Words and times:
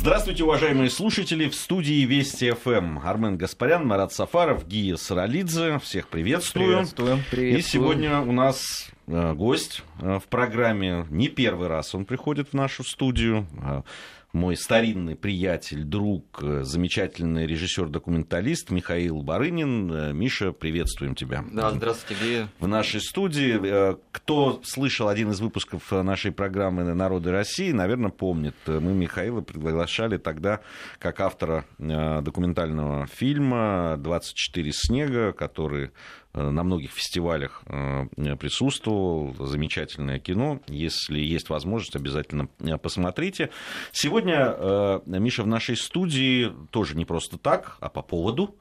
Здравствуйте, 0.00 0.44
уважаемые 0.44 0.88
слушатели. 0.88 1.46
В 1.46 1.54
студии 1.54 2.06
Вести 2.06 2.52
ФМ. 2.52 3.00
Армен 3.04 3.36
Гаспарян, 3.36 3.86
Марат 3.86 4.14
Сафаров, 4.14 4.66
Гия 4.66 4.96
Саралидзе. 4.96 5.78
Всех 5.80 6.08
приветствую. 6.08 6.68
Приветствуем. 6.68 7.22
Приветствуем. 7.30 7.58
И 7.58 7.60
сегодня 7.60 8.20
у 8.22 8.32
нас 8.32 8.88
э, 9.06 9.34
гость 9.34 9.82
э, 10.00 10.18
в 10.18 10.26
программе. 10.28 11.06
Не 11.10 11.28
первый 11.28 11.68
раз 11.68 11.94
он 11.94 12.06
приходит 12.06 12.48
в 12.48 12.54
нашу 12.54 12.82
студию. 12.82 13.46
Мой 14.32 14.56
старинный 14.56 15.16
приятель, 15.16 15.82
друг, 15.82 16.40
э, 16.40 16.62
замечательный 16.62 17.48
режиссер-документалист 17.48 18.70
Михаил 18.70 19.22
Барынин. 19.22 19.92
Э, 19.92 20.12
Миша, 20.12 20.52
приветствуем 20.52 21.16
тебя. 21.16 21.44
Да, 21.50 21.72
здравствуйте, 21.72 22.22
Гея. 22.22 22.48
В 22.60 22.68
нашей 22.68 23.00
студии. 23.00 23.58
Э, 23.60 23.96
кто 24.12 24.60
слышал 24.62 25.08
один 25.08 25.32
из 25.32 25.40
выпусков 25.40 25.90
нашей 25.90 26.30
программы 26.30 26.84
«Народы 26.94 27.32
России», 27.32 27.72
наверное, 27.72 28.10
помнит. 28.10 28.54
Мы 28.66 28.92
Михаила 28.92 29.40
приглашали 29.40 30.16
тогда 30.16 30.60
как 31.00 31.18
автора 31.20 31.64
документального 31.78 33.08
фильма 33.08 33.96
«24 33.98 34.70
снега», 34.72 35.32
который 35.32 35.90
на 36.32 36.62
многих 36.62 36.92
фестивалях 36.92 37.62
э, 37.66 38.06
присутствовал. 38.36 39.34
Замечательное 39.38 40.18
кино. 40.18 40.60
Если 40.68 41.18
есть 41.18 41.48
возможность, 41.50 41.96
обязательно 41.96 42.48
э, 42.60 42.78
посмотрите. 42.78 43.50
Сегодня 43.92 45.00
Миша 45.06 45.42
в 45.42 45.46
нашей 45.46 45.76
студии 45.76 46.52
тоже 46.70 46.96
не 46.96 47.04
просто 47.04 47.38
так, 47.38 47.76
а 47.80 47.88
по 47.88 48.02
поводу. 48.02 48.54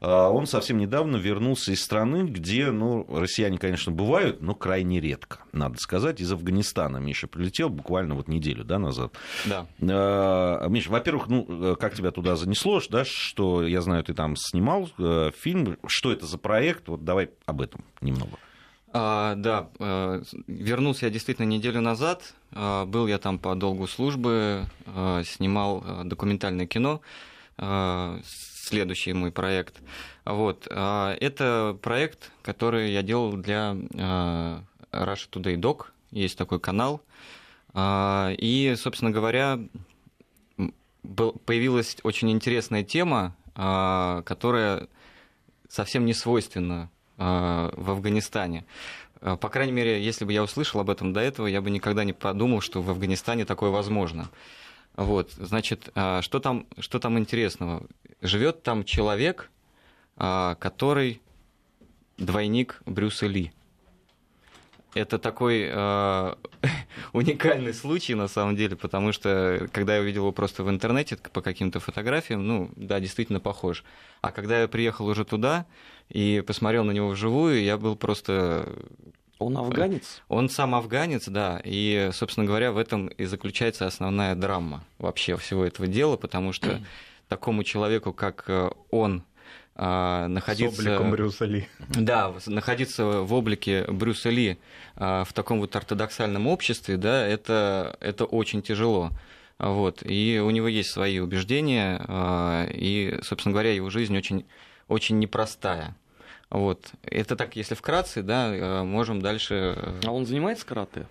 Он 0.00 0.46
совсем 0.46 0.78
недавно 0.78 1.16
вернулся 1.16 1.72
из 1.72 1.82
страны, 1.82 2.24
где 2.24 2.70
ну, 2.70 3.06
россияне, 3.08 3.58
конечно, 3.58 3.92
бывают, 3.92 4.42
но 4.42 4.54
крайне 4.54 5.00
редко, 5.00 5.38
надо 5.52 5.76
сказать. 5.78 6.20
Из 6.20 6.32
Афганистана 6.32 6.98
Миша 6.98 7.28
прилетел 7.28 7.68
буквально 7.68 8.14
вот 8.14 8.28
неделю 8.28 8.64
да, 8.64 8.78
назад. 8.78 9.14
Да. 9.44 9.66
Миша, 10.68 10.90
во-первых, 10.90 11.28
ну, 11.28 11.76
как 11.76 11.94
тебя 11.94 12.10
туда 12.10 12.36
занесло, 12.36 12.80
да, 12.90 13.04
что, 13.04 13.66
я 13.66 13.80
знаю, 13.80 14.02
ты 14.04 14.14
там 14.14 14.34
снимал 14.36 14.88
фильм. 15.38 15.78
Что 15.86 16.12
это 16.12 16.26
за 16.26 16.38
проект? 16.38 16.88
Вот 16.88 17.04
давай 17.12 17.28
об 17.44 17.60
этом 17.60 17.84
немного. 18.00 18.38
А, 18.94 19.34
да, 19.36 19.68
а, 19.78 20.22
вернулся 20.46 21.04
я 21.06 21.12
действительно 21.12 21.44
неделю 21.44 21.82
назад. 21.82 22.32
А, 22.52 22.86
был 22.86 23.06
я 23.06 23.18
там 23.18 23.38
по 23.38 23.54
долгу 23.54 23.86
службы, 23.86 24.64
а, 24.86 25.22
снимал 25.24 25.82
а, 25.84 26.04
документальное 26.04 26.66
кино. 26.66 27.02
Следующий 28.24 29.12
мой 29.12 29.30
проект. 29.30 29.82
Вот. 30.24 30.66
А, 30.70 31.14
это 31.20 31.78
проект, 31.82 32.32
который 32.42 32.92
я 32.92 33.02
делал 33.02 33.34
для 33.34 33.72
Russia 34.90 35.28
Today 35.30 35.56
Doc. 35.56 35.88
Есть 36.12 36.38
такой 36.38 36.60
канал. 36.60 37.02
А, 37.74 38.32
и, 38.38 38.74
собственно 38.78 39.10
говоря, 39.10 39.60
появилась 41.44 41.98
очень 42.04 42.30
интересная 42.30 42.84
тема, 42.84 43.36
которая 43.54 44.88
совсем 45.68 46.06
не 46.06 46.14
свойственна 46.14 46.88
Э, 47.01 47.01
в 47.22 47.90
Афганистане. 47.90 48.64
Э, 49.20 49.36
по 49.36 49.48
крайней 49.48 49.72
мере, 49.72 50.02
если 50.02 50.24
бы 50.24 50.32
я 50.32 50.42
услышал 50.42 50.80
об 50.80 50.90
этом 50.90 51.12
до 51.12 51.20
этого, 51.20 51.46
я 51.46 51.60
бы 51.60 51.70
никогда 51.70 52.04
не 52.04 52.12
подумал, 52.12 52.60
что 52.60 52.82
в 52.82 52.90
Афганистане 52.90 53.44
такое 53.44 53.70
возможно. 53.70 54.28
Вот, 54.96 55.30
значит, 55.32 55.90
э, 55.94 56.20
что 56.22 56.40
там, 56.40 56.66
что 56.78 56.98
там 56.98 57.18
интересного? 57.18 57.86
Живет 58.20 58.62
там 58.62 58.84
человек, 58.84 59.50
который 60.14 61.22
двойник 62.18 62.82
Брюса 62.84 63.26
Ли 63.26 63.50
это 64.94 65.18
такой 65.18 65.68
э, 65.70 66.34
уникальный 67.12 67.74
случай 67.74 68.14
на 68.14 68.28
самом 68.28 68.56
деле, 68.56 68.76
потому 68.76 69.12
что 69.12 69.68
когда 69.72 69.96
я 69.96 70.02
увидел 70.02 70.22
его 70.22 70.32
просто 70.32 70.64
в 70.64 70.70
интернете 70.70 71.16
по 71.16 71.40
каким-то 71.40 71.80
фотографиям, 71.80 72.46
ну 72.46 72.70
да, 72.76 73.00
действительно 73.00 73.40
похож. 73.40 73.84
А 74.20 74.30
когда 74.30 74.60
я 74.60 74.68
приехал 74.68 75.06
уже 75.06 75.24
туда 75.24 75.66
и 76.08 76.42
посмотрел 76.46 76.84
на 76.84 76.92
него 76.92 77.08
вживую, 77.08 77.62
я 77.62 77.78
был 77.78 77.96
просто 77.96 78.68
он 79.42 79.56
афганец? 79.56 80.22
Он 80.28 80.48
сам 80.48 80.74
афганец, 80.74 81.26
да. 81.26 81.60
И, 81.64 82.10
собственно 82.12 82.46
говоря, 82.46 82.72
в 82.72 82.78
этом 82.78 83.08
и 83.08 83.24
заключается 83.24 83.86
основная 83.86 84.34
драма 84.34 84.84
вообще 84.98 85.36
всего 85.36 85.64
этого 85.64 85.88
дела, 85.88 86.16
потому 86.16 86.52
что 86.52 86.80
такому 87.28 87.64
человеку, 87.64 88.12
как 88.12 88.44
э, 88.46 88.70
он, 88.90 89.24
находиться... 89.76 90.82
С 90.82 90.86
обликом 90.86 91.10
Брюса 91.10 91.44
Ли. 91.46 91.68
Да, 91.88 92.34
находиться 92.46 93.04
в 93.04 93.32
облике 93.32 93.84
Брюса 93.88 94.30
Ли 94.30 94.58
а, 94.96 95.24
в 95.24 95.32
таком 95.32 95.60
вот 95.60 95.74
ортодоксальном 95.74 96.46
обществе, 96.46 96.96
да, 96.96 97.26
это, 97.26 97.96
это 98.00 98.24
очень 98.24 98.62
тяжело. 98.62 99.10
Вот. 99.58 100.02
И 100.04 100.40
у 100.44 100.50
него 100.50 100.68
есть 100.68 100.90
свои 100.90 101.20
убеждения, 101.20 102.04
а, 102.06 102.66
и, 102.70 103.18
собственно 103.22 103.52
говоря, 103.52 103.72
его 103.72 103.90
жизнь 103.90 104.16
очень, 104.16 104.44
очень 104.88 105.18
непростая. 105.18 105.96
Вот. 106.50 106.92
Это 107.02 107.34
так, 107.34 107.56
если 107.56 107.74
вкратце, 107.74 108.22
да, 108.22 108.84
можем 108.84 109.22
дальше... 109.22 109.78
А 110.04 110.10
он 110.10 110.26
занимается 110.26 110.66
карате? 110.66 111.06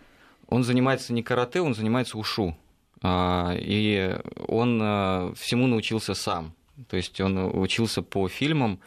Он 0.47 0.63
занимается 0.63 1.13
не 1.13 1.23
карате, 1.23 1.61
он 1.61 1.73
занимается 1.73 2.17
ушу. 2.17 2.55
И 3.03 4.19
он 4.47 5.33
всему 5.35 5.65
научился 5.65 6.13
сам. 6.13 6.53
То 6.89 6.97
есть 6.97 7.19
он 7.21 7.37
учился 7.59 8.01
по 8.01 8.27
фильмам, 8.27 8.79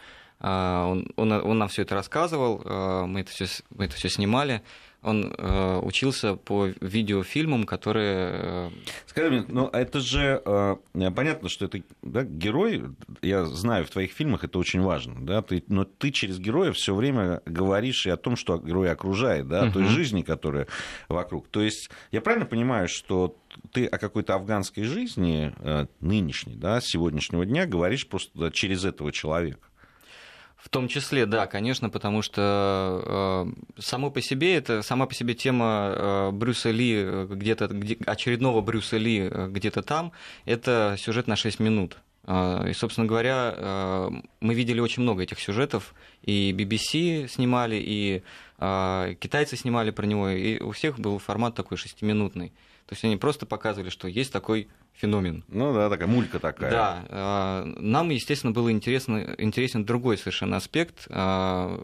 он, 0.47 1.11
он, 1.17 1.33
он 1.33 1.59
нам 1.59 1.69
все 1.69 1.83
это 1.83 1.95
рассказывал, 1.95 2.61
а, 2.65 3.07
мы 3.07 3.21
это 3.21 3.31
все, 3.31 3.47
мы 3.71 3.87
это 3.87 3.95
все 3.97 4.09
снимали. 4.11 4.63
Он 5.05 5.35
э, 5.37 5.81
учился 5.83 6.35
по 6.35 6.69
видеофильмам, 6.81 7.65
которые... 7.65 8.31
Э, 8.33 8.71
Скажи 9.07 9.31
мне, 9.31 9.45
ну 9.49 9.69
это 9.69 10.01
же 10.01 10.41
э, 10.43 10.77
понятно, 11.15 11.51
что 11.51 11.67
это 11.67 11.83
да, 12.01 12.25
герой, 12.25 12.85
я 13.21 13.45
знаю, 13.45 13.85
в 13.85 13.91
твоих 13.91 14.13
фильмах 14.13 14.45
это 14.45 14.59
очень 14.59 14.81
важно, 14.81 15.17
да, 15.21 15.43
ты, 15.43 15.63
но 15.69 15.85
ты 15.85 16.11
через 16.11 16.39
героя 16.39 16.73
все 16.73 16.95
время 16.95 17.43
говоришь 17.45 18.07
и 18.07 18.11
о 18.11 18.17
том, 18.17 18.35
что 18.35 18.57
герой 18.57 18.91
окружает, 18.91 19.47
да, 19.47 19.65
о 19.65 19.71
той 19.71 19.85
жизни, 19.85 20.23
которая 20.23 20.69
вокруг. 21.11 21.49
То 21.49 21.61
есть 21.61 21.91
я 22.11 22.23
правильно 22.23 22.47
понимаю, 22.47 22.89
что 22.89 23.37
ты 23.73 23.85
о 23.85 23.99
какой-то 23.99 24.35
афганской 24.37 24.85
жизни 24.85 25.53
э, 25.59 25.87
нынешней, 26.01 26.57
да, 26.57 26.81
сегодняшнего 26.81 27.45
дня 27.45 27.67
говоришь 27.67 28.09
просто 28.09 28.51
через 28.51 28.87
этого 28.87 29.13
человека? 29.13 29.69
В 30.65 30.71
том 30.71 30.89
числе, 30.89 31.27
да, 31.27 31.47
конечно, 31.47 31.91
потому 31.91 32.23
что 32.23 33.53
э, 33.77 33.81
само 33.83 34.11
по 34.11 34.23
себе 34.23 34.57
это 34.57 34.81
сама 34.81 35.05
по 35.05 35.13
себе 35.13 35.35
тема 35.35 35.93
э, 35.95 36.31
Брюса 36.31 36.71
Ли 36.71 36.95
э, 36.97 37.27
где-то 37.31 37.67
где, 37.69 37.99
очередного 38.07 38.63
Брюса 38.63 38.97
Ли 38.97 39.29
э, 39.31 39.49
где-то 39.51 39.83
там, 39.83 40.13
это 40.47 40.97
сюжет 40.99 41.27
на 41.27 41.37
6 41.37 41.61
минут. 41.61 41.99
Э, 42.27 42.71
и, 42.71 42.73
собственно 42.73 43.07
говоря, 43.07 44.09
мы 44.41 44.55
видели 44.55 44.81
очень 44.81 45.03
много 45.03 45.25
этих 45.25 45.39
сюжетов, 45.39 45.95
и 46.23 46.55
BBC 46.59 47.29
снимали, 47.29 47.77
и 47.79 48.23
китайцы 49.21 49.59
снимали 49.59 49.91
про 49.91 50.07
него, 50.07 50.31
и 50.31 50.63
у 50.63 50.71
всех 50.71 50.99
был 50.99 51.19
формат 51.19 51.55
такой 51.55 51.77
шестиминутный. 51.77 52.55
То 52.87 52.93
есть 52.93 53.05
они 53.05 53.17
просто 53.17 53.47
показывали, 53.47 53.89
что 53.89 54.09
есть 54.09 54.33
такой 54.33 54.69
феномен. 54.93 55.45
Ну 55.49 55.73
да, 55.73 55.89
такая 55.89 56.07
мулька 56.07 56.39
такая. 56.39 56.71
Да. 56.71 57.05
А, 57.09 57.65
нам, 57.65 58.11
естественно, 58.11 58.53
был 58.53 58.71
интересно, 58.71 59.35
интересен 59.39 59.85
другой 59.85 60.19
совершенно 60.19 60.57
аспект. 60.59 61.07
А, 61.11 61.81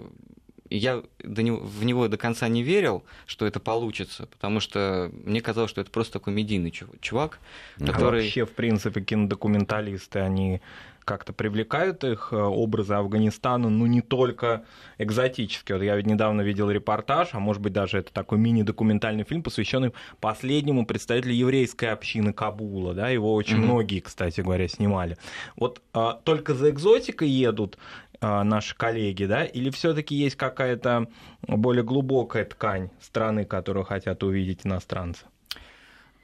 я 0.69 1.03
до 1.25 1.43
него, 1.43 1.59
в 1.59 1.84
него 1.84 2.06
до 2.06 2.16
конца 2.16 2.49
не 2.49 2.62
верил, 2.62 3.05
что 3.27 3.47
это 3.47 3.59
получится, 3.60 4.27
потому 4.27 4.60
что 4.60 5.10
мне 5.12 5.41
казалось, 5.41 5.71
что 5.71 5.81
это 5.81 5.91
просто 5.91 6.15
такой 6.15 6.33
медийный 6.33 6.72
чувак, 7.00 7.41
который... 7.78 8.21
А 8.21 8.22
вообще, 8.22 8.47
в 8.47 8.53
принципе, 8.53 9.00
кинодокументалисты, 9.00 10.21
они 10.21 10.60
как-то 11.05 11.33
привлекают 11.33 12.05
их 12.05 12.28
э, 12.33 12.37
образы 12.37 12.94
Афганистана, 12.94 13.69
ну 13.69 13.87
не 13.87 14.00
только 14.00 14.65
экзотические. 14.99 15.78
Вот 15.78 15.84
я 15.84 15.97
ведь 15.97 16.06
недавно 16.06 16.43
видел 16.43 16.71
репортаж, 16.71 17.31
а 17.33 17.41
может 17.41 17.62
быть 17.62 17.72
даже 17.72 17.99
это 17.99 18.12
такой 18.12 18.38
мини-документальный 18.38 19.25
фильм, 19.25 19.43
посвященный 19.43 19.93
последнему 20.21 20.87
представителю 20.87 21.34
еврейской 21.34 21.87
общины 21.87 22.33
Кабула. 22.33 22.94
Да? 22.94 23.09
Его 23.09 23.34
очень 23.34 23.56
mm-hmm. 23.56 23.65
многие, 23.65 24.00
кстати 24.00 24.41
говоря, 24.41 24.69
снимали. 24.69 25.16
Вот 25.57 25.83
а, 25.92 26.15
только 26.15 26.54
за 26.54 26.71
экзотикой 26.71 27.28
едут 27.28 27.78
а, 28.21 28.45
наши 28.45 28.77
коллеги, 28.77 29.24
да, 29.24 29.45
или 29.45 29.71
все-таки 29.71 30.15
есть 30.15 30.36
какая-то 30.36 31.09
более 31.42 31.83
глубокая 31.83 32.45
ткань 32.45 32.91
страны, 33.01 33.45
которую 33.45 33.84
хотят 33.84 34.22
увидеть 34.22 34.66
иностранцы? 34.66 35.24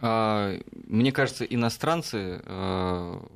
А, 0.00 0.54
мне 0.86 1.10
кажется, 1.12 1.44
иностранцы 1.44 2.42
а, 2.44 3.26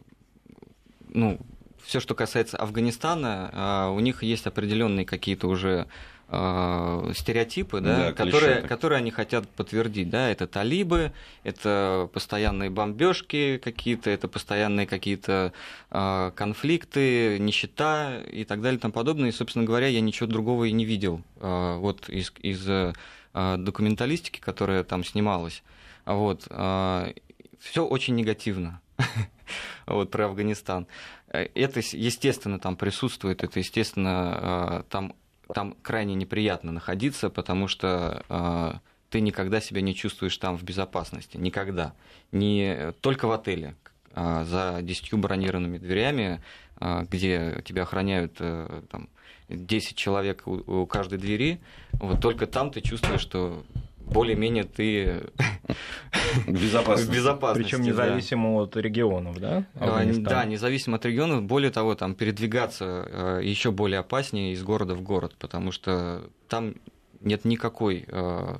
ну, 1.12 1.38
все, 1.82 2.00
что 2.00 2.14
касается 2.14 2.56
Афганистана, 2.56 3.50
а, 3.52 3.90
у 3.90 4.00
них 4.00 4.22
есть 4.22 4.46
определенные 4.46 5.04
какие-то 5.06 5.48
уже 5.48 5.86
а, 6.28 7.10
стереотипы, 7.14 7.80
да, 7.80 7.96
да 7.96 8.12
которые, 8.12 8.62
которые 8.62 8.98
они 8.98 9.10
хотят 9.10 9.48
подтвердить. 9.48 10.10
Да, 10.10 10.28
это 10.28 10.46
талибы, 10.46 11.12
это 11.42 12.08
постоянные 12.12 12.70
бомбежки 12.70 13.58
какие-то, 13.58 14.10
это 14.10 14.28
постоянные 14.28 14.86
какие-то 14.86 15.52
э, 15.90 16.30
конфликты, 16.36 17.38
нищета 17.40 18.18
и 18.30 18.44
так 18.44 18.62
далее 18.62 18.78
и 18.78 18.80
тому 18.80 18.92
подобное. 18.92 19.30
И, 19.30 19.32
собственно 19.32 19.64
говоря, 19.64 19.88
я 19.88 20.00
ничего 20.00 20.28
другого 20.28 20.66
и 20.66 20.72
не 20.72 20.84
видел 20.84 21.22
э, 21.40 21.76
вот 21.78 22.08
из, 22.08 22.32
из 22.40 22.64
э, 22.68 22.92
документалистики, 23.34 24.38
которая 24.38 24.84
там 24.84 25.02
снималась. 25.02 25.64
Вот, 26.06 26.46
э, 26.48 27.12
все 27.58 27.84
очень 27.84 28.14
негативно. 28.14 28.80
вот, 29.86 30.10
про 30.10 30.26
Афганистан. 30.26 30.86
Это, 31.28 31.80
естественно, 31.80 32.58
там 32.58 32.76
присутствует, 32.76 33.44
это, 33.44 33.58
естественно, 33.58 34.84
там, 34.90 35.14
там 35.54 35.76
крайне 35.82 36.14
неприятно 36.14 36.72
находиться, 36.72 37.30
потому 37.30 37.68
что 37.68 38.80
ты 39.10 39.20
никогда 39.20 39.60
себя 39.60 39.80
не 39.80 39.94
чувствуешь 39.94 40.36
там 40.38 40.56
в 40.56 40.62
безопасности. 40.62 41.36
Никогда. 41.36 41.94
Не 42.32 42.92
только 43.00 43.26
в 43.26 43.32
отеле, 43.32 43.76
а, 44.12 44.44
за 44.44 44.80
десятью 44.82 45.18
бронированными 45.18 45.78
дверями, 45.78 46.40
где 46.80 47.62
тебя 47.64 47.82
охраняют 47.82 48.36
э, 48.38 48.82
там, 48.90 49.10
10 49.50 49.96
человек 49.96 50.46
у 50.46 50.86
каждой 50.86 51.18
двери, 51.18 51.60
вот 51.92 52.20
только 52.22 52.46
там 52.46 52.70
ты 52.70 52.80
чувствуешь, 52.80 53.20
что 53.20 53.64
более-менее 54.10 54.64
ты 54.64 55.22
в 56.46 56.52
безопасности. 56.52 57.10
Причем 57.54 57.82
независимо 57.82 58.58
да. 58.58 58.62
от 58.62 58.76
регионов, 58.76 59.38
да? 59.38 59.64
Афганистан. 59.78 60.24
Да, 60.24 60.44
независимо 60.44 60.96
от 60.96 61.06
регионов. 61.06 61.42
Более 61.44 61.70
того, 61.70 61.94
там 61.94 62.14
передвигаться 62.14 62.84
э, 63.08 63.40
еще 63.42 63.70
более 63.70 64.00
опаснее 64.00 64.52
из 64.52 64.62
города 64.62 64.94
в 64.94 65.02
город, 65.02 65.34
потому 65.38 65.72
что 65.72 66.22
там 66.48 66.74
нет 67.20 67.44
никакой, 67.44 68.04
э, 68.06 68.58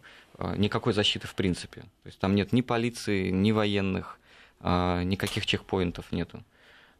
никакой 0.56 0.92
защиты 0.92 1.26
в 1.26 1.34
принципе. 1.34 1.80
То 1.80 2.06
есть 2.06 2.18
там 2.18 2.34
нет 2.34 2.52
ни 2.52 2.60
полиции, 2.60 3.30
ни 3.30 3.52
военных, 3.52 4.18
никаких 4.62 5.46
чекпоинтов 5.46 6.12
нету. 6.12 6.42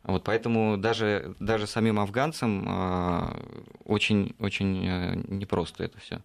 Вот 0.03 0.25
поэтому 0.25 0.79
даже, 0.79 1.35
даже 1.41 1.67
самим 1.67 2.01
афганцам 2.01 3.37
очень, 3.85 4.35
очень 4.39 4.87
э, 4.87 5.15
непросто 5.29 5.85
это 5.85 5.99
все. 6.01 6.21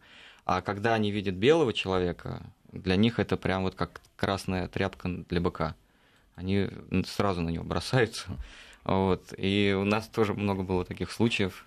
А 0.45 0.61
когда 0.61 0.93
они 0.93 1.11
видят 1.11 1.35
белого 1.35 1.73
человека, 1.73 2.43
для 2.71 2.95
них 2.95 3.19
это 3.19 3.35
прям 3.35 3.63
вот 3.63 3.75
как 3.75 4.01
красная 4.15 4.67
тряпка 4.67 5.09
для 5.29 5.41
быка. 5.41 5.75
Они 6.35 6.69
сразу 7.05 7.41
на 7.41 7.49
него 7.49 7.63
бросаются. 7.63 8.25
Вот. 8.83 9.33
И 9.35 9.75
у 9.75 9.83
нас 9.83 10.07
тоже 10.07 10.35
много 10.35 10.61
было 10.61 10.85
таких 10.85 11.11
случаев, 11.11 11.65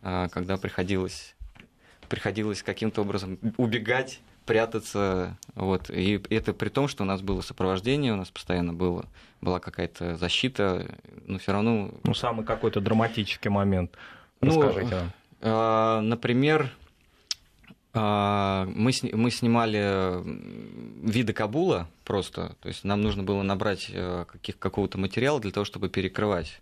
а, 0.00 0.28
когда 0.28 0.56
приходилось, 0.56 1.36
приходилось 2.08 2.62
каким-то 2.62 3.02
образом 3.02 3.38
убегать 3.58 4.20
прятаться. 4.46 5.36
Вот. 5.54 5.90
И 5.90 6.18
это 6.30 6.54
при 6.54 6.70
том, 6.70 6.88
что 6.88 7.02
у 7.02 7.06
нас 7.06 7.20
было 7.20 7.42
сопровождение, 7.42 8.14
у 8.14 8.16
нас 8.16 8.30
постоянно 8.30 8.72
было, 8.72 9.04
была 9.42 9.60
какая-то 9.60 10.16
защита, 10.16 10.86
но 11.26 11.38
все 11.38 11.52
равно... 11.52 11.90
Ну, 12.04 12.14
самый 12.14 12.46
какой-то 12.46 12.80
драматический 12.80 13.50
момент. 13.50 13.94
Ну, 14.40 14.62
Расскажите 14.62 14.94
нам. 14.94 15.12
Э, 15.42 16.00
например, 16.00 16.62
э, 16.62 16.79
мы, 17.92 18.92
мы 19.12 19.30
снимали 19.30 20.22
виды 21.10 21.32
Кабула 21.32 21.88
просто, 22.04 22.56
то 22.60 22.68
есть 22.68 22.84
нам 22.84 23.02
нужно 23.02 23.24
было 23.24 23.42
набрать 23.42 23.90
э, 23.92 24.24
каких, 24.30 24.58
какого-то 24.58 24.96
материала 24.98 25.40
для 25.40 25.50
того, 25.50 25.64
чтобы 25.64 25.88
перекрывать 25.88 26.60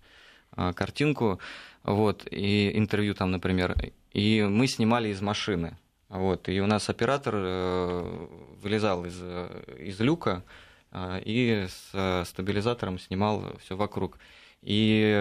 э, 0.57 0.73
картинку, 0.75 1.39
вот, 1.83 2.27
и 2.31 2.77
интервью 2.77 3.15
там, 3.15 3.31
например, 3.31 3.75
и 4.13 4.43
мы 4.43 4.67
снимали 4.67 5.11
из 5.11 5.21
машины. 5.21 5.77
Вот, 6.09 6.49
и 6.49 6.61
у 6.61 6.67
нас 6.67 6.89
оператор 6.89 7.35
э, 7.37 8.27
вылезал 8.63 9.05
из, 9.05 9.21
из 9.79 10.01
люка 10.01 10.43
э, 10.93 11.21
и 11.27 11.67
с 11.69 12.25
стабилизатором 12.27 12.99
снимал 12.99 13.45
все 13.61 13.77
вокруг. 13.77 14.19
И 14.63 15.15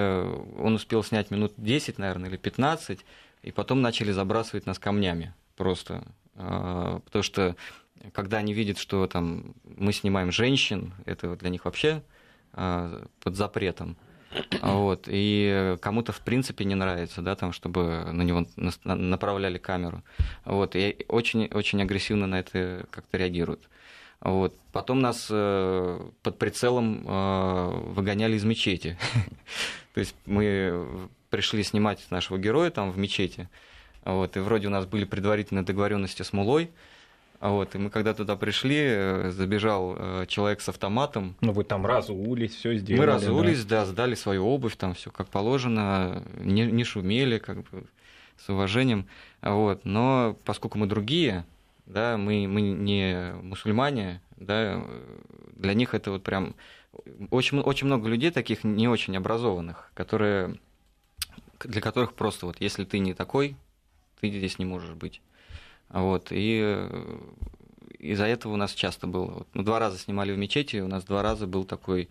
он 0.58 0.76
успел 0.76 1.04
снять 1.04 1.32
минут 1.32 1.54
10, 1.58 2.00
наверное, 2.00 2.30
или 2.30 2.38
15, 2.38 3.06
и 3.44 3.52
потом 3.52 3.82
начали 3.82 4.12
забрасывать 4.12 4.66
нас 4.66 4.80
камнями 4.80 5.34
просто. 5.58 6.04
Э, 6.36 7.00
потому 7.04 7.24
что 7.24 7.56
когда 8.14 8.38
они 8.38 8.54
видят, 8.54 8.78
что 8.78 9.08
там 9.08 9.56
мы 9.64 9.92
снимаем 9.92 10.32
женщин, 10.32 10.94
это 11.06 11.36
для 11.36 11.50
них 11.50 11.66
вообще 11.66 12.04
под 12.54 13.36
запретом. 13.36 13.98
Вот, 14.62 15.06
и 15.08 15.78
кому-то, 15.82 16.12
в 16.12 16.22
принципе, 16.22 16.66
не 16.66 16.76
нравится, 16.76 17.22
да, 17.22 17.36
там, 17.36 17.52
чтобы 17.52 18.10
на 18.12 18.22
него 18.22 18.46
направляли 18.56 19.58
камеру. 19.58 20.04
Вот, 20.46 20.76
и 20.76 21.06
очень, 21.08 21.46
очень 21.48 21.82
агрессивно 21.82 22.28
на 22.28 22.40
это 22.40 22.86
как-то 22.92 23.18
реагируют. 23.18 23.68
Вот. 24.20 24.56
Потом 24.72 25.00
нас 25.00 25.28
э, 25.30 26.10
под 26.24 26.40
прицелом 26.40 27.06
э, 27.08 27.70
выгоняли 27.90 28.36
из 28.36 28.44
мечети. 28.44 28.98
То 29.94 30.00
есть 30.00 30.16
мы 30.26 31.10
пришли 31.30 31.64
снимать 31.64 32.06
нашего 32.10 32.38
героя 32.38 32.72
там 32.72 32.92
в 32.92 32.98
мечети. 32.98 33.50
Вот, 34.08 34.38
и 34.38 34.40
вроде 34.40 34.68
у 34.68 34.70
нас 34.70 34.86
были 34.86 35.04
предварительные 35.04 35.66
договоренности 35.66 36.22
с 36.22 36.32
Мулой, 36.32 36.72
а 37.42 37.50
вот, 37.50 37.76
и 37.76 37.78
мы 37.78 37.90
когда 37.90 38.14
туда 38.14 38.38
пришли, 38.38 38.78
э, 38.80 39.32
забежал 39.32 39.96
э, 39.98 40.26
человек 40.30 40.62
с 40.62 40.70
автоматом. 40.70 41.36
Ну, 41.42 41.52
вы 41.52 41.66
там 41.66 41.86
разулись, 41.86 42.56
все 42.56 42.78
сделали. 42.78 43.02
Мы 43.02 43.06
разулись, 43.06 43.66
да, 43.66 43.82
да 43.82 43.86
сдали 43.86 44.16
свою 44.16 44.46
обувь, 44.46 44.78
там 44.78 44.94
все 44.94 45.12
как 45.12 45.28
положено, 45.28 46.24
не, 46.40 46.66
не 46.66 46.86
шумели, 46.86 47.38
как 47.38 47.64
бы 47.64 47.84
с 48.38 48.48
уважением. 48.48 49.08
Вот. 49.42 49.84
Но 49.84 50.38
поскольку 50.46 50.78
мы 50.78 50.88
другие, 50.88 51.46
да, 51.86 52.18
мы, 52.18 52.48
мы 52.48 52.62
не 52.62 53.34
мусульмане, 53.42 54.22
да, 54.38 54.86
для 55.52 55.74
них 55.74 55.94
это 55.94 56.12
вот 56.12 56.24
прям 56.24 56.56
очень, 57.30 57.60
очень 57.60 57.88
много 57.88 58.08
людей 58.08 58.32
таких 58.32 58.64
не 58.64 58.88
очень 58.88 59.18
образованных, 59.18 59.92
которые, 59.94 60.56
для 61.60 61.82
которых 61.82 62.14
просто 62.14 62.46
вот 62.46 62.62
если 62.62 62.86
ты 62.86 63.00
не 63.00 63.14
такой, 63.14 63.58
ты 64.20 64.30
здесь 64.30 64.60
не 64.60 64.66
можешь 64.66 64.94
быть. 64.94 65.22
Вот, 65.90 66.32
и 66.32 66.62
э, 66.64 67.20
из-за 68.00 68.26
этого 68.26 68.54
у 68.54 68.58
нас 68.58 68.74
часто 68.74 69.08
было. 69.08 69.26
Вот, 69.26 69.48
ну, 69.54 69.64
два 69.64 69.80
раза 69.80 69.98
снимали 69.98 70.32
в 70.32 70.38
мечети, 70.38 70.78
у 70.78 70.88
нас 70.88 71.04
два 71.04 71.22
раза 71.22 71.48
был 71.48 71.64
такой, 71.64 72.10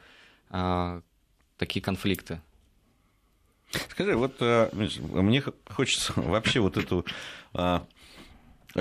а, 0.51 1.03
такие 1.59 1.83
конфликты. 1.83 2.41
Скажи, 3.91 4.17
вот 4.17 4.37
а, 4.41 4.71
мне 4.73 5.43
хочется 5.69 6.13
вообще 6.17 6.61
вот 6.61 6.77
эту 6.77 7.05
а, 7.53 7.87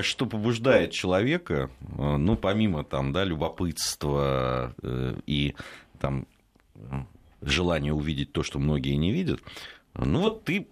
что 0.01 0.25
побуждает 0.25 0.91
человека, 0.91 1.69
ну, 1.97 2.35
помимо 2.35 2.83
там, 2.83 3.13
да, 3.13 3.23
любопытства 3.23 4.75
э, 4.81 5.15
и 5.25 5.55
там 6.01 6.27
желания 7.41 7.93
увидеть 7.93 8.33
то, 8.33 8.43
что 8.43 8.59
многие 8.59 8.95
не 8.95 9.13
видят, 9.13 9.39
ну 9.97 10.21
вот 10.21 10.43
ты 10.43 10.67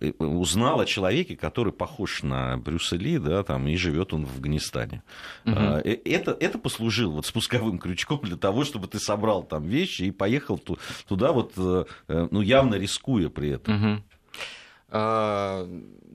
э, 0.00 0.12
узнал 0.18 0.80
о 0.80 0.86
человеке, 0.86 1.36
который 1.36 1.72
похож 1.72 2.22
на 2.22 2.56
Брюса 2.56 2.96
Ли, 2.96 3.18
да, 3.18 3.42
там, 3.42 3.68
и 3.68 3.76
живет 3.76 4.14
он 4.14 4.24
в 4.24 4.30
Афганистане. 4.30 5.02
Угу. 5.44 5.54
Это, 5.54 6.36
это 6.38 6.58
послужило 6.58 7.12
вот 7.12 7.26
спусковым 7.26 7.78
крючком 7.80 8.20
для 8.22 8.36
того, 8.36 8.64
чтобы 8.64 8.88
ты 8.88 8.98
собрал 8.98 9.42
там 9.42 9.64
вещи 9.64 10.02
и 10.02 10.10
поехал 10.10 10.58
туда, 10.58 11.32
вот, 11.32 11.52
э, 11.56 11.84
ну, 12.08 12.40
явно 12.40 12.76
рискуя 12.76 13.28
при 13.28 13.50
этом. 13.50 13.74
Угу. 13.74 14.02
А, 14.90 15.68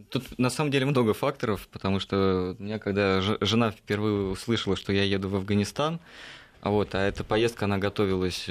тут 0.09 0.39
на 0.39 0.49
самом 0.49 0.71
деле 0.71 0.85
много 0.85 1.13
факторов, 1.13 1.67
потому 1.71 1.99
что 1.99 2.55
у 2.57 2.63
меня, 2.63 2.79
когда 2.79 3.21
жена 3.21 3.69
впервые 3.69 4.29
услышала, 4.29 4.75
что 4.75 4.91
я 4.91 5.03
еду 5.03 5.29
в 5.29 5.35
Афганистан, 5.35 5.99
вот, 6.63 6.95
а 6.95 7.01
эта 7.01 7.23
поездка, 7.23 7.65
она 7.65 7.77
готовилась 7.77 8.47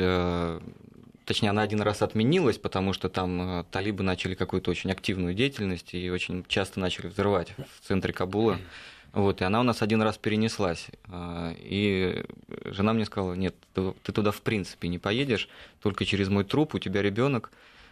точнее, 1.24 1.50
она 1.50 1.62
один 1.62 1.80
раз 1.82 2.02
отменилась, 2.02 2.58
потому 2.58 2.92
что 2.92 3.08
там 3.08 3.60
э, 3.60 3.64
талибы 3.70 4.02
начали 4.02 4.34
какую-то 4.34 4.70
очень 4.70 4.90
активную 4.90 5.34
деятельность 5.34 5.94
и 5.94 6.10
очень 6.10 6.44
часто 6.48 6.80
начали 6.80 7.08
взрывать 7.08 7.54
в 7.80 7.86
центре 7.86 8.12
Кабула. 8.12 8.58
Вот, 9.12 9.42
и 9.42 9.44
она 9.44 9.60
у 9.60 9.62
нас 9.62 9.82
один 9.82 10.00
раз 10.00 10.16
перенеслась. 10.16 10.86
А, 11.04 11.54
и 11.58 12.24
жена 12.64 12.94
мне 12.94 13.04
сказала, 13.04 13.34
нет, 13.34 13.54
ты 13.74 14.12
туда 14.12 14.30
в 14.30 14.40
принципе 14.40 14.88
не 14.88 14.98
поедешь, 14.98 15.48
только 15.82 16.06
через 16.06 16.28
мой 16.28 16.44
труп, 16.44 16.74
у 16.74 16.78
тебя 16.78 17.02
ребенок, 17.02 17.50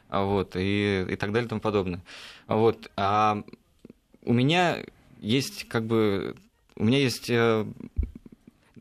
а 0.09 0.25
вот, 0.25 0.57
и, 0.57 1.07
и 1.09 1.17
так 1.17 1.33
далее 1.33 1.47
и 1.47 1.49
тому 1.51 1.61
подобное. 1.61 2.01
Вот, 2.47 2.91
а 2.97 3.43
у 4.25 4.33
меня 4.33 4.79
есть 5.21 5.69
как 5.69 5.85
бы 5.85 6.37
у 6.77 6.85
меня 6.85 6.99
есть 6.99 7.31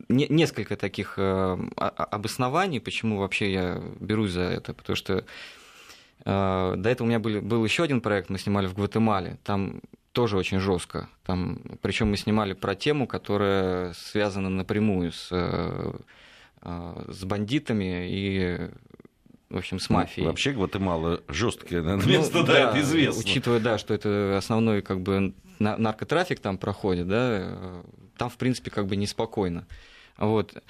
э, 0.10 0.14
несколько 0.14 0.76
таких 0.76 1.14
э, 1.18 1.58
обоснований, 1.78 2.80
почему 2.80 3.20
вообще 3.20 3.52
я 3.52 3.82
берусь 4.00 4.32
за 4.32 4.42
это, 4.42 4.74
потому 4.74 4.96
что 4.96 5.26
э, 6.26 6.74
до 6.78 6.90
этого 6.90 7.06
у 7.06 7.10
меня 7.10 7.20
был, 7.20 7.42
был 7.42 7.64
еще 7.64 7.84
один 7.84 8.02
проект, 8.02 8.30
мы 8.30 8.38
снимали 8.38 8.68
в 8.68 8.74
Гватемале, 8.74 9.38
там 9.44 9.82
тоже 10.12 10.38
очень 10.38 10.60
жестко. 10.60 11.08
Там, 11.26 11.62
причем 11.82 12.10
мы 12.10 12.18
снимали 12.18 12.54
про 12.54 12.76
тему, 12.76 13.08
которая 13.08 13.94
связана 13.94 14.50
напрямую 14.50 15.12
с, 15.12 15.30
э, 15.32 15.94
с 17.08 17.24
бандитами 17.24 18.08
и 18.10 18.70
в 19.50 19.58
общем, 19.58 19.80
с 19.80 19.90
ну, 19.90 19.96
мафией. 19.98 20.26
Ну, 20.26 20.30
вообще 20.30 20.52
Гватемала 20.52 21.24
жесткое 21.28 21.82
ну, 21.82 21.98
место, 22.06 22.44
да, 22.44 22.54
да, 22.54 22.70
это 22.70 22.82
известно. 22.82 23.20
Учитывая, 23.20 23.60
да, 23.60 23.78
что 23.78 23.94
это 23.94 24.36
основной 24.38 24.82
как 24.82 25.02
бы 25.02 25.34
наркотрафик 25.60 26.40
там 26.40 26.58
проходит, 26.58 27.08
да, 27.08 27.82
там, 28.18 28.30
в 28.30 28.38
принципе, 28.38 28.70
как 28.70 28.86
бы 28.86 28.96
неспокойно. 28.96 29.66
Вот. 30.20 30.62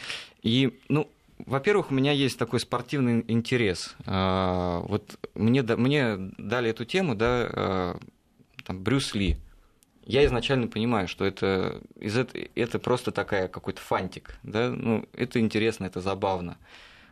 И, 0.43 0.79
ну, 0.87 1.09
во-первых, 1.45 1.91
у 1.91 1.93
меня 1.93 2.11
есть 2.11 2.37
такой 2.37 2.59
спортивный 2.59 3.25
интерес. 3.27 3.95
А, 4.05 4.81
вот 4.81 5.17
мне, 5.33 5.63
мне 5.63 6.17
дали 6.37 6.69
эту 6.69 6.85
тему, 6.85 7.15
да, 7.15 7.49
а, 7.51 7.99
там, 8.63 8.83
Брюс 8.83 9.15
Ли. 9.15 9.37
Я 10.05 10.25
изначально 10.25 10.67
понимаю, 10.67 11.07
что 11.07 11.25
это, 11.25 11.81
из 11.99 12.17
это, 12.17 12.37
это 12.55 12.79
просто 12.79 13.11
такая 13.11 13.47
какой-то 13.47 13.79
фантик, 13.79 14.39
да, 14.41 14.69
ну, 14.69 15.05
это 15.13 15.39
интересно, 15.39 15.85
это 15.85 16.01
забавно. 16.01 16.57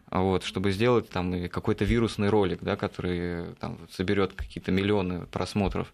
вот, 0.10 0.44
чтобы 0.44 0.72
сделать 0.72 1.08
там 1.10 1.48
какой-то 1.48 1.86
вирусный 1.86 2.30
ролик, 2.30 2.64
да, 2.64 2.76
который 2.76 3.54
там, 3.60 3.78
соберет 3.92 4.34
какие-то 4.34 4.72
миллионы 4.72 5.28
просмотров. 5.28 5.94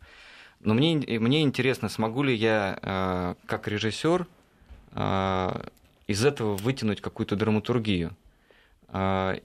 Но 0.62 0.74
мне, 0.74 0.96
мне 1.20 1.42
интересно, 1.42 1.90
смогу 1.90 2.24
ли 2.24 2.34
я 2.34 3.36
как 3.48 3.68
режиссер 3.68 4.26
из 6.14 6.24
этого 6.24 6.56
вытянуть 6.56 7.02
какую-то 7.02 7.36
драматургию. 7.36 8.16
Э, 8.90 9.40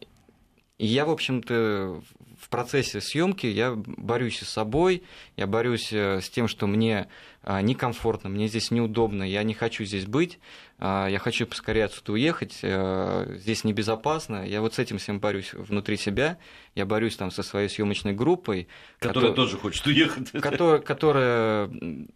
и 0.78 0.87
я, 0.87 1.06
в 1.06 1.10
общем-то, 1.10 2.02
в 2.40 2.48
процессе 2.48 3.00
съемки 3.00 3.46
я 3.46 3.75
борюсь 3.75 4.40
с 4.40 4.48
собой, 4.48 5.02
я 5.37 5.46
борюсь 5.46 5.92
э, 5.92 6.20
с 6.20 6.30
тем, 6.30 6.46
что 6.46 6.66
мне 6.66 7.08
а, 7.38 7.38
некомфортно, 7.47 8.28
мне 8.28 8.49
здесь 8.49 8.71
неудобно, 8.71 9.23
я 9.23 9.42
не 9.42 9.54
хочу 9.54 9.85
здесь 9.85 10.07
быть, 10.07 10.38
а, 10.80 11.09
я 11.09 11.18
хочу 11.18 11.45
поскорее 11.45 11.87
отсюда 11.87 12.12
уехать, 12.12 12.61
э, 12.62 13.37
здесь 13.40 13.64
небезопасно. 13.64 14.47
Я 14.47 14.61
вот 14.61 14.75
с 14.75 14.78
этим 14.78 14.99
всем 14.99 15.18
борюсь 15.18 15.52
внутри 15.52 15.97
себя, 15.97 16.38
я 16.76 16.87
борюсь 16.87 17.16
там 17.16 17.33
со 17.33 17.42
своей 17.42 17.68
съемочной 17.68 18.12
группой. 18.12 18.68
Которая 19.00 19.33
тоже 19.33 19.57
хочет 19.57 19.85
уехать. 19.87 20.30
Которая, 20.30 20.78
которая, 20.78 21.71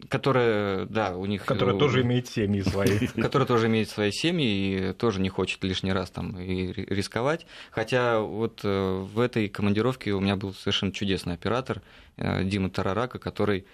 которая, 0.07 0.85
да, 0.85 1.17
у 1.17 1.25
них... 1.25 1.43
Которая 1.43 1.77
тоже 1.77 2.03
имеет 2.03 2.29
семьи 2.29 2.61
свои. 2.61 3.07
Которая 3.21 3.45
тоже 3.45 3.67
имеет 3.67 3.89
свои 3.89 4.11
семьи 4.11 4.91
и 4.91 4.93
тоже 4.93 5.19
не 5.19 5.29
хочет 5.29 5.61
лишний 5.65 5.91
раз 5.91 6.09
там 6.09 6.39
и 6.39 6.71
рисковать. 6.71 7.45
Хотя 7.69 8.21
вот 8.21 8.61
э, 8.63 9.05
в 9.13 9.19
этой 9.19 9.49
командировке 9.49 10.13
у 10.13 10.21
меня 10.21 10.37
был 10.37 10.53
совершенно 10.53 10.93
чудесный 10.93 11.33
оператор 11.33 11.81
э, 12.15 12.45
Дима 12.45 12.69
Тарарака, 12.69 13.19
который 13.19 13.65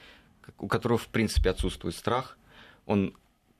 у 0.57 0.67
которого, 0.67 0.97
в 0.97 1.07
принципе, 1.07 1.49
отсутствует 1.49 1.95
страх. 1.95 2.37
Он 2.85 3.13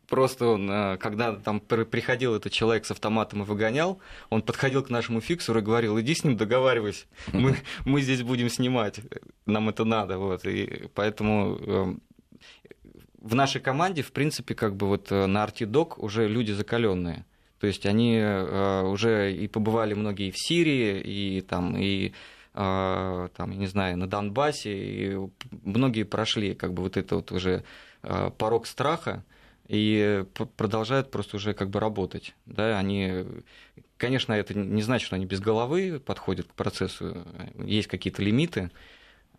просто, 0.07 0.47
он, 0.47 0.69
э, 0.69 0.97
когда 0.97 1.33
там 1.33 1.59
приходил 1.59 2.35
этот 2.35 2.51
человек 2.51 2.85
с 2.85 2.91
автоматом 2.91 3.43
и 3.43 3.45
выгонял, 3.45 3.99
он 4.29 4.41
подходил 4.41 4.83
к 4.83 4.89
нашему 4.89 5.21
фиксеру 5.21 5.59
и 5.59 5.63
говорил, 5.63 5.99
иди 5.99 6.15
с 6.15 6.23
ним 6.23 6.35
договаривайся, 6.35 7.05
мы, 7.31 7.55
мы 7.85 8.01
здесь 8.01 8.23
будем 8.23 8.49
снимать, 8.49 8.99
нам 9.45 9.69
это 9.69 9.85
надо. 9.85 10.17
Вот. 10.17 10.45
И 10.45 10.89
поэтому 10.95 11.57
эм, 11.57 12.01
в 13.21 13.35
нашей 13.35 13.61
команде, 13.61 14.01
в 14.01 14.11
принципе, 14.11 14.55
как 14.55 14.75
бы 14.75 14.87
вот 14.87 15.11
э, 15.11 15.25
на 15.27 15.43
артидок 15.43 15.99
уже 15.99 16.27
люди 16.27 16.51
закаленные. 16.51 17.25
То 17.59 17.67
есть 17.67 17.85
они 17.85 18.17
э, 18.17 18.83
уже 18.83 19.33
и 19.33 19.47
побывали 19.47 19.93
многие 19.93 20.31
в 20.31 20.37
Сирии, 20.37 21.01
и 21.01 21.41
там, 21.41 21.75
и 21.77 22.13
там, 22.59 23.51
я 23.51 23.57
не 23.57 23.67
знаю, 23.67 23.97
на 23.97 24.05
Донбассе, 24.05 24.73
и 24.75 25.17
многие 25.63 26.03
прошли 26.03 26.55
как 26.55 26.73
бы 26.73 26.83
вот 26.83 26.97
это 26.97 27.15
вот 27.15 27.31
уже 27.31 27.63
а, 28.03 28.31
порог 28.31 28.67
страха, 28.67 29.23
и 29.69 30.25
продолжают 30.57 31.09
просто 31.09 31.37
уже 31.37 31.53
как 31.53 31.69
бы 31.69 31.79
работать. 31.79 32.35
Да, 32.45 32.77
они, 32.77 33.23
конечно, 33.95 34.33
это 34.33 34.57
не 34.57 34.81
значит, 34.81 35.05
что 35.05 35.15
они 35.15 35.25
без 35.25 35.39
головы 35.39 36.01
подходят 36.05 36.47
к 36.47 36.53
процессу, 36.53 37.23
есть 37.63 37.87
какие-то 37.87 38.21
лимиты, 38.21 38.71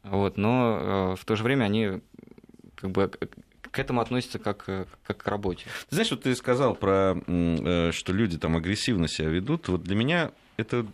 вот, 0.02 0.38
но 0.38 0.78
а, 0.80 1.16
в 1.16 1.24
то 1.26 1.36
же 1.36 1.44
время 1.44 1.64
они 1.64 2.00
как 2.76 2.90
бы 2.90 3.10
к 3.70 3.78
этому 3.78 4.00
относятся 4.00 4.38
как, 4.38 4.64
как 4.64 5.16
к 5.18 5.26
работе. 5.28 5.66
Знаешь, 5.90 6.10
вот 6.10 6.22
ты 6.22 6.34
сказал 6.34 6.74
про, 6.74 7.16
э, 7.26 7.90
что 7.92 8.12
люди 8.12 8.38
там 8.38 8.56
агрессивно 8.56 9.08
себя 9.08 9.28
ведут. 9.28 9.68
Вот 9.68 9.84
для 9.84 9.94
меня 9.94 10.32
это 10.56 10.86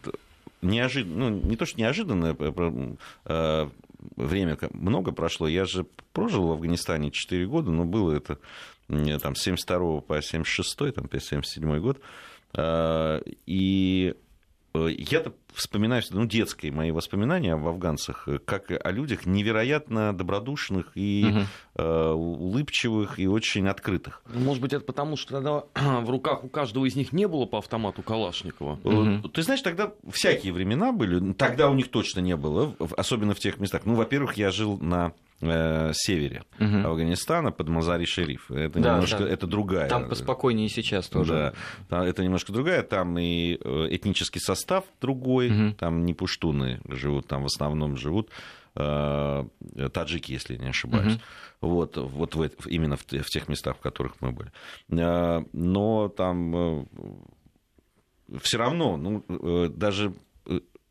неожиданно, 0.63 1.31
ну, 1.31 1.41
не 1.41 1.57
то, 1.57 1.67
что 1.67 1.79
неожиданное 1.79 2.37
э, 2.39 2.97
э, 3.27 3.69
время 4.17 4.59
много 4.73 5.13
прошло. 5.13 5.49
Я 5.49 5.65
же 5.65 5.87
прожил 6.13 6.49
в 6.49 6.53
Афганистане 6.53 7.11
4 7.11 7.47
года, 7.47 7.71
но 7.71 7.85
было 7.85 8.13
это 8.13 8.39
там, 8.89 9.35
с 9.35 9.43
72 9.43 10.01
по 10.01 10.23
76, 10.23 10.95
там, 10.95 11.09
77 11.11 11.79
год. 11.81 12.01
Э, 12.55 13.21
и 13.47 14.15
я-то 14.89 15.33
вспоминаю, 15.53 16.03
ну, 16.11 16.27
детские 16.27 16.73
мои 16.73 16.91
воспоминания 16.91 17.55
об 17.55 17.67
афганцах, 17.67 18.29
как 18.45 18.71
о 18.71 18.91
людях 18.91 19.27
невероятно 19.27 20.13
добродушных 20.13 20.93
и 20.95 21.27
угу. 21.29 21.41
э, 21.77 22.11
улыбчивых 22.13 23.19
и 23.19 23.27
очень 23.27 23.69
открытых. 23.69 24.23
Может 24.35 24.63
быть, 24.63 24.73
это 24.73 24.85
потому, 24.85 25.17
что 25.17 25.35
тогда 25.35 25.65
в 26.03 26.11
руках 26.11 26.45
у 26.45 26.49
каждого 26.49 26.85
из 26.85 26.97
них 26.97 27.13
не 27.13 27.27
было 27.27 27.47
по 27.47 27.59
автомату 27.59 28.03
Калашникова? 28.03 28.79
Угу. 28.85 29.29
Ты 29.31 29.43
знаешь, 29.43 29.63
тогда 29.63 29.93
всякие 30.11 30.53
времена 30.53 30.93
были. 30.93 31.33
Тогда 31.33 31.71
у 31.71 31.75
них 31.75 31.91
точно 31.91 32.21
не 32.21 32.37
было, 32.37 32.75
особенно 32.97 33.35
в 33.35 33.39
тех 33.39 33.59
местах. 33.59 33.83
Ну, 33.85 33.95
во-первых, 33.95 34.35
я 34.37 34.51
жил 34.51 34.79
на 34.79 35.13
э, 35.41 35.93
севере 35.95 36.45
угу. 36.59 36.89
Афганистана 36.89 37.53
под 37.53 37.69
Мазари-Шериф. 37.69 38.51
Это 38.51 38.79
да, 38.81 38.95
немножко 38.95 39.19
да. 39.19 39.29
это 39.29 39.47
другая. 39.47 39.89
Там 39.89 40.09
поспокойнее 40.09 40.69
сейчас 40.69 41.09
тоже. 41.09 41.55
Да, 41.89 42.05
это 42.05 42.23
немножко 42.23 42.53
другая. 42.53 42.83
Там 42.83 43.19
и 43.19 43.59
э, 43.63 43.87
этнический 43.91 44.41
состав 44.41 44.85
другой. 45.01 45.51
Угу. 45.51 45.75
Там 45.75 46.05
не 46.05 46.15
пуштуны 46.15 46.81
живут, 46.89 47.27
там 47.27 47.43
в 47.43 47.47
основном 47.47 47.97
живут 47.97 48.31
э, 48.75 49.45
таджики, 49.93 50.33
если 50.33 50.57
не 50.57 50.69
ошибаюсь. 50.69 51.15
Угу. 51.15 51.69
Вот, 51.69 51.97
вот 51.97 52.35
в, 52.35 52.67
именно 52.67 52.97
в, 52.97 53.05
в 53.05 53.31
тех 53.31 53.49
местах, 53.49 53.77
в 53.77 53.81
которых 53.81 54.15
мы 54.21 54.33
были. 54.33 54.53
Э, 54.91 55.45
но 55.53 56.09
там 56.09 56.89
все 58.43 58.59
равно, 58.59 58.97
ну, 58.97 59.69
даже 59.69 60.13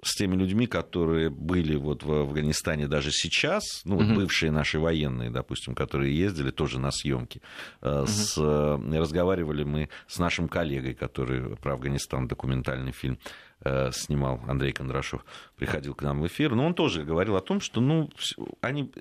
с 0.06 0.16
теми 0.16 0.36
людьми, 0.36 0.68
которые 0.68 1.32
были 1.32 1.76
вот 1.76 2.04
в 2.04 2.12
Афганистане 2.12 2.88
даже 2.88 3.12
сейчас, 3.12 3.82
ну, 3.86 3.98
вот 3.98 4.16
бывшие 4.16 4.52
наши 4.52 4.80
военные, 4.80 5.32
допустим, 5.32 5.74
которые 5.74 6.16
ездили 6.16 6.52
тоже 6.52 6.80
на 6.80 6.92
съемки, 6.92 7.42
угу. 7.82 8.06
с, 8.06 8.38
э, 8.38 8.98
разговаривали 9.00 9.64
мы 9.64 9.90
с 10.08 10.20
нашим 10.20 10.48
коллегой, 10.48 10.94
который 10.94 11.58
про 11.58 11.74
Афганистан 11.74 12.28
документальный 12.28 12.92
фильм 12.92 13.18
э, 13.62 13.90
снимал 13.94 14.42
Андрей 14.48 14.74
Кондрашов, 14.74 15.26
приходил 15.56 15.96
к 15.96 16.04
нам 16.04 16.22
в 16.22 16.28
эфир, 16.28 16.54
но 16.54 16.68
он 16.68 16.76
тоже 16.76 17.04
говорил 17.04 17.36
о 17.36 17.42
том, 17.42 17.60
что 17.60 17.82
ну, 17.82 18.12
они 18.62 18.92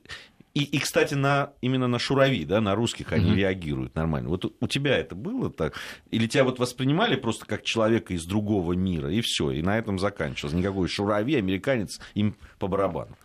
и, 0.54 0.62
и, 0.62 0.78
кстати, 0.78 1.14
на, 1.14 1.52
именно 1.60 1.88
на 1.88 1.98
шурави, 1.98 2.44
да, 2.44 2.60
на 2.60 2.76
русских 2.76 3.12
они 3.12 3.32
mm-hmm. 3.32 3.36
реагируют 3.36 3.94
нормально. 3.96 4.28
Вот 4.28 4.54
у 4.60 4.68
тебя 4.68 4.96
это 4.96 5.16
было 5.16 5.50
так? 5.50 5.74
Или 6.12 6.28
тебя 6.28 6.44
вот 6.44 6.60
воспринимали 6.60 7.16
просто 7.16 7.44
как 7.44 7.64
человека 7.64 8.14
из 8.14 8.24
другого 8.24 8.74
мира, 8.74 9.10
и 9.10 9.20
все, 9.20 9.50
и 9.50 9.62
на 9.62 9.76
этом 9.76 9.98
заканчивалось? 9.98 10.54
Никакой 10.54 10.86
шурави, 10.86 11.34
американец, 11.34 12.00
им 12.14 12.36
по 12.60 12.68
барабану. 12.68 13.16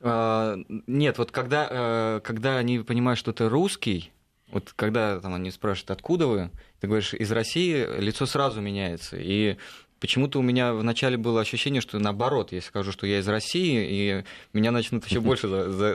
А, 0.00 0.56
нет, 0.86 1.18
вот 1.18 1.32
когда, 1.32 1.68
э, 1.70 2.20
когда 2.22 2.58
они 2.58 2.78
понимают, 2.78 3.18
что 3.18 3.32
ты 3.32 3.48
русский, 3.48 4.12
вот 4.52 4.72
когда 4.76 5.20
там, 5.20 5.34
они 5.34 5.50
спрашивают, 5.50 5.90
откуда 5.90 6.26
вы, 6.28 6.50
ты 6.80 6.86
говоришь, 6.86 7.14
из 7.14 7.32
России, 7.32 7.86
лицо 7.98 8.26
сразу 8.26 8.60
меняется. 8.60 9.16
И 9.18 9.56
Почему-то 10.00 10.38
у 10.38 10.42
меня 10.42 10.72
вначале 10.72 11.18
было 11.18 11.42
ощущение, 11.42 11.82
что 11.82 11.98
наоборот, 11.98 12.52
я 12.52 12.62
скажу, 12.62 12.90
что 12.90 13.06
я 13.06 13.18
из 13.18 13.28
России, 13.28 13.86
и 13.88 14.24
меня 14.54 14.70
начнут 14.70 15.06
еще 15.06 15.20
больше 15.20 15.46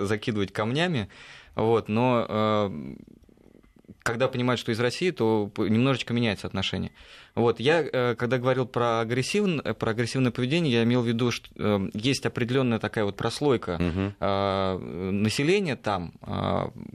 закидывать 0.06 0.54
камнями. 0.54 1.10
Вот, 1.56 1.90
но 1.90 2.26
э, 2.28 2.96
когда 4.04 4.28
понимают, 4.28 4.60
что 4.60 4.72
из 4.72 4.80
России, 4.80 5.10
то 5.10 5.50
немножечко 5.58 6.14
меняется 6.14 6.46
отношение. 6.46 6.92
Вот, 7.34 7.60
я, 7.60 7.82
э, 7.82 8.16
когда 8.16 8.38
говорил 8.38 8.68
про, 8.68 9.00
агрессивное, 9.00 9.74
про 9.74 9.92
агрессивное 9.92 10.32
поведение, 10.32 10.72
я 10.72 10.84
имел 10.84 11.02
в 11.02 11.08
виду, 11.08 11.32
что 11.32 11.50
э, 11.56 11.90
есть 11.94 12.26
определенная 12.28 12.78
такая 12.78 13.06
вот 13.06 13.16
прослойка 13.16 13.80
угу. 13.80 14.26
населения 15.12 15.78
там, 15.78 16.14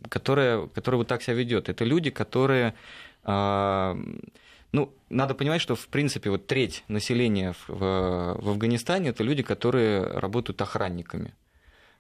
которая, 0.09 0.67
которая 0.69 0.99
вот 0.99 1.09
так 1.09 1.23
себя 1.23 1.35
ведет. 1.35 1.69
Это 1.69 1.85
люди, 1.85 2.11
которые 2.11 2.75
ну, 4.73 4.95
надо 5.09 5.35
понимать, 5.35 5.61
что, 5.61 5.75
в 5.75 5.89
принципе, 5.89 6.31
вот 6.31 6.47
треть 6.47 6.85
населения 6.89 7.53
в, 7.53 7.69
в, 7.69 8.37
в 8.41 8.49
Афганистане 8.51 9.11
это 9.11 9.23
люди, 9.23 9.43
которые 9.43 10.03
работают 10.03 10.61
охранниками 10.63 11.35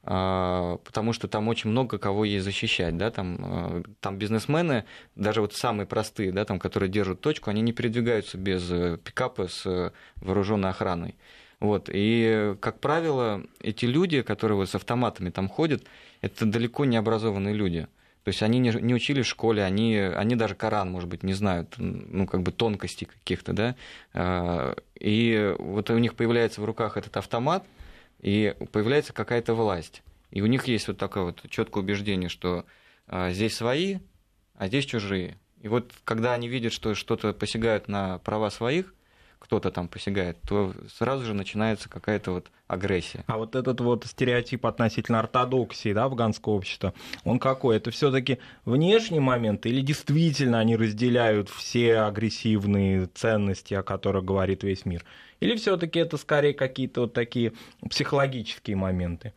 а, 0.02 0.78
потому 0.84 1.12
что 1.12 1.28
там 1.28 1.48
очень 1.48 1.70
много 1.70 1.98
кого 1.98 2.24
есть 2.24 2.44
защищать, 2.44 2.96
да, 2.96 3.10
там, 3.10 3.38
а, 3.42 3.82
там 4.00 4.16
бизнесмены, 4.16 4.84
даже 5.14 5.42
вот 5.42 5.54
самые 5.54 5.86
простые, 5.86 6.32
да, 6.32 6.44
там, 6.44 6.58
которые 6.58 6.88
держат 6.88 7.20
точку, 7.20 7.50
они 7.50 7.60
не 7.60 7.72
передвигаются 7.72 8.38
без 8.38 8.70
э, 8.70 8.98
пикапа 9.02 9.48
с 9.48 9.92
вооруженной 10.16 10.70
охраной. 10.70 11.16
Вот. 11.60 11.90
И, 11.92 12.56
как 12.60 12.80
правило, 12.80 13.42
эти 13.60 13.84
люди, 13.84 14.22
которые 14.22 14.56
вот 14.56 14.70
с 14.70 14.74
автоматами 14.74 15.28
там 15.28 15.48
ходят, 15.48 15.84
это 16.22 16.46
далеко 16.46 16.86
не 16.86 16.96
образованные 16.96 17.54
люди. 17.54 17.86
То 18.24 18.28
есть 18.28 18.42
они 18.42 18.58
не, 18.58 18.70
не 18.70 18.94
учили 18.94 19.22
в 19.22 19.26
школе, 19.26 19.64
они, 19.64 19.96
они 19.96 20.36
даже 20.36 20.54
Коран, 20.54 20.90
может 20.90 21.08
быть, 21.08 21.22
не 21.22 21.32
знают, 21.32 21.74
ну, 21.78 22.26
как 22.26 22.42
бы 22.42 22.52
тонкостей 22.52 23.06
каких-то, 23.06 23.52
да. 23.52 23.76
А, 24.12 24.76
и 24.98 25.54
вот 25.58 25.88
у 25.90 25.98
них 25.98 26.14
появляется 26.14 26.60
в 26.60 26.64
руках 26.64 26.96
этот 26.96 27.16
автомат, 27.16 27.64
и 28.20 28.54
появляется 28.72 29.12
какая-то 29.12 29.54
власть. 29.54 30.02
И 30.30 30.42
у 30.42 30.46
них 30.46 30.66
есть 30.66 30.88
вот 30.88 30.98
такое 30.98 31.24
вот 31.24 31.42
четкое 31.48 31.82
убеждение, 31.82 32.28
что 32.28 32.66
а, 33.06 33.30
здесь 33.30 33.56
свои, 33.56 33.98
а 34.54 34.68
здесь 34.68 34.84
чужие. 34.84 35.38
И 35.62 35.68
вот 35.68 35.92
когда 36.04 36.34
они 36.34 36.48
видят, 36.48 36.72
что 36.72 36.94
что-то 36.94 37.32
посягают 37.32 37.88
на 37.88 38.18
права 38.18 38.50
своих, 38.50 38.94
кто-то 39.40 39.70
там 39.72 39.88
посягает, 39.88 40.36
то 40.46 40.72
сразу 40.96 41.24
же 41.24 41.34
начинается 41.34 41.88
какая-то 41.88 42.30
вот 42.32 42.50
агрессия. 42.68 43.24
А 43.26 43.38
вот 43.38 43.56
этот 43.56 43.80
вот 43.80 44.04
стереотип 44.06 44.64
относительно 44.66 45.18
ортодоксии, 45.18 45.92
да, 45.92 46.04
афганского 46.04 46.52
общества, 46.52 46.94
он 47.24 47.40
какой? 47.40 47.78
Это 47.78 47.90
все-таки 47.90 48.38
внешний 48.64 49.18
момент 49.18 49.66
или 49.66 49.80
действительно 49.80 50.60
они 50.60 50.76
разделяют 50.76 51.48
все 51.48 52.00
агрессивные 52.00 53.06
ценности, 53.06 53.74
о 53.74 53.82
которых 53.82 54.24
говорит 54.24 54.62
весь 54.62 54.84
мир? 54.84 55.04
Или 55.40 55.56
все-таки 55.56 55.98
это 55.98 56.18
скорее 56.18 56.52
какие-то 56.52 57.02
вот 57.02 57.14
такие 57.14 57.54
психологические 57.88 58.76
моменты? 58.76 59.32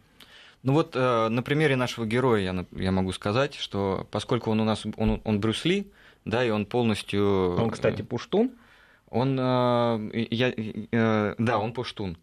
Ну 0.63 0.73
вот 0.73 0.95
э, 0.95 1.27
на 1.29 1.43
примере 1.43 1.75
нашего 1.75 2.05
героя 2.05 2.41
я, 2.41 2.65
я 2.71 2.91
могу 2.91 3.13
сказать, 3.13 3.55
что 3.55 4.07
поскольку 4.11 4.51
он 4.51 4.59
у 4.59 4.65
нас 4.65 4.83
он, 4.97 5.21
он 5.23 5.39
Брюс 5.39 5.65
Ли, 5.65 5.91
да, 6.25 6.43
и 6.43 6.49
он 6.49 6.65
полностью. 6.65 7.55
Он, 7.57 7.69
кстати, 7.69 8.01
пуштун. 8.01 8.51
Он, 9.13 9.37
э, 9.39 10.27
я, 10.31 10.53
э, 10.57 11.35
да, 11.37 11.59
он 11.59 11.73
пуштун. 11.73 12.17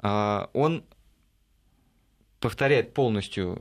Он 0.00 0.84
повторяет 2.38 2.94
полностью 2.94 3.58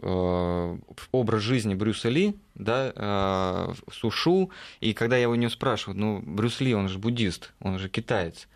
образ 1.11 1.41
жизни 1.41 1.73
Брюса 1.73 2.09
Ли, 2.09 2.35
да, 2.53 3.73
сушу. 3.91 4.51
И 4.79 4.93
когда 4.93 5.15
я 5.15 5.23
его 5.23 5.35
не 5.35 5.49
спрашиваю, 5.49 5.97
ну, 5.97 6.21
Брюс 6.23 6.61
Ли, 6.61 6.75
он 6.75 6.89
же 6.89 6.99
буддист, 6.99 7.53
он 7.59 7.79
же 7.79 7.89
китаец 7.89 8.47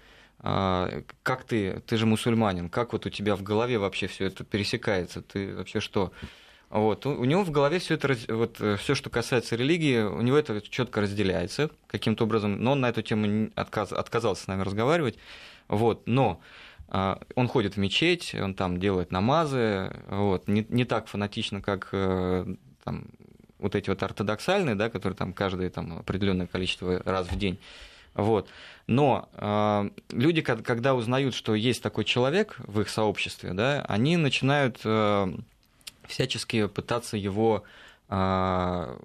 а, 0.43 1.03
как 1.21 1.43
ты, 1.43 1.81
ты 1.86 1.98
же 1.98 2.05
мусульманин, 2.07 2.69
как 2.69 2.93
вот 2.93 3.05
у 3.05 3.10
тебя 3.10 3.36
в 3.36 3.43
голове 3.43 3.77
вообще 3.77 4.07
все 4.07 4.25
это 4.25 4.43
пересекается, 4.43 5.21
ты 5.21 5.55
вообще 5.55 5.79
что? 5.79 6.12
Вот. 6.71 7.05
У 7.05 7.25
него 7.25 7.43
в 7.43 7.51
голове 7.51 7.79
все 7.79 7.95
это, 7.95 8.15
вот, 8.29 8.61
э, 8.61 8.77
все, 8.77 8.95
что 8.95 9.09
касается 9.09 9.57
религии, 9.57 9.99
у 10.03 10.21
него 10.21 10.37
это 10.37 10.61
четко 10.61 11.01
разделяется 11.01 11.69
каким-то 11.87 12.23
образом, 12.23 12.63
но 12.63 12.71
он 12.71 12.79
на 12.79 12.87
эту 12.87 13.01
тему 13.01 13.51
отказ, 13.55 13.91
отказался 13.91 14.43
с 14.43 14.47
нами 14.47 14.61
разговаривать. 14.61 15.17
Вот. 15.67 16.03
Но 16.05 16.39
а, 16.87 17.21
он 17.35 17.49
ходит 17.49 17.75
в 17.75 17.77
мечеть, 17.77 18.33
он 18.33 18.53
там 18.53 18.79
делает 18.79 19.11
намазы, 19.11 19.93
вот, 20.07 20.47
не, 20.47 20.65
не 20.69 20.85
так 20.85 21.07
фанатично, 21.07 21.61
как 21.61 21.89
э, 21.91 22.45
там, 22.85 23.05
вот 23.59 23.75
эти 23.75 23.89
вот 23.89 24.01
ортодоксальные, 24.01 24.75
да, 24.75 24.89
которые 24.89 25.17
там 25.17 25.33
каждое 25.33 25.69
там, 25.69 25.99
определенное 25.99 26.47
количество 26.47 27.01
раз 27.03 27.27
в 27.29 27.37
день. 27.37 27.59
Вот. 28.13 28.47
Но 28.87 29.27
э, 29.33 29.89
люди, 30.11 30.41
когда 30.41 30.95
узнают, 30.95 31.33
что 31.33 31.53
есть 31.53 31.83
такой 31.83 32.05
человек 32.05 32.55
в 32.59 32.79
их 32.79 32.87
сообществе, 32.87 33.51
да, 33.51 33.85
они 33.89 34.15
начинают 34.15 34.79
э, 34.85 35.33
всячески 36.11 36.67
пытаться 36.67 37.17
его 37.17 37.63
э, 38.09 38.97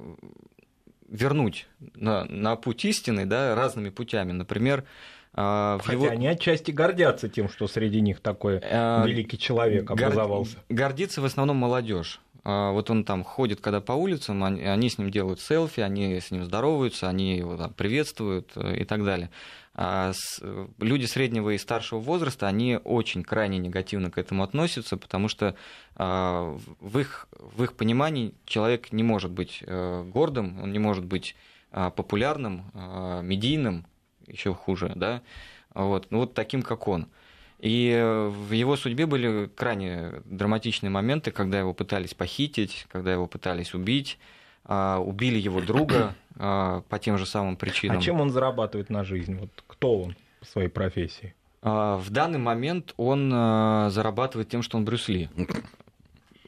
вернуть 1.09 1.67
на, 1.95 2.25
на 2.25 2.57
путь 2.57 2.85
истины 2.85 3.27
да, 3.27 3.55
разными 3.55 3.91
путями. 3.91 4.33
Например, 4.33 4.85
Хотя 5.33 5.93
его... 5.93 6.09
они 6.09 6.29
отчасти 6.29 6.71
гордятся 6.71 7.29
тем, 7.29 7.51
что 7.51 7.69
среди 7.69 8.01
них 8.01 8.21
такой 8.21 8.55
великий 8.59 9.39
человек 9.39 9.91
образовался. 9.91 10.57
Гордится 10.71 11.21
в 11.21 11.27
основном 11.27 11.59
молодежь. 11.59 12.21
А, 12.49 12.71
вот 12.71 12.91
он 12.91 13.03
там 13.03 13.25
ходит, 13.25 13.61
когда 13.61 13.81
по 13.81 13.91
улицам, 13.91 14.45
они, 14.45 14.63
они 14.63 14.89
с 14.89 14.99
ним 14.99 15.11
делают 15.11 15.41
селфи, 15.41 15.81
они 15.81 16.21
с 16.21 16.31
ним 16.31 16.45
здороваются, 16.45 17.09
они 17.09 17.37
его 17.37 17.57
там, 17.57 17.73
приветствуют 17.73 18.53
э, 18.55 18.77
и 18.77 18.85
так 18.85 19.05
далее. 19.05 19.31
А 19.79 20.15
с, 20.15 20.43
люди 20.79 21.05
среднего 21.05 21.51
и 21.51 21.59
старшего 21.59 22.01
возраста, 22.01 22.47
они 22.47 22.81
очень 22.83 23.23
крайне 23.23 23.59
негативно 23.59 24.11
к 24.11 24.17
этому 24.17 24.43
относятся, 24.43 24.97
потому 24.97 25.29
что 25.29 25.55
а, 25.97 26.59
в, 26.81 26.99
их, 26.99 27.29
в 27.33 27.63
их 27.63 27.75
понимании 27.75 28.33
человек 28.47 28.91
не 28.91 29.03
может 29.03 29.31
быть 29.31 29.63
э, 29.67 30.05
гордым, 30.05 30.63
он 30.63 30.73
не 30.73 30.79
может 30.79 31.05
быть 31.05 31.37
а, 31.73 31.91
популярным, 31.91 32.73
медийным, 33.23 33.85
еще 34.27 34.55
хуже, 34.55 34.93
да, 34.97 35.21
вот, 35.75 36.07
ну 36.09 36.21
вот 36.21 36.33
таким, 36.33 36.63
как 36.63 36.89
он. 36.89 37.09
И 37.59 38.03
в 38.31 38.53
его 38.53 38.77
судьбе 38.77 39.05
были 39.05 39.51
крайне 39.55 40.23
драматичные 40.25 40.89
моменты, 40.89 41.33
когда 41.33 41.59
его 41.59 41.75
пытались 41.75 42.15
похитить, 42.15 42.87
когда 42.91 43.13
его 43.13 43.27
пытались 43.27 43.75
убить, 43.75 44.19
убили 44.69 45.39
его 45.39 45.61
друга 45.61 46.15
а, 46.39 46.83
по 46.89 46.99
тем 46.99 47.19
же 47.19 47.27
самым 47.27 47.57
причинам. 47.57 47.99
А 47.99 48.01
чем 48.01 48.21
он 48.21 48.31
зарабатывает 48.31 48.91
на 48.91 49.05
жизнь? 49.05 49.37
Вот 49.39 49.51
кто 49.67 50.03
он 50.03 50.17
по 50.41 50.47
своей 50.47 50.69
профессии? 50.69 51.35
А, 51.63 51.97
в 51.97 52.11
данный 52.11 52.39
момент 52.39 52.95
он 52.97 53.31
зарабатывает 53.31 54.49
тем, 54.49 54.63
что 54.63 54.77
он 54.77 54.85
Брюс 54.85 55.09
Ли. 55.09 55.29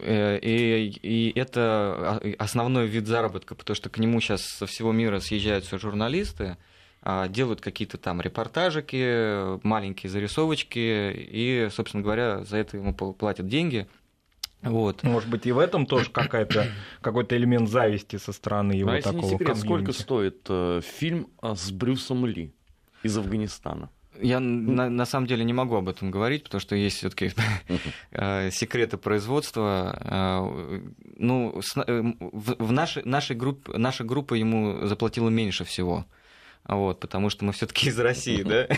Э, 0.01 0.39
и, 0.39 0.89
и 1.03 1.39
это 1.39 2.21
основной 2.39 2.87
вид 2.87 3.07
заработка, 3.07 3.55
потому 3.55 3.75
что 3.75 3.91
к 3.91 3.99
нему 3.99 4.21
сейчас 4.21 4.43
со 4.43 4.67
всего 4.67 4.93
мира 4.93 5.19
съезжаются 5.19 5.79
журналисты, 5.79 6.57
а, 7.03 7.29
делают 7.29 7.61
какие-то 7.61 7.99
там 7.99 8.21
репортажики, 8.21 9.65
маленькие 9.67 10.11
зарисовочки, 10.11 11.13
и, 11.17 11.69
собственно 11.71 12.03
говоря, 12.03 12.45
за 12.45 12.59
это 12.59 12.77
ему 12.77 12.95
платят 12.95 13.49
деньги. 13.49 13.87
Вот. 14.63 15.03
Может 15.05 15.29
быть, 15.29 15.47
и 15.47 15.53
в 15.53 15.59
этом 15.59 15.87
тоже 15.87 16.11
какая-то, 16.11 16.67
какой-то 17.01 17.37
элемент 17.37 17.69
зависти 17.69 18.17
со 18.17 18.33
стороны 18.33 18.73
его 18.73 18.91
а 18.91 19.01
такого 19.01 19.23
если 19.23 19.35
не 19.35 19.39
секрет, 19.39 19.57
сколько 19.57 19.93
стоит 19.93 20.47
э, 20.49 20.81
фильм 20.83 21.29
а, 21.41 21.55
с 21.55 21.71
Брюсом 21.71 22.27
Ли 22.27 22.53
из 23.03 23.17
Афганистана? 23.17 23.91
Я 24.21 24.41
на, 24.41 24.91
на 24.91 25.07
самом 25.07 25.29
деле 25.29 25.45
не 25.45 25.53
могу 25.53 25.77
об 25.77 25.89
этом 25.89 26.11
говорить, 26.11 26.43
потому 26.43 26.61
что 26.61 26.75
есть 26.75 26.97
все-таки 26.97 27.31
э, 28.11 28.51
секреты 28.51 28.97
производства. 28.97 29.97
Э, 30.01 30.81
ну, 31.17 31.61
в 32.33 32.73
нашей, 32.73 33.05
нашей 33.05 33.37
группе, 33.37 33.73
наша 33.77 34.03
группа 34.03 34.35
ему 34.35 34.87
заплатила 34.87 35.29
меньше 35.29 35.65
всего 35.65 36.05
вот, 36.65 37.01
потому 37.01 37.31
что 37.31 37.45
мы 37.45 37.53
все-таки 37.53 37.89
из 37.89 37.99
России, 37.99 38.43
да, 38.43 38.69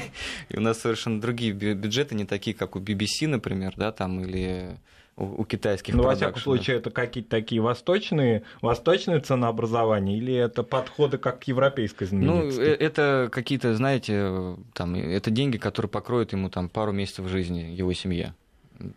и 0.48 0.56
у 0.56 0.60
нас 0.60 0.80
совершенно 0.80 1.20
другие 1.20 1.52
бюджеты, 1.52 2.14
не 2.14 2.24
такие, 2.24 2.54
как 2.54 2.76
у 2.76 2.80
BBC, 2.80 3.26
например, 3.26 3.74
да, 3.76 3.90
там, 3.90 4.20
или 4.20 4.78
у, 5.20 5.42
у 5.42 5.44
китайских 5.44 5.94
Ну, 5.94 6.02
во 6.02 6.14
всяком 6.14 6.40
случае, 6.40 6.78
это 6.78 6.90
какие-то 6.90 7.30
такие 7.30 7.60
восточные, 7.60 8.42
восточные 8.62 9.20
ценообразования, 9.20 10.16
или 10.16 10.34
это 10.34 10.62
подходы 10.62 11.18
как 11.18 11.40
к 11.40 11.44
европейской 11.44 12.04
ну, 12.04 12.08
знаменитости? 12.08 12.60
Ну, 12.60 12.64
это 12.64 13.28
какие-то, 13.30 13.74
знаете, 13.74 14.56
там, 14.72 14.94
это 14.94 15.30
деньги, 15.30 15.58
которые 15.58 15.90
покроют 15.90 16.32
ему 16.32 16.48
там 16.48 16.68
пару 16.68 16.92
месяцев 16.92 17.28
жизни, 17.28 17.60
его 17.60 17.92
семье, 17.92 18.34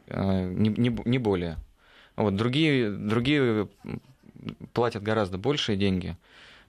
а, 0.08 0.46
не, 0.46 0.70
не, 0.70 0.98
не 1.06 1.18
более. 1.18 1.58
Вот, 2.16 2.36
другие, 2.36 2.92
другие 2.92 3.68
платят 4.74 5.04
гораздо 5.04 5.38
большие 5.38 5.78
деньги, 5.78 6.16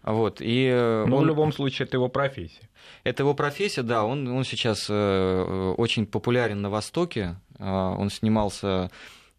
вот, 0.03 0.38
и 0.40 0.71
Но 0.71 1.07
ну, 1.07 1.17
он... 1.17 1.25
в 1.25 1.27
любом 1.27 1.53
случае 1.53 1.87
это 1.87 1.97
его 1.97 2.09
профессия. 2.09 2.69
Это 3.05 3.23
его 3.23 3.35
профессия, 3.35 3.83
да. 3.83 4.05
Он, 4.05 4.29
он 4.29 4.45
сейчас 4.45 4.87
э, 4.90 5.75
очень 5.79 6.07
популярен 6.07 6.61
на 6.61 6.69
Востоке. 6.69 7.37
Э, 7.59 7.95
он 7.99 8.11
снимался 8.11 8.67
э, 8.67 8.88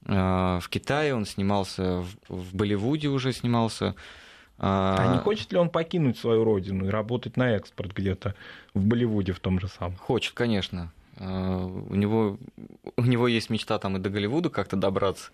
в 0.05 0.63
Китае, 0.69 1.15
он 1.15 1.25
снимался 1.25 2.03
в, 2.29 2.55
Болливуде 2.55 3.07
уже 3.07 3.33
снимался. 3.33 3.95
А 4.57 5.13
не 5.13 5.19
хочет 5.19 5.51
ли 5.51 5.57
он 5.57 5.69
покинуть 5.69 6.17
свою 6.17 6.43
родину 6.43 6.85
и 6.85 6.89
работать 6.89 7.37
на 7.37 7.55
экспорт 7.55 7.91
где-то 7.93 8.35
в 8.73 8.85
Болливуде 8.85 9.33
в 9.33 9.39
том 9.39 9.59
же 9.59 9.67
самом? 9.67 9.95
Хочет, 9.97 10.33
конечно. 10.33 10.91
У 11.17 11.95
него, 11.95 12.37
у 12.97 13.01
него 13.01 13.27
есть 13.27 13.49
мечта 13.49 13.79
там 13.79 13.97
и 13.97 13.99
до 13.99 14.09
Голливуда 14.09 14.49
как-то 14.49 14.75
добраться. 14.75 15.31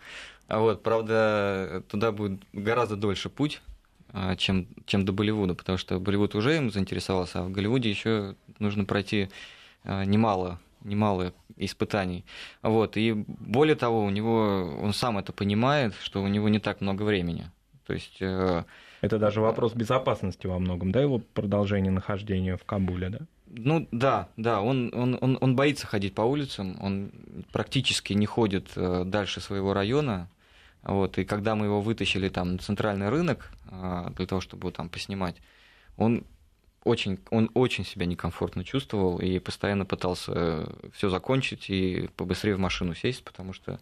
А 0.47 0.59
вот, 0.59 0.83
правда, 0.83 1.83
туда 1.87 2.11
будет 2.11 2.41
гораздо 2.53 2.95
дольше 2.95 3.29
путь, 3.29 3.61
а, 4.13 4.35
чем, 4.35 4.67
чем 4.85 5.05
до 5.05 5.13
Болливуда, 5.13 5.53
потому 5.55 5.77
что 5.77 5.99
Болливуд 5.99 6.35
уже 6.35 6.57
им 6.57 6.71
заинтересовался, 6.71 7.39
а 7.39 7.43
в 7.43 7.51
Голливуде 7.51 7.89
еще 7.89 8.35
нужно 8.59 8.83
пройти 8.83 9.29
а, 9.83 10.03
немало 10.03 10.59
немало 10.83 11.33
испытаний. 11.57 12.25
Вот. 12.61 12.97
И 12.97 13.13
более 13.13 13.75
того, 13.75 14.03
у 14.03 14.09
него, 14.09 14.77
он 14.81 14.93
сам 14.93 15.17
это 15.17 15.31
понимает, 15.33 15.93
что 16.01 16.21
у 16.21 16.27
него 16.27 16.49
не 16.49 16.59
так 16.59 16.81
много 16.81 17.03
времени. 17.03 17.51
То 17.85 17.93
есть, 17.93 18.17
э, 18.21 18.63
это 19.01 19.17
даже 19.17 19.41
вопрос 19.41 19.73
безопасности 19.73 20.47
во 20.47 20.59
многом, 20.59 20.91
да, 20.91 21.01
его 21.01 21.19
продолжение 21.19 21.91
нахождения 21.91 22.55
в 22.55 22.63
Кабуле, 22.63 23.09
да? 23.09 23.19
Ну 23.47 23.87
да, 23.91 24.29
да, 24.37 24.61
он, 24.61 24.91
он, 24.93 25.17
он, 25.19 25.37
он 25.41 25.55
боится 25.55 25.85
ходить 25.85 26.15
по 26.15 26.21
улицам, 26.21 26.77
он 26.81 27.11
практически 27.51 28.13
не 28.13 28.25
ходит 28.25 28.69
э, 28.75 29.03
дальше 29.05 29.41
своего 29.41 29.73
района, 29.73 30.29
вот, 30.83 31.17
и 31.17 31.25
когда 31.25 31.55
мы 31.55 31.65
его 31.65 31.81
вытащили 31.81 32.29
там 32.29 32.53
на 32.53 32.57
центральный 32.57 33.09
рынок 33.09 33.51
а, 33.69 34.09
для 34.11 34.25
того, 34.25 34.41
чтобы 34.41 34.61
его 34.63 34.71
там 34.71 34.89
поснимать, 34.89 35.35
он 35.97 36.23
очень, 36.83 37.19
он 37.29 37.49
очень 37.53 37.85
себя 37.85 38.05
некомфортно 38.05 38.63
чувствовал 38.63 39.19
и 39.19 39.39
постоянно 39.39 39.85
пытался 39.85 40.31
э, 40.35 40.67
все 40.93 41.09
закончить 41.09 41.69
и 41.69 42.09
побыстрее 42.15 42.55
в 42.55 42.59
машину 42.59 42.95
сесть, 42.95 43.23
потому 43.23 43.53
что 43.53 43.79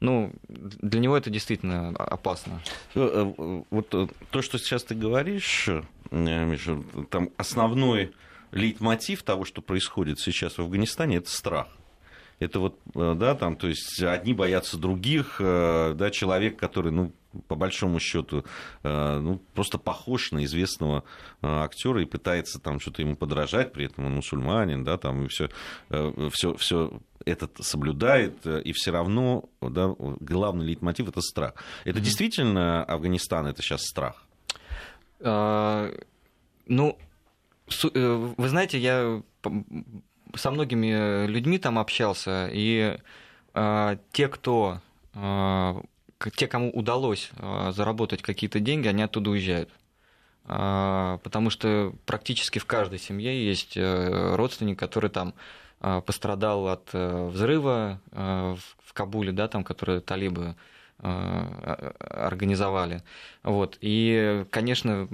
ну, 0.00 0.32
для 0.48 0.98
него 0.98 1.16
это 1.16 1.30
действительно 1.30 1.90
опасно. 1.90 2.60
Э, 2.94 3.32
э, 3.38 3.62
вот 3.70 3.88
то, 3.88 4.42
что 4.42 4.58
сейчас 4.58 4.82
ты 4.82 4.94
говоришь, 4.94 5.68
Миша, 6.10 6.82
там 7.10 7.30
основной 7.36 8.12
лейтмотив 8.50 9.22
того, 9.22 9.44
что 9.44 9.62
происходит 9.62 10.18
сейчас 10.18 10.58
в 10.58 10.62
Афганистане, 10.62 11.18
это 11.18 11.30
страх. 11.30 11.68
Это 12.40 12.58
вот, 12.58 12.80
да, 12.94 13.36
там, 13.36 13.54
то 13.54 13.68
есть 13.68 14.02
одни 14.02 14.34
боятся 14.34 14.76
других, 14.76 15.36
да, 15.38 16.10
человек, 16.10 16.58
который, 16.58 16.90
ну, 16.90 17.12
по 17.48 17.54
большому 17.54 18.00
счету, 18.00 18.44
ну, 18.82 19.40
просто 19.54 19.78
похож 19.78 20.32
на 20.32 20.44
известного 20.44 21.04
актера 21.40 22.02
и 22.02 22.06
пытается 22.06 22.58
там 22.60 22.80
что-то 22.80 23.02
ему 23.02 23.16
подражать, 23.16 23.72
при 23.72 23.86
этом 23.86 24.06
он 24.06 24.14
мусульманин, 24.16 24.84
да, 24.84 24.98
там, 24.98 25.24
и 25.24 25.28
все, 25.28 25.48
все, 26.32 26.54
все 26.56 27.00
этот 27.24 27.56
соблюдает, 27.60 28.46
и 28.46 28.72
все 28.72 28.90
равно 28.90 29.48
да, 29.60 29.94
главный 29.98 30.66
лейтмотив 30.66 31.08
это 31.08 31.20
страх. 31.20 31.54
Это 31.84 31.98
mm-hmm. 31.98 32.02
действительно 32.02 32.84
Афганистан, 32.84 33.46
это 33.46 33.62
сейчас 33.62 33.82
страх? 33.82 34.24
А, 35.20 35.92
ну, 36.66 36.98
э, 37.94 38.32
вы 38.36 38.48
знаете, 38.48 38.78
я 38.78 39.22
со 40.34 40.50
многими 40.50 41.26
людьми 41.26 41.58
там 41.58 41.78
общался, 41.78 42.48
и 42.52 42.98
а, 43.54 43.98
те, 44.12 44.28
кто 44.28 44.80
те, 46.30 46.46
кому 46.46 46.70
удалось 46.70 47.30
заработать 47.70 48.22
какие-то 48.22 48.60
деньги, 48.60 48.88
они 48.88 49.02
оттуда 49.02 49.30
уезжают. 49.30 49.70
Потому 50.44 51.50
что 51.50 51.94
практически 52.04 52.58
в 52.58 52.66
каждой 52.66 52.98
семье 52.98 53.46
есть 53.46 53.76
э, 53.76 54.34
родственник, 54.34 54.78
который 54.78 55.08
там 55.08 55.34
а, 55.80 56.00
пострадал 56.00 56.68
от 56.68 56.90
э, 56.92 57.28
взрыва 57.28 58.00
э, 58.10 58.56
в 58.84 58.92
Кабуле, 58.92 59.32
да, 59.32 59.48
там, 59.48 59.64
который 59.64 60.00
талибы 60.00 60.56
организовали. 60.98 63.02
Вот. 63.42 63.76
И, 63.80 64.44
конечно, 64.50 65.08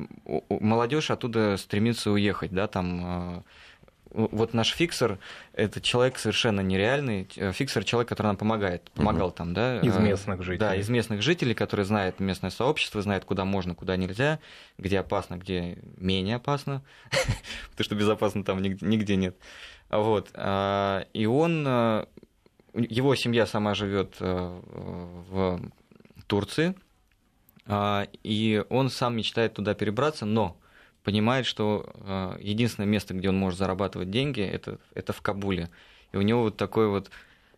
молодежь 0.50 1.10
оттуда 1.10 1.56
стремится 1.56 2.10
уехать, 2.10 2.50
да, 2.50 2.66
там 2.66 3.42
вот 4.10 4.54
наш 4.54 4.72
фиксер 4.74 5.18
это 5.52 5.80
человек 5.80 6.18
совершенно 6.18 6.60
нереальный. 6.60 7.28
Фиксер 7.52 7.84
человек, 7.84 8.08
который 8.08 8.28
нам 8.28 8.36
помогает, 8.36 8.90
помогал 8.92 9.28
угу. 9.28 9.36
там, 9.36 9.54
да. 9.54 9.80
Из 9.80 9.96
местных 9.96 10.42
жителей. 10.42 10.58
Да, 10.58 10.74
из 10.74 10.88
местных 10.88 11.22
жителей, 11.22 11.54
которые 11.54 11.86
знают 11.86 12.20
местное 12.20 12.50
сообщество, 12.50 13.02
знают, 13.02 13.24
куда 13.24 13.44
можно, 13.44 13.74
куда 13.74 13.96
нельзя, 13.96 14.38
где 14.78 15.00
опасно, 15.00 15.36
где 15.36 15.78
менее 15.96 16.36
опасно, 16.36 16.82
потому 17.70 17.84
что 17.84 17.94
безопасно 17.94 18.44
там 18.44 18.62
нигде 18.62 19.16
нет. 19.16 19.36
Вот. 19.90 20.30
А, 20.34 21.06
и 21.12 21.26
он, 21.26 21.64
э, 21.66 22.06
его 22.74 23.14
семья 23.14 23.46
сама 23.46 23.74
живет 23.74 24.16
э, 24.20 24.60
в 25.30 25.60
Турции, 26.26 26.74
а, 27.66 28.06
и 28.22 28.64
он 28.70 28.90
сам 28.90 29.16
мечтает 29.16 29.54
туда 29.54 29.74
перебраться, 29.74 30.24
но 30.24 30.56
понимает, 31.08 31.46
что 31.46 31.86
э, 32.04 32.36
единственное 32.38 32.86
место, 32.86 33.14
где 33.14 33.30
он 33.30 33.38
может 33.38 33.58
зарабатывать 33.58 34.10
деньги, 34.10 34.42
это, 34.42 34.76
это 34.92 35.14
в 35.14 35.22
Кабуле. 35.22 35.70
И 36.12 36.18
у 36.18 36.20
него 36.20 36.42
вот 36.42 36.58
такой 36.58 36.88
вот 36.88 37.10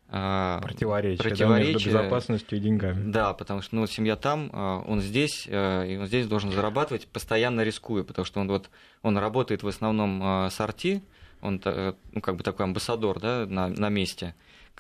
противоречие, 0.09 1.19
противоречие 1.19 1.73
да, 1.73 1.75
между 1.75 1.89
безопасностью 1.89 2.59
и 2.59 2.61
деньгами. 2.61 3.11
Да, 3.11 3.33
потому 3.35 3.61
что 3.63 3.75
ну, 3.75 3.89
семья 3.89 4.15
там, 4.15 4.51
он 4.87 5.01
здесь, 5.01 5.49
и 5.49 5.99
он 6.01 6.07
здесь 6.07 6.29
должен 6.29 6.53
зарабатывать, 6.53 7.09
постоянно 7.09 7.63
рискуя, 7.63 8.05
потому 8.05 8.25
что 8.25 8.41
он, 8.41 8.47
вот, 8.47 8.71
он 9.03 9.19
работает 9.19 9.65
в 9.65 9.69
основном 9.69 10.49
с 10.49 10.61
арти, 10.61 11.03
он 11.43 11.61
э, 11.65 11.95
ну, 12.13 12.21
как 12.21 12.37
бы 12.37 12.45
такой 12.45 12.67
амбассадор 12.67 13.19
да, 13.19 13.47
на, 13.47 13.69
на 13.69 13.89
месте 13.89 14.35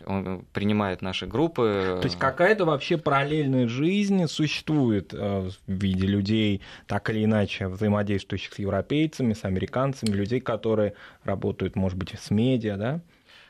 он 0.07 0.45
принимает 0.53 1.03
наши 1.03 1.27
группы. 1.27 1.99
То 2.01 2.07
есть 2.07 2.19
какая-то 2.19 2.65
вообще 2.65 2.97
параллельная 2.97 3.69
жизнь 3.69 4.27
существует 4.27 5.13
э, 5.13 5.49
в 5.67 5.73
виде 5.73 6.07
людей, 6.07 6.61
так 6.87 7.11
или 7.11 7.25
иначе 7.25 7.69
взаимодействующих 7.69 8.55
с 8.55 8.59
европейцами, 8.59 9.33
с 9.33 9.45
американцами, 9.45 10.11
людей, 10.11 10.41
которые 10.41 10.95
работают, 11.25 11.77
может 11.77 11.99
быть, 11.99 12.15
с 12.19 12.31
медиа, 12.31 12.77
да? 12.77 13.01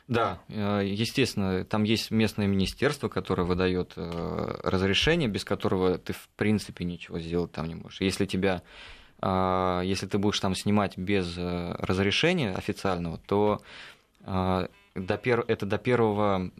Да, 0.07 0.39
э, 0.49 0.81
естественно, 0.85 1.63
там 1.63 1.83
есть 1.83 2.11
местное 2.11 2.47
министерство, 2.47 3.07
которое 3.07 3.43
выдает 3.43 3.93
разрешение, 3.95 5.29
без 5.29 5.45
которого 5.45 5.97
ты 5.97 6.13
в 6.13 6.29
принципе 6.35 6.85
ничего 6.85 7.19
сделать 7.19 7.51
там 7.51 7.67
не 7.67 7.75
можешь. 7.75 8.01
Если 8.01 8.25
тебя 8.25 8.61
если 9.23 10.07
ты 10.07 10.17
будешь 10.17 10.39
там 10.39 10.55
снимать 10.55 10.97
без 10.97 11.37
э, 11.37 11.75
разрешения 11.77 12.53
официального, 12.53 13.19
то 13.27 13.61
до 14.95 15.17
пер... 15.17 15.45
это 15.47 15.65
до 15.65 15.77
первого 15.77 16.51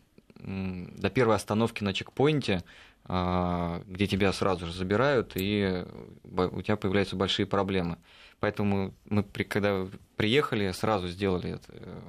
до 0.43 1.11
первой 1.11 1.35
остановки 1.35 1.83
на 1.83 1.93
чекпоинте, 1.93 2.63
а, 3.05 3.83
где 3.85 4.07
тебя 4.07 4.33
сразу 4.33 4.65
же 4.65 4.73
забирают, 4.73 5.33
и 5.35 5.85
у 6.23 6.61
тебя 6.63 6.77
появляются 6.77 7.15
большие 7.15 7.45
проблемы. 7.45 7.99
Поэтому 8.39 8.91
мы, 9.05 9.23
когда 9.23 9.85
приехали, 10.15 10.71
сразу 10.71 11.07
сделали 11.09 11.51
это, 11.51 11.67
э, 11.69 11.99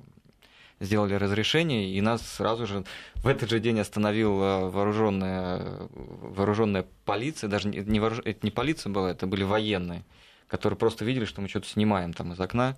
сделали 0.81 1.13
разрешение, 1.13 1.93
и 1.93 2.01
нас 2.01 2.27
сразу 2.27 2.67
же 2.67 2.85
в 3.17 3.29
этот 3.29 3.51
же 3.51 3.61
день 3.61 3.79
остановила 3.81 4.71
вооруженная, 4.71 5.89
вооруженная 5.91 6.87
полиция, 7.05 7.51
даже 7.51 7.69
не, 7.69 8.01
вооруж... 8.01 8.21
это 8.25 8.39
не 8.47 8.51
полиция 8.51 8.91
была, 8.91 9.11
это 9.11 9.27
были 9.27 9.45
военные 9.45 10.05
которые 10.53 10.79
просто 10.79 11.07
видели, 11.07 11.25
что 11.25 11.41
мы 11.41 11.49
что-то 11.49 11.67
снимаем 11.67 12.13
там 12.13 12.35
из 12.35 12.41
окна, 12.41 12.77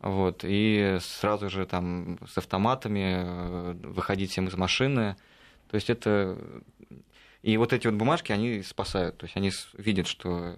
вот, 0.00 0.40
и 0.44 0.98
сразу 1.00 1.48
же 1.48 1.66
там 1.66 2.18
с 2.26 2.36
автоматами 2.38 3.22
э, 3.24 3.72
выходить 3.82 4.30
всем 4.30 4.48
из 4.48 4.54
машины. 4.54 5.16
То 5.70 5.74
есть 5.74 5.90
это... 5.90 6.38
И 7.42 7.56
вот 7.56 7.72
эти 7.72 7.86
вот 7.86 7.96
бумажки, 7.96 8.32
они 8.32 8.62
спасают. 8.62 9.18
То 9.18 9.26
есть 9.26 9.36
они 9.36 9.50
видят, 9.74 10.06
что 10.06 10.56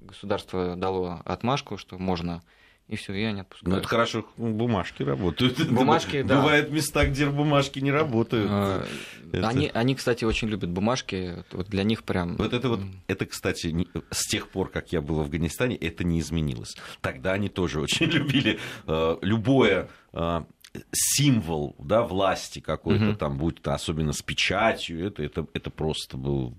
государство 0.00 0.76
дало 0.76 1.22
отмашку, 1.24 1.76
что 1.76 1.98
можно 1.98 2.42
и 2.88 2.96
все, 2.96 3.12
и 3.12 3.22
они 3.22 3.42
отпускают. 3.42 3.70
Ну, 3.70 3.78
это 3.78 3.86
хорошо, 3.86 4.24
бумажки 4.38 5.02
работают. 5.02 5.58
Бумажки, 5.70 6.22
да. 6.22 6.38
Бывают 6.40 6.70
места, 6.70 7.06
где 7.06 7.26
бумажки 7.26 7.80
не 7.80 7.92
работают. 7.92 8.48
А. 8.50 8.86
Они, 9.32 9.70
они, 9.72 9.94
кстати, 9.94 10.24
очень 10.24 10.48
любят 10.48 10.70
бумажки. 10.70 11.44
Вот 11.52 11.68
для 11.68 11.82
них 11.82 12.04
прям... 12.04 12.36
Вот 12.36 12.54
это 12.54 12.68
вот, 12.70 12.80
это, 13.06 13.26
кстати, 13.26 13.86
с 14.10 14.26
тех 14.26 14.48
пор, 14.48 14.70
как 14.70 14.90
я 14.92 15.02
был 15.02 15.16
в 15.16 15.20
Афганистане, 15.20 15.76
это 15.76 16.02
не 16.02 16.20
изменилось. 16.20 16.76
Тогда 17.02 17.32
они 17.32 17.50
тоже 17.50 17.80
очень 17.82 18.06
любили 18.06 18.58
э, 18.86 19.16
любое 19.20 19.90
э, 20.14 20.44
символ 20.92 21.76
да, 21.78 22.02
власти 22.02 22.60
какой-то 22.60 23.10
угу. 23.10 23.16
там, 23.16 23.36
будь 23.36 23.60
то 23.60 23.74
особенно 23.74 24.14
с 24.14 24.22
печатью, 24.22 25.06
это, 25.06 25.22
это, 25.22 25.46
это 25.52 25.70
просто 25.70 26.16
был 26.16 26.56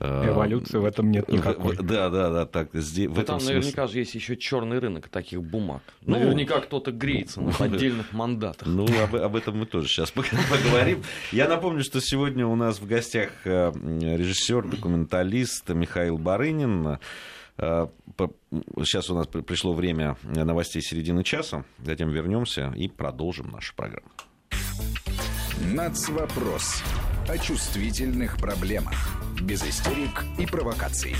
Эволюции 0.00 0.78
в 0.78 0.84
этом 0.86 1.10
нет 1.10 1.28
никакой. 1.28 1.76
Да, 1.76 2.08
да, 2.08 2.30
да. 2.30 2.46
Так, 2.46 2.70
здесь, 2.72 3.08
в 3.08 3.12
этом 3.12 3.24
там 3.24 3.40
смысле... 3.40 3.56
наверняка 3.56 3.86
же 3.86 3.98
есть 3.98 4.14
еще 4.14 4.34
черный 4.34 4.78
рынок 4.78 5.08
таких 5.08 5.42
бумаг. 5.42 5.82
Ну, 6.00 6.18
наверняка 6.18 6.60
кто-то 6.60 6.90
греется 6.90 7.42
на 7.42 7.50
отдельных 7.58 8.12
мандатах. 8.14 8.66
Ну, 8.66 8.86
об, 9.02 9.14
об 9.14 9.36
этом 9.36 9.58
мы 9.58 9.66
тоже 9.66 9.88
сейчас 9.88 10.10
поговорим. 10.12 11.02
Я 11.32 11.48
напомню, 11.48 11.84
что 11.84 12.00
сегодня 12.00 12.46
у 12.46 12.56
нас 12.56 12.80
в 12.80 12.86
гостях 12.86 13.30
э, 13.44 13.72
режиссер, 13.74 14.68
документалист 14.68 15.68
Михаил 15.68 16.16
Барынин. 16.16 16.98
Э, 17.58 17.88
сейчас 18.78 19.10
у 19.10 19.14
нас 19.14 19.26
пришло 19.26 19.74
время 19.74 20.16
новостей 20.22 20.80
середины 20.80 21.24
часа. 21.24 21.64
Затем 21.84 22.08
вернемся 22.08 22.72
и 22.74 22.88
продолжим 22.88 23.50
нашу 23.50 23.74
программу. 23.74 24.08
Нацвопрос 25.74 26.82
о 27.28 27.36
чувствительных 27.36 28.38
проблемах 28.38 28.94
без 29.40 29.62
истерик 29.62 30.24
и 30.38 30.46
провокаций. 30.46 31.14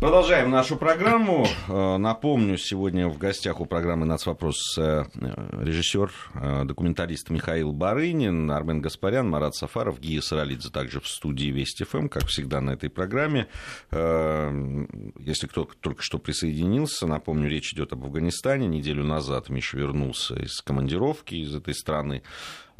Продолжаем 0.00 0.50
нашу 0.50 0.76
программу. 0.76 1.46
Э, 1.68 1.98
напомню, 1.98 2.56
сегодня 2.56 3.06
в 3.06 3.18
гостях 3.18 3.60
у 3.60 3.66
программы 3.66 4.06
«Нацвопрос» 4.06 4.78
э, 4.78 5.04
режиссер, 5.14 6.10
э, 6.32 6.64
документалист 6.64 7.28
Михаил 7.28 7.74
Барынин, 7.74 8.50
Армен 8.50 8.80
Гаспарян, 8.80 9.28
Марат 9.28 9.54
Сафаров, 9.56 10.00
Гия 10.00 10.22
Саралидзе 10.22 10.70
также 10.70 11.02
в 11.02 11.06
студии 11.06 11.48
Вести 11.48 11.84
ФМ, 11.84 12.08
как 12.08 12.28
всегда 12.28 12.62
на 12.62 12.70
этой 12.70 12.88
программе. 12.88 13.48
Если 13.92 15.46
кто 15.46 15.68
только 15.80 16.02
что 16.02 16.18
присоединился, 16.18 17.06
напомню, 17.06 17.50
речь 17.50 17.74
идет 17.74 17.92
об 17.92 18.04
Афганистане. 18.04 18.66
Неделю 18.68 19.04
назад 19.04 19.50
Миша 19.50 19.76
вернулся 19.76 20.34
из 20.34 20.62
командировки 20.62 21.34
из 21.34 21.54
этой 21.54 21.74
страны 21.74 22.22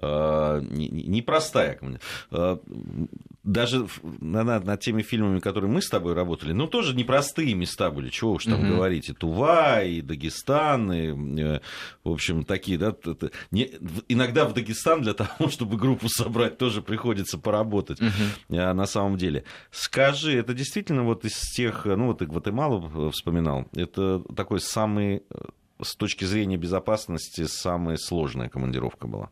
непростая. 0.00 1.78
Даже 3.42 3.86
над, 4.20 4.64
над 4.64 4.80
теми 4.80 5.02
фильмами, 5.02 5.38
которые 5.38 5.70
мы 5.70 5.80
с 5.80 5.88
тобой 5.88 6.12
работали, 6.12 6.52
ну, 6.52 6.66
тоже 6.66 6.94
непростые 6.94 7.54
места 7.54 7.90
были, 7.90 8.10
чего 8.10 8.32
уж 8.32 8.44
там 8.44 8.60
угу. 8.60 8.74
говорить, 8.74 9.08
и 9.08 9.14
Тува, 9.14 9.82
и 9.82 10.02
Дагестан, 10.02 10.92
и, 10.92 11.40
э, 11.40 11.60
в 12.04 12.10
общем, 12.10 12.44
такие, 12.44 12.76
да, 12.76 12.94
не, 13.50 13.70
иногда 14.08 14.44
в 14.44 14.52
Дагестан 14.52 15.00
для 15.00 15.14
того, 15.14 15.48
чтобы 15.50 15.78
группу 15.78 16.08
собрать, 16.08 16.58
тоже 16.58 16.82
приходится 16.82 17.38
поработать 17.38 18.00
угу. 18.00 18.10
на 18.48 18.86
самом 18.86 19.16
деле. 19.16 19.44
Скажи, 19.70 20.34
это 20.34 20.52
действительно 20.52 21.04
вот 21.04 21.24
из 21.24 21.40
тех, 21.54 21.86
ну, 21.86 22.08
вот 22.08 22.18
ты 22.18 22.26
Гватемалу 22.26 23.10
вспоминал, 23.10 23.66
это 23.74 24.22
такой 24.36 24.60
самый, 24.60 25.22
э, 25.30 25.38
с 25.82 25.96
точки 25.96 26.24
зрения 26.24 26.58
безопасности, 26.58 27.46
самая 27.46 27.96
сложная 27.96 28.50
командировка 28.50 29.06
была? 29.06 29.30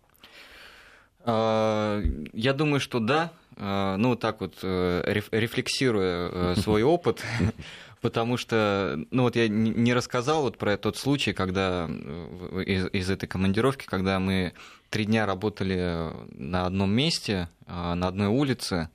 А, 1.30 2.02
я 2.32 2.54
думаю, 2.54 2.80
что 2.80 3.00
да. 3.00 3.32
А, 3.56 3.96
ну, 3.98 4.16
так 4.16 4.40
вот, 4.40 4.58
э, 4.62 5.02
рефлексируя 5.30 6.30
э, 6.32 6.54
свой 6.56 6.82
опыт, 6.82 7.22
Потому 8.00 8.36
что, 8.36 8.96
ну 9.10 9.24
вот 9.24 9.34
я 9.34 9.48
не 9.48 9.92
рассказал 9.92 10.42
вот 10.42 10.56
про 10.56 10.76
тот 10.76 10.96
случай, 10.96 11.32
когда 11.32 11.88
э, 11.90 12.62
из, 12.64 12.86
из 12.92 13.10
этой 13.10 13.26
командировки, 13.26 13.86
когда 13.86 14.20
мы 14.20 14.52
три 14.88 15.04
дня 15.04 15.26
работали 15.26 16.12
на 16.30 16.66
одном 16.66 16.92
месте, 16.92 17.48
а, 17.66 17.96
на 17.96 18.06
одной 18.06 18.28
улице, 18.28 18.88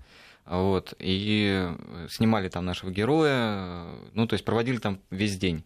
вот, 0.45 0.93
и 0.99 1.69
снимали 2.09 2.47
там 2.47 2.65
нашего 2.65 2.91
героя, 2.91 3.83
ну, 4.13 4.25
то 4.25 4.35
есть 4.35 4.45
проводили 4.45 4.77
там 4.77 4.99
весь 5.11 5.37
день. 5.37 5.65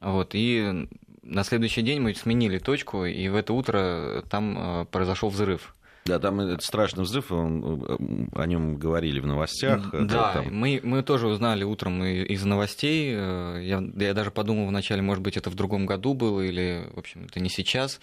Вот, 0.00 0.34
и 0.34 0.86
на 1.22 1.42
следующий 1.42 1.80
день 1.80 2.02
мы 2.02 2.14
сменили 2.14 2.58
точку, 2.58 3.06
и 3.06 3.28
в 3.28 3.34
это 3.34 3.54
утро 3.54 4.22
там 4.28 4.86
произошел 4.92 5.30
взрыв. 5.30 5.74
Да, 6.06 6.18
там 6.18 6.40
этот 6.40 6.62
страшный 6.62 7.04
взрыв, 7.04 7.32
он, 7.32 8.28
о 8.34 8.46
нем 8.46 8.76
говорили 8.76 9.20
в 9.20 9.26
новостях. 9.26 9.90
Да, 9.90 10.34
там... 10.34 10.54
мы, 10.54 10.78
мы 10.82 11.02
тоже 11.02 11.26
узнали 11.28 11.64
утром 11.64 12.04
из 12.04 12.44
новостей. 12.44 13.14
Э, 13.16 13.58
я, 13.62 13.82
я 13.96 14.12
даже 14.12 14.30
подумал 14.30 14.66
вначале, 14.66 15.00
может 15.00 15.22
быть, 15.22 15.38
это 15.38 15.48
в 15.48 15.54
другом 15.54 15.86
году 15.86 16.12
было, 16.12 16.42
или, 16.42 16.90
в 16.92 16.98
общем, 16.98 17.24
это 17.24 17.40
не 17.40 17.48
сейчас. 17.48 18.00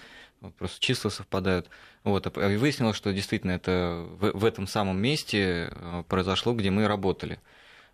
Просто 0.57 0.79
числа 0.79 1.11
совпадают. 1.11 1.69
Вот, 2.03 2.25
и 2.25 2.55
выяснилось, 2.55 2.97
что 2.97 3.13
действительно 3.13 3.51
это 3.51 4.03
в, 4.19 4.31
в 4.31 4.45
этом 4.45 4.65
самом 4.65 4.99
месте 4.99 5.69
э, 5.71 6.03
произошло, 6.07 6.53
где 6.53 6.71
мы 6.71 6.87
работали. 6.87 7.39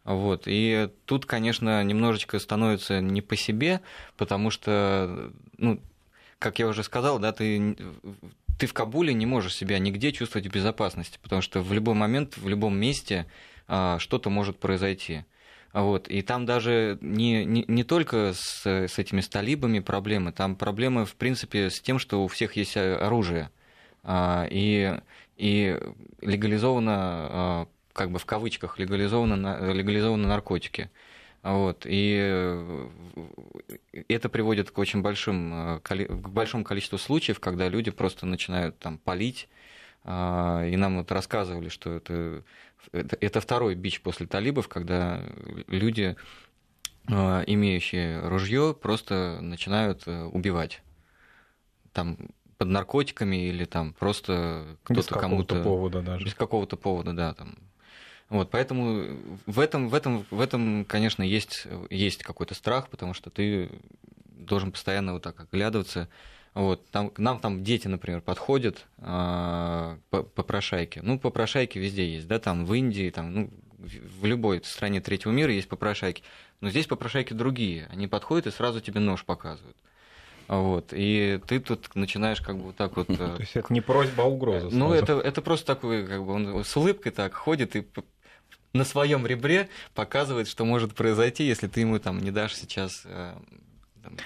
Вот. 0.06 0.44
И 0.46 0.90
тут, 1.04 1.26
конечно, 1.26 1.84
немножечко 1.84 2.40
становится 2.40 3.02
не 3.02 3.22
по 3.22 3.36
себе, 3.36 3.82
потому 4.16 4.52
что, 4.52 5.34
ну, 5.58 5.82
как 6.40 6.60
я 6.60 6.68
уже 6.68 6.84
сказал, 6.84 7.20
да, 7.20 7.34
ты, 7.34 7.76
ты 8.58 8.68
в 8.68 8.74
Кабуле 8.74 9.14
не 9.14 9.26
можешь 9.26 9.56
себя 9.56 9.80
нигде 9.80 10.12
чувствовать 10.12 10.48
в 10.48 10.52
безопасности, 10.52 11.20
потому 11.22 11.42
что 11.42 11.62
в 11.62 11.72
любой 11.74 11.96
момент, 11.96 12.38
в 12.38 12.48
любом 12.48 12.78
месте 12.78 13.26
а, 13.68 14.00
что-то 14.00 14.30
может 14.30 14.60
произойти. 14.60 15.26
Вот. 15.74 16.08
И 16.08 16.22
там 16.22 16.46
даже 16.46 16.98
не, 17.02 17.46
не, 17.46 17.66
не 17.68 17.84
только 17.84 18.34
с, 18.34 18.66
с 18.66 18.98
этими 18.98 19.22
сталибами 19.22 19.80
проблемы, 19.80 20.32
там 20.32 20.56
проблемы, 20.56 21.06
в 21.06 21.16
принципе, 21.16 21.70
с 21.70 21.80
тем, 21.80 22.00
что 22.00 22.24
у 22.24 22.28
всех 22.28 22.56
есть 22.56 22.78
оружие. 22.78 23.50
А, 24.04 24.48
и, 24.50 25.00
и 25.36 25.78
легализовано 26.22 26.96
а, 26.96 27.68
как 27.94 28.12
бы 28.12 28.20
в 28.20 28.26
кавычках 28.26 28.80
легализованы, 28.80 29.74
легализованы 29.74 30.28
наркотики. 30.28 30.90
Вот. 31.48 31.86
И 31.86 32.18
э, 32.20 32.90
это 34.10 34.28
приводит 34.28 34.72
к 34.72 34.78
очень 34.78 35.02
большим, 35.02 35.78
э, 35.78 35.80
к 35.80 36.28
большому 36.30 36.66
количеству 36.66 36.98
случаев, 36.98 37.40
когда 37.40 37.70
люди 37.70 37.90
просто 37.90 38.26
начинают 38.26 38.78
там 38.80 38.98
палить. 38.98 39.48
А, 40.04 40.66
и 40.66 40.76
нам 40.76 40.98
вот 40.98 41.12
рассказывали, 41.12 41.70
что 41.70 41.92
это, 41.92 42.44
это, 42.92 43.18
это 43.22 43.40
второй 43.40 43.76
бич 43.76 44.02
после 44.02 44.28
талибов, 44.28 44.68
когда 44.68 45.22
люди, 45.68 46.18
а, 47.10 47.44
имеющие 47.48 48.20
ружье, 48.28 48.76
просто 48.80 49.40
начинают 49.42 50.04
э, 50.06 50.24
убивать. 50.26 50.82
Там 51.94 52.18
под 52.58 52.68
наркотиками 52.68 53.48
или 53.48 53.64
там 53.64 53.94
просто 53.94 54.78
кто-то 54.84 55.18
кому-то... 55.18 55.64
повода 55.64 56.02
даже. 56.02 56.26
Без 56.26 56.34
какого-то 56.34 56.76
повода, 56.76 57.14
да, 57.14 57.34
там 57.34 57.58
вот, 58.30 58.52
поэтому 58.52 59.18
в 59.46 59.60
этом, 59.60 59.88
в 59.90 59.94
этом, 59.94 60.26
в 60.30 60.42
этом, 60.42 60.86
конечно, 60.86 61.24
есть, 61.24 61.66
есть 61.90 62.24
какой-то 62.24 62.56
страх, 62.56 62.90
потому 62.90 63.14
что 63.14 63.30
ты 63.30 63.70
должен 64.26 64.72
постоянно 64.72 65.14
вот 65.14 65.24
так 65.24 65.40
оглядываться. 65.40 66.10
Вот, 66.54 66.90
там, 66.90 67.10
к 67.10 67.20
нам 67.20 67.40
там 67.40 67.64
дети, 67.64 67.88
например, 67.88 68.22
подходят 68.22 68.86
э, 68.98 69.98
по, 70.10 70.24
попрошайке. 70.24 71.02
Ну, 71.04 71.20
попрошайки 71.20 71.78
везде 71.78 72.16
есть, 72.16 72.28
да, 72.28 72.40
там 72.40 72.66
в 72.66 72.74
Индии, 72.74 73.12
там, 73.12 73.34
ну, 73.34 73.50
в 73.78 74.26
любой 74.26 74.62
стране 74.64 75.00
третьего 75.00 75.32
мира 75.32 75.54
есть 75.54 75.70
попрошайки. 75.70 76.24
Но 76.60 76.70
здесь 76.70 76.88
попрошайки 76.88 77.34
другие. 77.34 77.88
Они 77.92 78.08
подходят 78.08 78.48
и 78.48 78.52
сразу 78.52 78.82
тебе 78.82 79.00
нож 79.00 79.24
показывают. 79.24 79.78
Вот. 80.48 80.94
И 80.94 81.40
ты 81.46 81.60
тут 81.60 81.94
начинаешь 81.94 82.42
как 82.42 82.58
бы 82.58 82.64
вот 82.64 82.76
так 82.76 82.96
вот... 82.96 83.08
То 83.18 83.36
есть 83.40 83.56
это 83.56 83.72
не 83.72 83.82
просьба, 83.82 84.24
а 84.24 84.28
угроза. 84.28 84.70
Ну, 84.72 84.94
это, 84.94 85.14
это 85.20 85.42
просто 85.42 85.68
такой, 85.68 86.08
как 86.08 86.26
бы 86.26 86.34
он 86.34 86.64
с 86.64 86.76
улыбкой 86.76 87.12
так 87.12 87.34
ходит 87.34 87.76
и 87.76 87.86
на 88.74 88.84
своем 88.84 89.26
ребре 89.26 89.70
показывает, 89.94 90.48
что 90.48 90.66
может 90.66 90.94
произойти, 90.94 91.46
если 91.46 91.68
ты 91.68 91.82
ему 91.82 92.00
там 92.00 92.20
не 92.20 92.32
дашь 92.32 92.56
сейчас 92.56 93.04
э, 93.06 93.34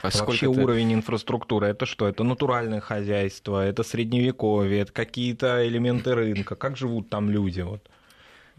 Вообще 0.04 0.48
уровень 0.48 0.94
инфраструктуры 0.94 1.68
это 1.68 1.86
что? 1.86 2.08
Это 2.08 2.24
натуральное 2.24 2.82
хозяйство, 2.82 3.66
это 3.66 3.84
средневековье, 3.84 4.82
это 4.82 4.92
какие-то 4.92 5.68
элементы 5.68 6.14
рынка. 6.14 6.56
Как 6.56 6.78
живут 6.78 7.10
там 7.10 7.30
люди? 7.30 7.62
Вот. 7.62 7.82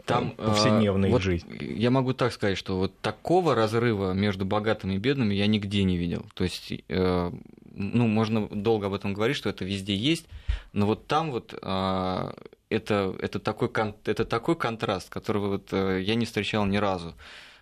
Там 0.05 0.33
повседневная 0.33 1.11
э, 1.11 1.12
вот 1.12 1.23
жизнь. 1.23 1.47
Я 1.61 1.90
могу 1.90 2.12
так 2.12 2.33
сказать, 2.33 2.59
что 2.59 2.77
вот 2.77 2.99
такого 3.01 3.55
разрыва 3.55 4.12
между 4.12 4.45
богатыми 4.45 4.95
и 4.95 4.99
бедными 4.99 5.35
я 5.35 5.47
нигде 5.47 5.85
не 5.85 5.97
видел. 5.97 6.27
То 6.35 6.45
есть, 6.45 6.73
э, 6.88 7.33
ну, 7.75 8.07
можно 8.09 8.49
долго 8.49 8.87
об 8.87 8.95
этом 8.95 9.14
говорить, 9.14 9.37
что 9.37 9.49
это 9.49 9.64
везде 9.64 9.95
есть, 9.95 10.27
но 10.73 10.87
вот 10.87 11.07
там 11.07 11.31
вот 11.31 11.55
э, 11.61 12.33
это, 12.72 13.14
это, 13.20 13.38
такой, 13.38 13.70
это 14.04 14.24
такой 14.24 14.56
контраст, 14.56 15.08
которого 15.08 15.48
вот 15.48 15.72
э, 15.72 16.00
я 16.02 16.14
не 16.14 16.24
встречал 16.24 16.66
ни 16.66 16.76
разу. 16.76 17.14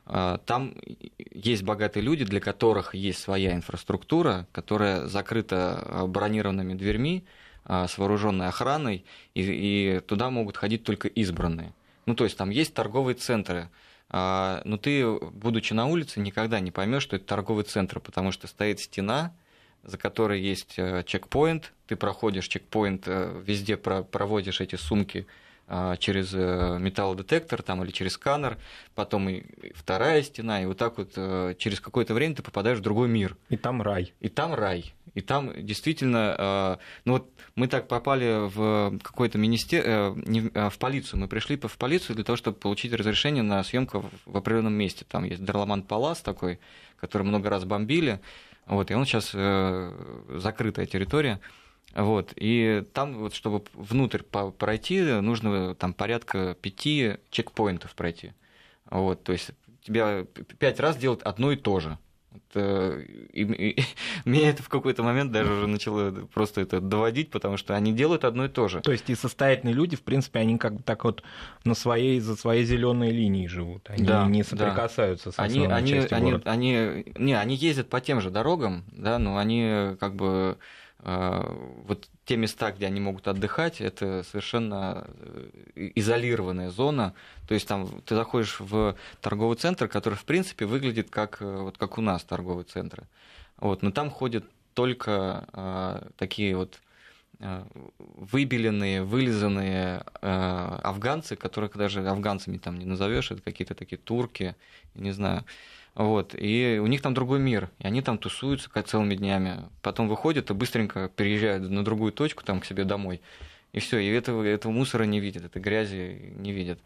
Э, 0.07 0.39
там 0.47 0.75
есть 1.33 1.63
богатые 1.63 2.03
люди, 2.03 2.25
для 2.25 2.41
которых 2.41 2.95
есть 2.95 3.21
своя 3.21 3.53
инфраструктура, 3.53 4.47
которая 4.53 5.07
закрыта 5.07 5.85
э, 5.85 6.07
бронированными 6.07 6.75
дверьми, 6.75 7.25
с 7.67 7.99
вооруженной 7.99 8.49
охраной, 8.49 9.05
и, 9.35 9.43
и 9.43 10.01
туда 10.01 10.31
могут 10.31 10.57
ходить 10.57 10.83
только 10.83 11.07
избранные. 11.09 11.73
Ну, 12.07 12.15
то 12.15 12.25
есть 12.25 12.37
там 12.37 12.49
есть 12.51 12.73
торговые 12.73 13.15
центры, 13.15 13.69
но 14.11 14.79
ты, 14.83 15.07
будучи 15.07 15.75
на 15.75 15.87
улице, 15.87 16.21
никогда 16.21 16.59
не 16.59 16.73
поймешь, 16.73 17.03
что 17.03 17.17
это 17.17 17.27
торговый 17.27 17.65
центр, 17.65 18.01
потому 18.01 18.33
что 18.33 18.49
стоит 18.49 18.81
стена, 18.81 19.35
за 19.83 19.99
которой 19.99 20.41
есть 20.41 20.75
э, 20.77 21.03
чекпоинт. 21.07 21.73
Ты 21.87 21.97
проходишь 21.97 22.49
чекпоинт, 22.49 23.05
э, 23.07 23.43
везде 23.45 23.77
проводишь 23.77 24.61
эти 24.61 24.77
сумки 24.77 25.27
э, 25.69 25.97
через 25.99 26.33
металлодетектор 26.33 27.63
там, 27.63 27.83
или 27.83 27.91
через 27.91 28.13
сканер, 28.13 28.59
потом 28.95 29.29
и 29.29 29.45
вторая 29.75 30.23
стена, 30.23 30.63
и 30.63 30.67
вот 30.67 30.79
так 30.79 30.99
вот 30.99 31.15
через 31.59 31.81
какое-то 31.81 32.15
время 32.15 32.37
ты 32.37 32.43
попадаешь 32.43 32.79
в 32.79 32.83
другой 32.83 33.09
мир. 33.09 33.37
И 33.49 33.57
там 33.57 33.81
рай. 33.83 34.13
И 34.21 34.29
там 34.29 34.55
рай. 34.55 34.93
И 35.15 35.23
там 35.23 35.53
действительно, 35.57 36.79
ну 37.05 37.15
вот 37.15 37.33
мы 37.57 37.67
так 37.67 37.89
попали 37.89 38.49
в 38.49 38.97
какое-то 39.03 39.39
министерство, 39.39 40.15
в 40.71 40.79
полицию. 40.79 41.19
Мы 41.19 41.27
пришли 41.27 41.57
в 41.57 41.79
полицию 41.79 42.15
для 42.15 42.25
того, 42.25 42.37
чтобы 42.37 42.59
получить 42.59 42.93
разрешение 42.93 43.43
на 43.43 43.65
съемку 43.65 44.09
в 44.25 44.37
определенном 44.37 44.75
месте. 44.75 45.05
Там 45.09 45.25
есть 45.25 45.45
Дарламан 45.45 45.83
Палас 45.83 46.21
такой, 46.21 46.61
который 47.01 47.25
много 47.25 47.51
раз 47.51 47.65
бомбили. 47.65 48.21
Вот, 48.71 48.89
и 48.93 48.95
он 48.95 49.05
сейчас 49.05 49.33
э, 49.35 50.23
закрытая 50.29 50.87
территория. 50.87 51.41
Вот, 51.93 52.33
и 52.37 52.85
там, 52.93 53.19
вот, 53.19 53.35
чтобы 53.35 53.65
внутрь 53.75 54.23
пройти, 54.23 55.03
нужно 55.03 55.75
там 55.75 55.93
порядка 55.93 56.55
пяти 56.55 57.17
чекпоинтов 57.31 57.97
пройти. 57.97 58.33
Вот, 58.89 59.25
то 59.25 59.33
есть 59.33 59.51
тебя 59.83 60.25
пять 60.61 60.79
раз 60.79 60.97
делать 60.97 61.21
одно 61.23 61.51
и 61.51 61.57
то 61.57 61.81
же. 61.81 61.99
Э, 62.55 63.03
и, 63.33 63.43
и, 63.43 63.85
меня 64.25 64.51
это 64.51 64.63
в 64.63 64.69
какой-то 64.69 65.03
момент 65.03 65.33
даже 65.33 65.53
уже 65.53 65.67
начало 65.67 66.11
просто 66.33 66.61
это 66.61 66.81
доводить, 66.81 67.31
потому 67.31 67.57
что 67.57 67.75
они 67.75 67.93
делают 67.93 68.25
одно 68.25 68.47
и 68.47 68.49
то 68.49 68.69
же. 68.69 68.81
То 68.81 68.93
есть 68.93 69.09
и 69.11 69.15
состоятельные 69.15 69.75
люди, 69.75 69.97
в 69.97 70.03
принципе, 70.03 70.41
они 70.41 70.59
как 70.59 70.75
бы 70.75 70.83
так 70.83 71.05
вот 71.05 71.23
на 71.65 71.75
своей, 71.75 72.21
за 72.21 72.37
своей 72.37 72.65
зеленой 72.65 73.11
линии 73.11 73.47
живут. 73.47 73.89
Они 73.89 74.05
да, 74.05 74.27
не 74.27 74.43
соприкасаются 74.43 75.27
да. 75.27 75.33
с 75.33 75.39
они, 75.39 75.67
они, 75.67 75.95
они, 76.11 76.41
они, 76.45 77.13
не, 77.17 77.35
они 77.35 77.55
ездят 77.55 77.89
по 77.89 78.01
тем 78.01 78.21
же 78.21 78.31
дорогам, 78.31 78.85
да, 78.93 79.19
но 79.19 79.37
они 79.37 79.97
как 79.99 80.15
бы 80.15 80.59
вот 81.03 82.09
те 82.25 82.37
места, 82.37 82.73
где 82.73 82.87
они 82.87 83.01
могут 83.01 83.27
отдыхать, 83.27 83.81
это 83.81 84.23
совершенно 84.23 85.07
э, 85.75 85.91
изолированная 85.95 86.71
зона. 86.71 87.15
То 87.49 87.55
есть 87.55 87.67
там 87.67 87.89
ты 88.03 88.15
заходишь 88.15 88.61
в 88.61 88.97
торговый 89.21 89.57
центр, 89.57 89.89
который 89.89 90.15
в 90.15 90.25
принципе 90.25 90.67
выглядит 90.67 91.11
как, 91.11 91.41
э, 91.41 91.57
вот, 91.57 91.79
как 91.79 91.99
у 91.99 92.03
нас 92.03 92.23
торговые 92.23 92.65
центры. 92.65 93.09
Вот, 93.57 93.83
но 93.83 93.91
там 93.91 94.11
ходят 94.11 94.45
только 94.75 95.45
а, 95.53 96.09
такие 96.17 96.57
вот 96.57 96.81
а, 97.41 97.67
выбеленные, 97.99 99.03
вылизанные 99.03 100.05
а, 100.23 100.81
афганцы, 100.83 101.37
которых 101.37 101.77
даже 101.77 102.07
афганцами 102.09 102.59
там 102.59 102.79
не 102.79 102.87
назовешь, 102.87 103.31
это 103.31 103.43
какие-то 103.43 103.75
такие 103.75 103.99
турки, 103.99 104.55
не 104.95 105.13
знаю. 105.13 105.45
Вот, 105.95 106.35
и 106.39 106.79
у 106.81 106.87
них 106.87 107.03
там 107.03 107.15
другой 107.15 107.41
мир, 107.41 107.71
и 107.79 107.87
они 107.87 108.01
там 108.01 108.17
тусуются 108.17 108.71
как 108.71 108.87
целыми 108.87 109.15
днями. 109.17 109.65
Потом 109.83 110.09
выходят 110.09 110.51
и 110.51 110.55
быстренько 110.55 111.09
переезжают 111.09 111.69
на 111.69 111.85
другую 111.85 112.13
точку, 112.13 112.45
там 112.45 112.61
к 112.61 112.65
себе 112.65 112.85
домой. 112.85 113.21
И 113.73 113.81
все, 113.81 113.99
и 113.99 114.09
этого, 114.09 114.43
этого 114.43 114.73
мусора 114.73 115.05
не 115.05 115.21
видят, 115.21 115.45
этой 115.45 115.61
грязи 115.61 116.33
не 116.37 116.53
видят. 116.53 116.81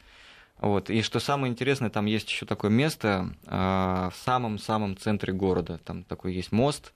Вот. 0.58 0.90
И 0.90 1.02
что 1.02 1.20
самое 1.20 1.50
интересное, 1.50 1.90
там 1.90 2.06
есть 2.06 2.30
еще 2.30 2.46
такое 2.46 2.70
место 2.70 3.34
э, 3.46 4.10
в 4.12 4.16
самом-самом 4.24 4.96
центре 4.96 5.32
города. 5.32 5.78
Там 5.84 6.04
такой 6.04 6.34
есть 6.34 6.52
мост, 6.52 6.92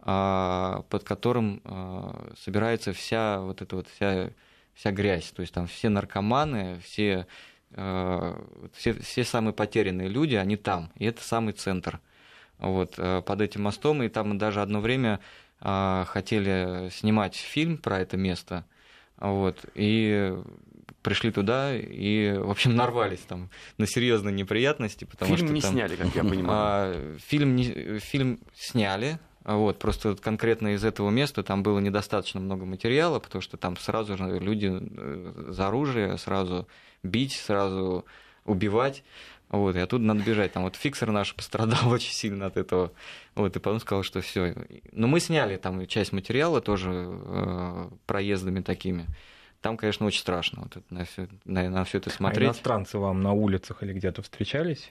э, 0.00 0.82
под 0.88 1.04
которым 1.04 1.60
э, 1.64 2.32
собирается 2.42 2.92
вся 2.92 3.40
вот 3.40 3.62
эта 3.62 3.76
вот 3.76 3.88
вся, 3.88 4.30
вся 4.74 4.90
грязь. 4.90 5.30
То 5.32 5.42
есть 5.42 5.54
там 5.54 5.66
все 5.66 5.88
наркоманы, 5.88 6.80
все 6.80 7.26
все, 7.72 8.94
все 9.00 9.24
самые 9.24 9.52
потерянные 9.52 10.08
люди, 10.08 10.34
они 10.34 10.56
там, 10.56 10.90
и 10.96 11.04
это 11.04 11.22
самый 11.22 11.52
центр. 11.52 12.00
Вот, 12.58 12.96
под 12.96 13.40
этим 13.40 13.64
мостом, 13.64 14.02
и 14.02 14.08
там 14.08 14.38
даже 14.38 14.62
одно 14.62 14.80
время 14.80 15.20
хотели 15.60 16.88
снимать 16.90 17.36
фильм 17.36 17.76
про 17.76 18.00
это 18.00 18.16
место, 18.16 18.64
вот, 19.18 19.66
и 19.74 20.34
пришли 21.06 21.30
туда 21.30 21.72
и, 21.76 22.36
в 22.36 22.50
общем, 22.50 22.74
нарвались 22.74 23.20
там 23.20 23.48
на 23.78 23.86
серьезные 23.86 24.34
неприятности, 24.34 25.04
потому 25.04 25.36
фильм 25.36 25.46
что 25.46 25.54
не 25.54 25.60
там, 25.60 25.72
сняли, 25.72 25.94
как 25.94 26.14
я 26.16 26.24
понимаю. 26.24 26.48
А, 26.48 27.16
фильм, 27.18 27.54
не, 27.54 28.00
фильм 28.00 28.40
сняли, 28.54 29.20
вот, 29.54 29.78
просто 29.78 30.16
конкретно 30.16 30.74
из 30.74 30.84
этого 30.84 31.08
места 31.08 31.44
там 31.44 31.62
было 31.62 31.78
недостаточно 31.78 32.40
много 32.40 32.64
материала, 32.64 33.20
потому 33.20 33.42
что 33.42 33.56
там 33.56 33.76
сразу 33.76 34.16
же 34.16 34.40
люди 34.40 34.70
э, 34.72 35.44
за 35.50 35.68
оружие, 35.68 36.18
сразу 36.18 36.66
бить, 37.04 37.34
сразу 37.34 38.04
убивать. 38.44 39.04
Вот, 39.48 39.76
и 39.76 39.78
оттуда 39.78 40.02
надо 40.02 40.24
бежать. 40.24 40.52
Там 40.52 40.64
вот 40.64 40.74
фиксер 40.74 41.12
наш 41.12 41.32
пострадал 41.32 41.88
очень 41.92 42.12
сильно 42.12 42.46
от 42.46 42.56
этого. 42.56 42.90
Вот, 43.36 43.54
и 43.54 43.60
потом 43.60 43.78
сказал, 43.78 44.02
что 44.02 44.20
все. 44.20 44.52
Но 44.90 45.06
мы 45.06 45.20
сняли 45.20 45.56
там 45.58 45.86
часть 45.86 46.12
материала 46.12 46.60
тоже 46.60 46.90
э, 47.08 47.88
проездами 48.06 48.62
такими. 48.62 49.06
Там, 49.60 49.76
конечно, 49.76 50.06
очень 50.06 50.20
страшно 50.20 50.62
вот 50.62 50.76
это, 50.76 50.84
на, 50.92 51.04
все, 51.04 51.28
на, 51.44 51.70
на 51.70 51.86
это 51.90 52.10
смотреть. 52.10 52.48
А 52.48 52.50
иностранцы 52.50 52.98
вам 52.98 53.22
на 53.22 53.32
улицах 53.32 53.84
или 53.84 53.92
где-то 53.92 54.22
встречались? 54.22 54.90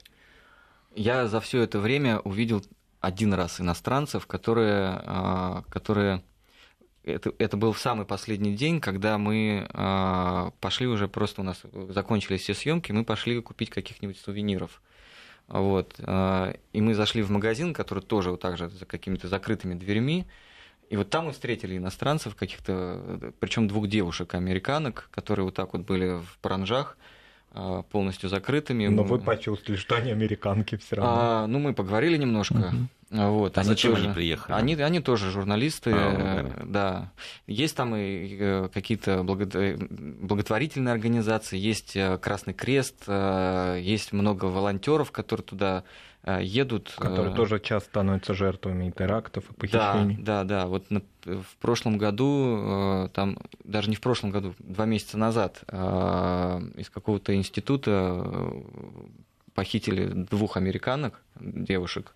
Я 0.95 1.27
за 1.27 1.41
все 1.41 1.61
это 1.61 1.79
время 1.79 2.19
увидел 2.19 2.63
один 3.05 3.33
раз 3.33 3.61
иностранцев, 3.61 4.25
которые, 4.25 4.99
а, 5.05 5.63
которые 5.69 6.23
это, 7.03 7.33
это 7.37 7.55
был 7.55 7.75
самый 7.75 8.05
последний 8.05 8.55
день, 8.55 8.81
когда 8.81 9.19
мы 9.19 9.67
а, 9.73 10.51
пошли 10.59 10.87
уже 10.87 11.07
просто 11.07 11.41
у 11.41 11.43
нас 11.43 11.61
закончились 11.89 12.41
все 12.41 12.55
съемки, 12.55 12.91
мы 12.91 13.05
пошли 13.05 13.39
купить 13.41 13.69
каких-нибудь 13.69 14.17
сувениров. 14.17 14.81
Вот. 15.47 15.93
А, 15.99 16.55
и 16.73 16.81
мы 16.81 16.95
зашли 16.95 17.21
в 17.21 17.29
магазин, 17.29 17.75
который 17.75 18.03
тоже 18.03 18.31
вот 18.31 18.41
так 18.41 18.57
же 18.57 18.69
за 18.69 18.85
какими-то 18.85 19.27
закрытыми 19.27 19.75
дверьми. 19.75 20.25
И 20.89 20.97
вот 20.97 21.11
там 21.11 21.25
мы 21.25 21.31
встретили 21.31 21.77
иностранцев 21.77 22.35
каких-то, 22.35 23.33
причем 23.39 23.67
двух 23.67 23.87
девушек-американок, 23.87 25.09
которые 25.11 25.45
вот 25.45 25.53
так 25.53 25.73
вот 25.73 25.83
были 25.83 26.19
в 26.19 26.39
паранжах, 26.41 26.97
полностью 27.91 28.29
закрытыми. 28.29 28.87
Но 28.87 29.03
вы 29.03 29.19
почувствовали, 29.19 29.79
что 29.79 29.95
они 29.95 30.11
американки 30.11 30.77
все 30.77 30.95
равно. 30.97 31.13
А, 31.15 31.47
ну, 31.47 31.59
мы 31.59 31.73
поговорили 31.73 32.17
немножко. 32.17 32.55
Uh-huh. 32.55 32.87
Вот, 33.11 33.57
а 33.57 33.61
они 33.61 33.69
зачем 33.69 33.91
тоже, 33.93 34.05
они 34.05 34.13
приехали? 34.13 34.55
Они, 34.55 34.73
они 34.75 34.99
тоже 34.99 35.29
журналисты, 35.31 35.91
а, 35.93 36.43
ну, 36.43 36.65
да. 36.65 37.11
Есть 37.45 37.75
там 37.75 37.95
и 37.95 38.37
э, 38.39 38.69
какие-то 38.73 39.23
благотворительные 39.23 40.91
организации, 40.91 41.57
есть 41.57 41.95
э, 41.95 42.17
Красный 42.17 42.53
Крест, 42.53 43.03
э, 43.07 43.79
есть 43.81 44.11
много 44.11 44.45
волонтеров, 44.45 45.11
которые 45.11 45.45
туда 45.45 45.83
едут. 46.25 46.93
Которые 46.97 47.35
тоже 47.35 47.59
часто 47.59 47.89
становятся 47.89 48.33
жертвами 48.33 48.91
терактов 48.91 49.49
и 49.51 49.53
похищений. 49.53 50.17
Да, 50.17 50.43
да, 50.43 50.61
да. 50.61 50.67
Вот 50.67 50.85
в 51.23 51.57
прошлом 51.59 51.97
году, 51.97 53.09
там, 53.13 53.37
даже 53.63 53.89
не 53.89 53.95
в 53.95 54.01
прошлом 54.01 54.31
году, 54.31 54.53
два 54.59 54.85
месяца 54.85 55.17
назад 55.17 55.63
из 55.67 56.89
какого-то 56.89 57.35
института 57.35 58.51
похитили 59.53 60.05
двух 60.05 60.57
американок, 60.57 61.21
девушек, 61.39 62.13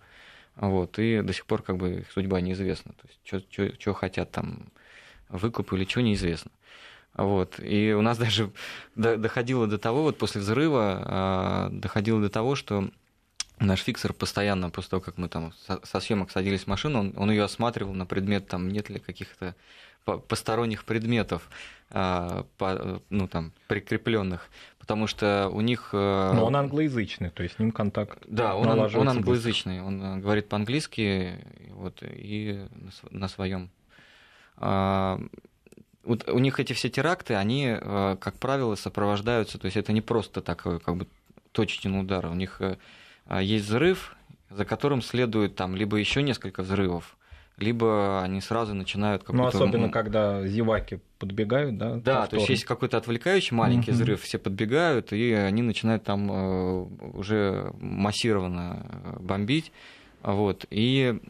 вот, 0.56 0.98
и 0.98 1.22
до 1.22 1.32
сих 1.32 1.46
пор 1.46 1.62
как 1.62 1.76
бы 1.78 2.00
их 2.00 2.12
судьба 2.12 2.40
неизвестна. 2.40 2.92
То 2.92 3.08
есть, 3.32 3.80
что 3.80 3.94
хотят 3.94 4.30
там 4.30 4.70
выкуп 5.28 5.72
или 5.72 5.84
что 5.84 6.02
неизвестно. 6.02 6.50
Вот. 7.14 7.58
И 7.60 7.92
у 7.92 8.02
нас 8.02 8.18
даже 8.26 8.50
доходило 8.94 9.66
до 9.66 9.78
того, 9.78 10.02
вот 10.02 10.18
после 10.18 10.40
взрыва, 10.40 11.68
доходило 11.72 12.20
до 12.20 12.28
того, 12.28 12.54
что 12.56 12.90
наш 13.60 13.80
фиксер 13.80 14.12
постоянно, 14.12 14.70
после 14.70 14.90
того, 14.90 15.02
как 15.02 15.18
мы 15.18 15.28
там 15.28 15.52
со 15.84 16.00
съемок 16.00 16.30
садились 16.30 16.64
в 16.64 16.66
машину, 16.66 17.00
он, 17.00 17.14
он 17.16 17.30
ее 17.30 17.44
осматривал 17.44 17.92
на 17.92 18.06
предмет, 18.06 18.48
там, 18.48 18.68
нет 18.68 18.90
ли 18.90 18.98
каких-то 18.98 19.54
посторонних 20.04 20.84
предметов, 20.84 21.48
а, 21.90 22.46
ну, 23.10 23.28
там, 23.28 23.52
прикрепленных 23.68 24.48
потому 24.90 25.06
что 25.06 25.48
у 25.52 25.60
них... 25.60 25.90
Э, 25.92 26.32
Но 26.34 26.46
он 26.46 26.56
англоязычный, 26.56 27.30
то 27.30 27.44
есть 27.44 27.54
с 27.54 27.58
ним 27.60 27.70
контакт 27.70 28.18
Да, 28.26 28.56
он, 28.56 28.66
он 28.68 29.08
англоязычный, 29.08 29.80
он 29.80 30.02
э, 30.02 30.16
говорит 30.16 30.48
по-английски 30.48 31.38
вот, 31.68 32.02
и 32.02 32.66
на 33.12 33.28
своем. 33.28 33.70
А, 34.56 35.20
вот 36.02 36.28
у 36.28 36.40
них 36.40 36.58
эти 36.58 36.72
все 36.72 36.90
теракты, 36.90 37.34
они, 37.34 37.76
э, 37.80 38.16
как 38.20 38.34
правило, 38.40 38.74
сопровождаются, 38.74 39.58
то 39.58 39.66
есть 39.66 39.76
это 39.76 39.92
не 39.92 40.00
просто 40.00 40.40
такой 40.40 40.80
как 40.80 40.96
бы 40.96 41.06
точечный 41.52 42.00
удар, 42.00 42.26
у 42.26 42.34
них 42.34 42.60
есть 43.38 43.66
взрыв, 43.66 44.16
за 44.50 44.64
которым 44.64 45.02
следует 45.02 45.54
там 45.54 45.76
либо 45.76 45.96
еще 45.96 46.22
несколько 46.22 46.62
взрывов, 46.62 47.16
либо 47.56 48.22
они 48.22 48.40
сразу 48.40 48.74
начинают 48.74 49.22
какой-то... 49.22 49.42
Ну, 49.42 49.48
особенно, 49.48 49.90
когда 49.90 50.46
зеваки 50.46 51.00
подбегают, 51.18 51.76
да? 51.76 51.96
Да, 51.96 52.26
то 52.26 52.36
есть 52.36 52.48
есть 52.48 52.64
какой-то 52.64 52.96
отвлекающий 52.96 53.54
маленький 53.54 53.90
взрыв, 53.92 54.22
все 54.22 54.38
подбегают, 54.38 55.12
и 55.12 55.32
они 55.32 55.62
начинают 55.62 56.02
там 56.02 56.32
э, 56.32 56.82
уже 57.12 57.72
массированно 57.78 58.86
э, 58.88 59.16
бомбить. 59.20 59.72
Вот, 60.22 60.66
и 60.70 61.20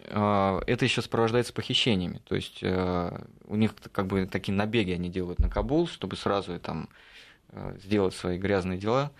э, 0.00 0.60
это 0.66 0.84
еще 0.84 1.00
сопровождается 1.00 1.52
похищениями. 1.52 2.20
То 2.28 2.34
есть 2.34 2.62
у 2.62 3.56
них 3.56 3.72
как 3.92 4.08
бы 4.08 4.26
такие 4.26 4.54
набеги 4.54 4.90
они 4.90 5.08
делают 5.08 5.38
на 5.38 5.48
Кабул, 5.48 5.86
чтобы 5.86 6.16
сразу 6.16 6.58
там 6.58 6.88
сделать 7.82 8.14
свои 8.14 8.36
грязные 8.36 8.78
дела. 8.78 9.10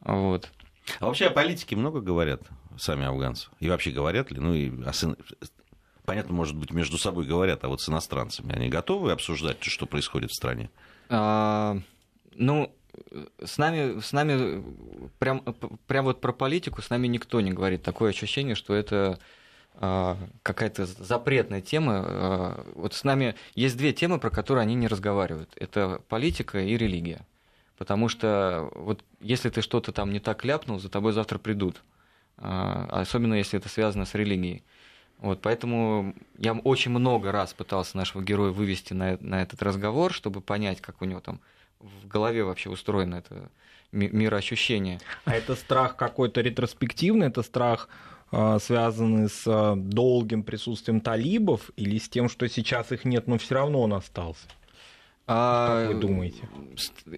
Вот. 0.00 0.50
А 1.00 1.06
вообще 1.06 1.26
о 1.26 1.30
политике 1.30 1.76
много 1.76 2.00
говорят 2.00 2.42
сами 2.78 3.04
афганцы? 3.06 3.48
И 3.60 3.68
вообще 3.68 3.90
говорят 3.90 4.30
ли? 4.30 4.40
Ну 4.40 4.54
и 4.54 4.82
о 4.84 4.92
сын 4.92 5.16
понятно, 6.06 6.32
может 6.32 6.56
быть, 6.56 6.70
между 6.70 6.96
собой 6.96 7.26
говорят, 7.26 7.64
а 7.64 7.68
вот 7.68 7.82
с 7.82 7.88
иностранцами 7.88 8.54
они 8.54 8.68
готовы 8.68 9.12
обсуждать, 9.12 9.62
что 9.62 9.86
происходит 9.86 10.30
в 10.30 10.34
стране? 10.34 10.70
А, 11.08 11.78
ну, 12.34 12.72
с 13.44 13.58
нами, 13.58 14.00
с 14.00 14.12
нами 14.12 14.64
прям, 15.18 15.42
прям 15.86 16.06
вот 16.06 16.20
про 16.20 16.32
политику 16.32 16.80
с 16.80 16.88
нами 16.88 17.06
никто 17.08 17.40
не 17.40 17.52
говорит. 17.52 17.82
Такое 17.82 18.10
ощущение, 18.10 18.54
что 18.54 18.74
это 18.74 19.18
а, 19.74 20.16
какая-то 20.42 20.86
запретная 20.86 21.60
тема. 21.60 22.04
А, 22.06 22.66
вот 22.74 22.94
с 22.94 23.04
нами 23.04 23.34
есть 23.54 23.76
две 23.76 23.92
темы, 23.92 24.18
про 24.18 24.30
которые 24.30 24.62
они 24.62 24.74
не 24.74 24.88
разговаривают. 24.88 25.50
Это 25.56 26.00
политика 26.08 26.58
и 26.60 26.76
религия. 26.76 27.26
Потому 27.76 28.08
что 28.08 28.70
вот 28.74 29.04
если 29.20 29.50
ты 29.50 29.60
что-то 29.60 29.92
там 29.92 30.12
не 30.12 30.20
так 30.20 30.44
ляпнул, 30.44 30.78
за 30.78 30.88
тобой 30.88 31.12
завтра 31.12 31.38
придут. 31.38 31.82
А, 32.38 32.86
особенно 32.90 33.34
если 33.34 33.58
это 33.58 33.68
связано 33.68 34.04
с 34.04 34.14
религией. 34.14 34.62
Вот, 35.18 35.40
поэтому 35.40 36.14
я 36.36 36.52
очень 36.52 36.90
много 36.90 37.32
раз 37.32 37.54
пытался 37.54 37.96
нашего 37.96 38.22
героя 38.22 38.50
вывести 38.50 38.92
на, 38.92 39.16
на 39.20 39.40
этот 39.40 39.62
разговор, 39.62 40.12
чтобы 40.12 40.42
понять, 40.42 40.80
как 40.82 41.00
у 41.00 41.06
него 41.06 41.20
там 41.20 41.40
в 41.80 42.06
голове 42.06 42.44
вообще 42.44 42.68
устроено 42.68 43.16
это 43.16 43.50
мироощущение. 43.92 45.00
А 45.24 45.34
это 45.34 45.54
страх 45.54 45.96
какой-то 45.96 46.42
ретроспективный, 46.42 47.28
это 47.28 47.42
страх 47.42 47.88
а, 48.30 48.58
связанный 48.58 49.28
с 49.28 49.44
а, 49.46 49.74
долгим 49.76 50.42
присутствием 50.42 51.00
талибов 51.00 51.70
или 51.76 51.98
с 51.98 52.08
тем, 52.08 52.28
что 52.28 52.48
сейчас 52.48 52.92
их 52.92 53.04
нет, 53.04 53.26
но 53.26 53.38
все 53.38 53.54
равно 53.54 53.82
он 53.82 53.94
остался? 53.94 54.48
А, 55.28 55.82
как 55.82 55.94
вы 55.94 56.00
думаете? 56.00 56.48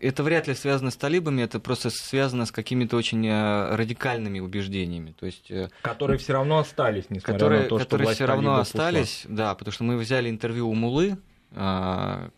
Это 0.00 0.22
вряд 0.22 0.48
ли 0.48 0.54
связано 0.54 0.90
с 0.90 0.96
талибами, 0.96 1.42
это 1.42 1.60
просто 1.60 1.90
связано 1.90 2.46
с 2.46 2.52
какими-то 2.52 2.96
очень 2.96 3.26
э, 3.26 3.74
радикальными 3.76 4.40
убеждениями. 4.40 5.12
То 5.12 5.26
есть, 5.26 5.50
э, 5.50 5.68
которые 5.82 6.18
все 6.18 6.32
равно 6.32 6.58
остались, 6.58 7.10
несмотря 7.10 7.34
которые, 7.34 7.62
на 7.62 7.68
то, 7.68 7.78
что 7.78 7.84
Которые 7.84 8.14
все 8.14 8.24
равно 8.24 8.56
остались, 8.56 9.24
ушла. 9.26 9.36
да, 9.36 9.54
потому 9.54 9.72
что 9.72 9.84
мы 9.84 9.98
взяли 9.98 10.30
интервью 10.30 10.70
у 10.70 10.74
Мулы 10.74 11.18
а, 11.54 12.30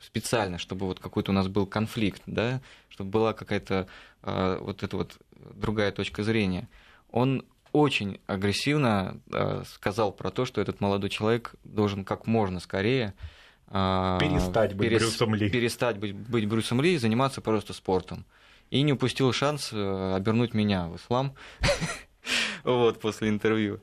специально, 0.00 0.58
чтобы 0.58 0.86
вот 0.86 1.00
какой-то 1.00 1.30
у 1.30 1.34
нас 1.34 1.48
был 1.48 1.66
конфликт, 1.66 2.22
да, 2.26 2.60
чтобы 2.90 3.10
была 3.10 3.32
какая-то 3.32 3.86
а, 4.22 4.58
вот 4.60 4.82
эта 4.82 4.94
вот 4.98 5.16
другая 5.54 5.90
точка 5.90 6.22
зрения. 6.22 6.68
Он 7.10 7.46
очень 7.72 8.20
агрессивно 8.26 9.18
сказал 9.66 10.12
про 10.12 10.30
то, 10.30 10.44
что 10.44 10.60
этот 10.60 10.80
молодой 10.80 11.10
человек 11.10 11.54
должен 11.64 12.04
как 12.04 12.26
можно 12.26 12.60
скорее 12.60 13.14
а, 13.16 13.43
перестать 13.74 14.74
быть 14.74 14.88
перес... 14.88 15.02
Брюсом 15.02 15.34
Ли. 15.34 15.50
Перестать 15.50 15.98
быть, 15.98 16.14
быть 16.14 16.46
Брюсом 16.46 16.80
Ли 16.80 16.94
и 16.94 16.98
заниматься 16.98 17.40
просто 17.40 17.72
спортом. 17.72 18.24
И 18.70 18.82
не 18.82 18.92
упустил 18.92 19.32
шанс 19.32 19.70
э, 19.72 20.14
обернуть 20.14 20.54
меня 20.54 20.86
в 20.86 20.96
ислам 20.96 21.34
вот, 22.64 23.00
после 23.00 23.28
интервью. 23.28 23.80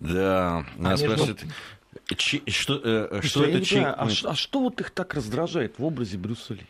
Да, 0.00 0.64
нас 0.76 1.00
спрашивают, 1.00 1.44
что, 2.16 2.80
э, 2.82 3.20
что 3.22 3.44
это 3.44 3.64
чек... 3.64 3.84
А, 3.84 4.08
а 4.24 4.34
что 4.34 4.60
вот 4.60 4.80
их 4.80 4.90
так 4.90 5.14
раздражает 5.14 5.78
в 5.78 5.84
образе 5.84 6.18
Брюса 6.18 6.54
Ли? 6.54 6.66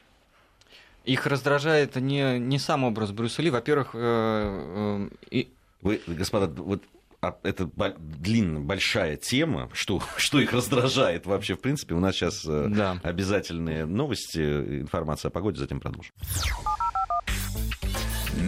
Их 1.05 1.27
раздражает 1.27 1.97
не, 1.97 2.39
не 2.39 2.59
сам 2.59 2.85
образ 2.85 3.13
Брюса 3.13 3.43
Ли. 3.43 3.51
Во-первых, 3.51 3.91
э, 3.95 3.99
э, 4.01 5.09
и... 5.31 5.49
Вы, 5.83 6.01
господа, 6.07 6.49
вот 6.49 6.83
а, 6.83 6.98
это 7.21 7.69
длинная, 7.99 8.61
большая 8.61 9.17
тема, 9.17 9.69
что, 9.73 10.03
что 10.17 10.41
их 10.41 10.53
раздражает 10.53 11.27
вообще, 11.27 11.55
в 11.55 11.61
принципе. 11.61 11.95
У 11.95 12.01
нас 12.01 12.15
сейчас 12.15 12.45
э, 12.47 12.67
да. 12.69 13.01
обязательные 13.03 13.87
новости, 13.87 14.41
информация 14.81 15.29
о 15.29 15.33
погоде, 15.33 15.59
затем 15.59 15.81
продолжим. 15.81 16.13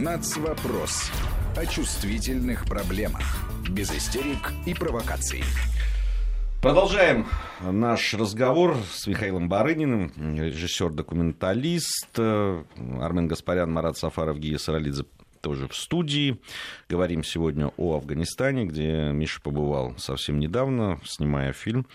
Нацвопрос. 0.01 1.11
О 1.57 1.67
чувствительных 1.67 2.65
проблемах. 2.65 3.23
Без 3.69 3.91
истерик 3.91 4.53
и 4.67 4.73
провокаций. 4.73 5.43
Продолжаем 6.63 7.27
наш 7.61 8.13
разговор 8.15 8.77
с 8.93 9.07
Михаилом 9.07 9.49
Барыниным, 9.49 10.13
режиссер-документалист, 10.17 12.11
э, 12.19 12.65
Армен 13.01 13.29
Гаспарян, 13.29 13.73
Марат 13.73 13.97
Сафаров, 13.97 14.39
Гия 14.39 14.59
Саралидзе 14.59 15.05
тоже 15.41 15.69
в 15.69 15.77
студии. 15.77 16.39
Говорим 16.89 17.25
сегодня 17.25 17.69
о 17.77 17.97
Афганистане, 17.97 18.65
где 18.65 19.11
Миша 19.13 19.41
побывал 19.41 19.97
совсем 19.99 20.39
недавно, 20.39 21.01
снимая 21.05 21.53
фильм 21.53 21.87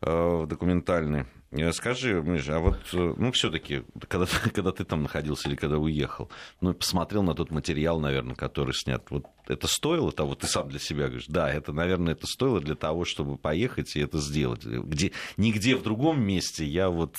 э, 0.00 0.46
документальный. 0.48 1.26
Э, 1.52 1.72
скажи, 1.72 2.22
Миша, 2.22 2.56
а 2.56 2.58
вот, 2.60 2.78
э, 2.94 3.14
ну, 3.16 3.30
все-таки, 3.32 3.82
когда, 4.08 4.26
когда 4.54 4.72
ты 4.72 4.84
там 4.84 5.02
находился 5.02 5.48
или 5.48 5.56
когда 5.56 5.78
уехал, 5.78 6.30
ну, 6.60 6.72
посмотрел 6.72 7.22
на 7.22 7.34
тот 7.34 7.50
материал, 7.50 8.00
наверное, 8.00 8.34
который 8.34 8.74
снят, 8.74 9.04
вот 9.10 9.26
это 9.46 9.66
стоило 9.66 10.12
того, 10.12 10.34
ты 10.34 10.46
сам 10.46 10.68
для 10.68 10.78
себя 10.78 11.06
говоришь, 11.06 11.26
да, 11.28 11.50
это, 11.52 11.72
наверное, 11.72 12.14
это 12.14 12.26
стоило 12.26 12.60
для 12.60 12.74
того, 12.74 13.04
чтобы 13.04 13.36
поехать 13.36 13.94
и 13.96 14.00
это 14.00 14.18
сделать. 14.18 14.64
Где, 14.64 15.12
нигде 15.36 15.76
в 15.76 15.82
другом 15.82 16.22
месте 16.22 16.64
я 16.64 16.88
вот 16.88 17.16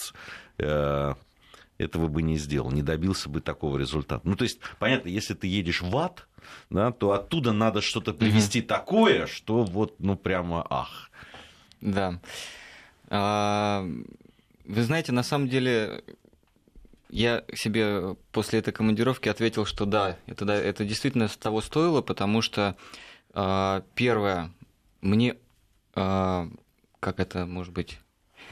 э, 0.58 1.14
этого 1.78 2.08
бы 2.08 2.22
не 2.22 2.38
сделал, 2.38 2.72
не 2.72 2.82
добился 2.82 3.30
бы 3.30 3.42
такого 3.42 3.78
результата. 3.78 4.22
Ну, 4.28 4.36
то 4.36 4.44
есть, 4.44 4.60
понятно, 4.80 5.10
если 5.10 5.34
ты 5.34 5.48
едешь 5.48 5.82
в 5.82 5.98
ад, 5.98 6.28
да, 6.70 6.92
то 6.92 7.12
оттуда 7.12 7.52
надо 7.52 7.82
что-то 7.82 8.14
привести 8.14 8.60
mm-hmm. 8.60 8.68
такое, 8.68 9.28
что 9.28 9.64
вот, 9.64 9.96
ну, 10.00 10.16
прямо 10.16 10.66
ах. 10.70 11.10
Да. 11.82 12.20
А, 13.10 13.86
вы 14.66 14.84
знаете, 14.84 15.12
на 15.12 15.24
самом 15.24 15.50
деле, 15.50 16.04
я 17.10 17.44
себе 17.54 18.16
после 18.32 18.60
этой 18.60 18.74
командировки 18.74 19.30
ответил, 19.30 19.66
что 19.66 19.86
да, 19.86 20.18
это, 20.26 20.46
да, 20.46 20.56
это 20.56 20.86
действительно 20.86 21.28
того 21.28 21.62
стоило, 21.62 22.02
потому 22.02 22.42
что 22.42 22.76
а, 23.34 23.84
первое, 23.96 24.52
мне, 25.02 25.36
а, 25.96 26.48
как 27.00 27.20
это 27.20 27.46
может 27.46 27.74
быть, 27.74 28.00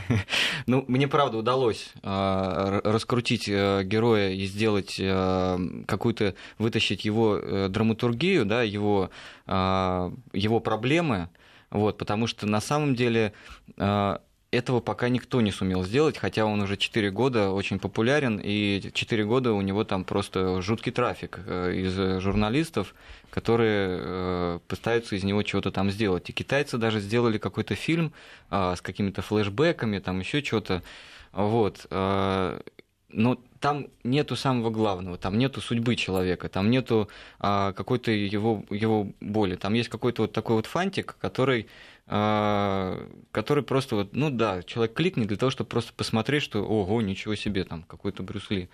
ну, 0.67 0.85
мне 0.87 1.07
правда 1.07 1.37
удалось 1.37 1.93
э, 2.01 2.81
раскрутить 2.83 3.47
э, 3.47 3.83
героя 3.83 4.31
и 4.31 4.45
сделать 4.45 4.97
э, 4.99 5.57
какую-то, 5.87 6.35
вытащить 6.57 7.05
его 7.05 7.37
э, 7.37 7.67
драматургию, 7.69 8.45
да, 8.45 8.63
его, 8.63 9.09
э, 9.47 10.11
его 10.33 10.59
проблемы, 10.59 11.29
вот, 11.69 11.97
потому 11.97 12.27
что 12.27 12.45
на 12.47 12.61
самом 12.61 12.95
деле 12.95 13.33
э, 13.77 14.17
этого 14.51 14.81
пока 14.81 15.07
никто 15.07 15.39
не 15.39 15.51
сумел 15.51 15.83
сделать, 15.83 16.17
хотя 16.17 16.45
он 16.45 16.61
уже 16.61 16.75
4 16.75 17.09
года 17.11 17.51
очень 17.51 17.79
популярен, 17.79 18.39
и 18.43 18.91
4 18.93 19.25
года 19.25 19.53
у 19.53 19.61
него 19.61 19.85
там 19.85 20.03
просто 20.03 20.61
жуткий 20.61 20.91
трафик 20.91 21.39
э, 21.45 21.73
из 21.73 22.21
журналистов, 22.21 22.93
которые 23.29 23.99
э, 24.01 24.59
пытаются 24.67 25.15
из 25.15 25.23
него 25.23 25.41
чего-то 25.43 25.71
там 25.71 25.89
сделать. 25.89 26.29
И 26.29 26.33
китайцы 26.33 26.77
даже 26.77 26.99
сделали 26.99 27.37
какой-то 27.37 27.75
фильм 27.75 28.11
э, 28.49 28.75
с 28.75 28.81
какими-то 28.81 29.21
флешбеками, 29.21 29.99
там 29.99 30.19
еще 30.19 30.43
что-то. 30.43 30.83
Вот. 31.31 31.87
Но 31.89 33.37
там 33.61 33.87
нету 34.03 34.35
самого 34.35 34.69
главного, 34.69 35.17
там 35.17 35.37
нету 35.37 35.61
судьбы 35.61 35.95
человека, 35.95 36.49
там 36.49 36.69
нету 36.69 37.07
какой-то 37.39 38.11
его, 38.11 38.65
его 38.69 39.07
боли. 39.21 39.55
Там 39.55 39.73
есть 39.73 39.87
какой-то 39.87 40.23
вот 40.23 40.33
такой 40.33 40.57
вот 40.57 40.65
фантик, 40.65 41.15
который 41.21 41.67
который 42.11 43.63
просто 43.63 43.95
вот, 43.95 44.09
ну 44.11 44.29
да, 44.29 44.63
человек 44.63 44.93
кликнет 44.93 45.27
для 45.27 45.37
того, 45.37 45.49
чтобы 45.49 45.69
просто 45.69 45.93
посмотреть, 45.93 46.43
что, 46.43 46.59
ого, 46.61 47.01
ничего 47.01 47.35
себе, 47.35 47.63
там 47.63 47.83
какой-то 47.83 48.21
Брюс 48.21 48.49
Ли. 48.49 48.69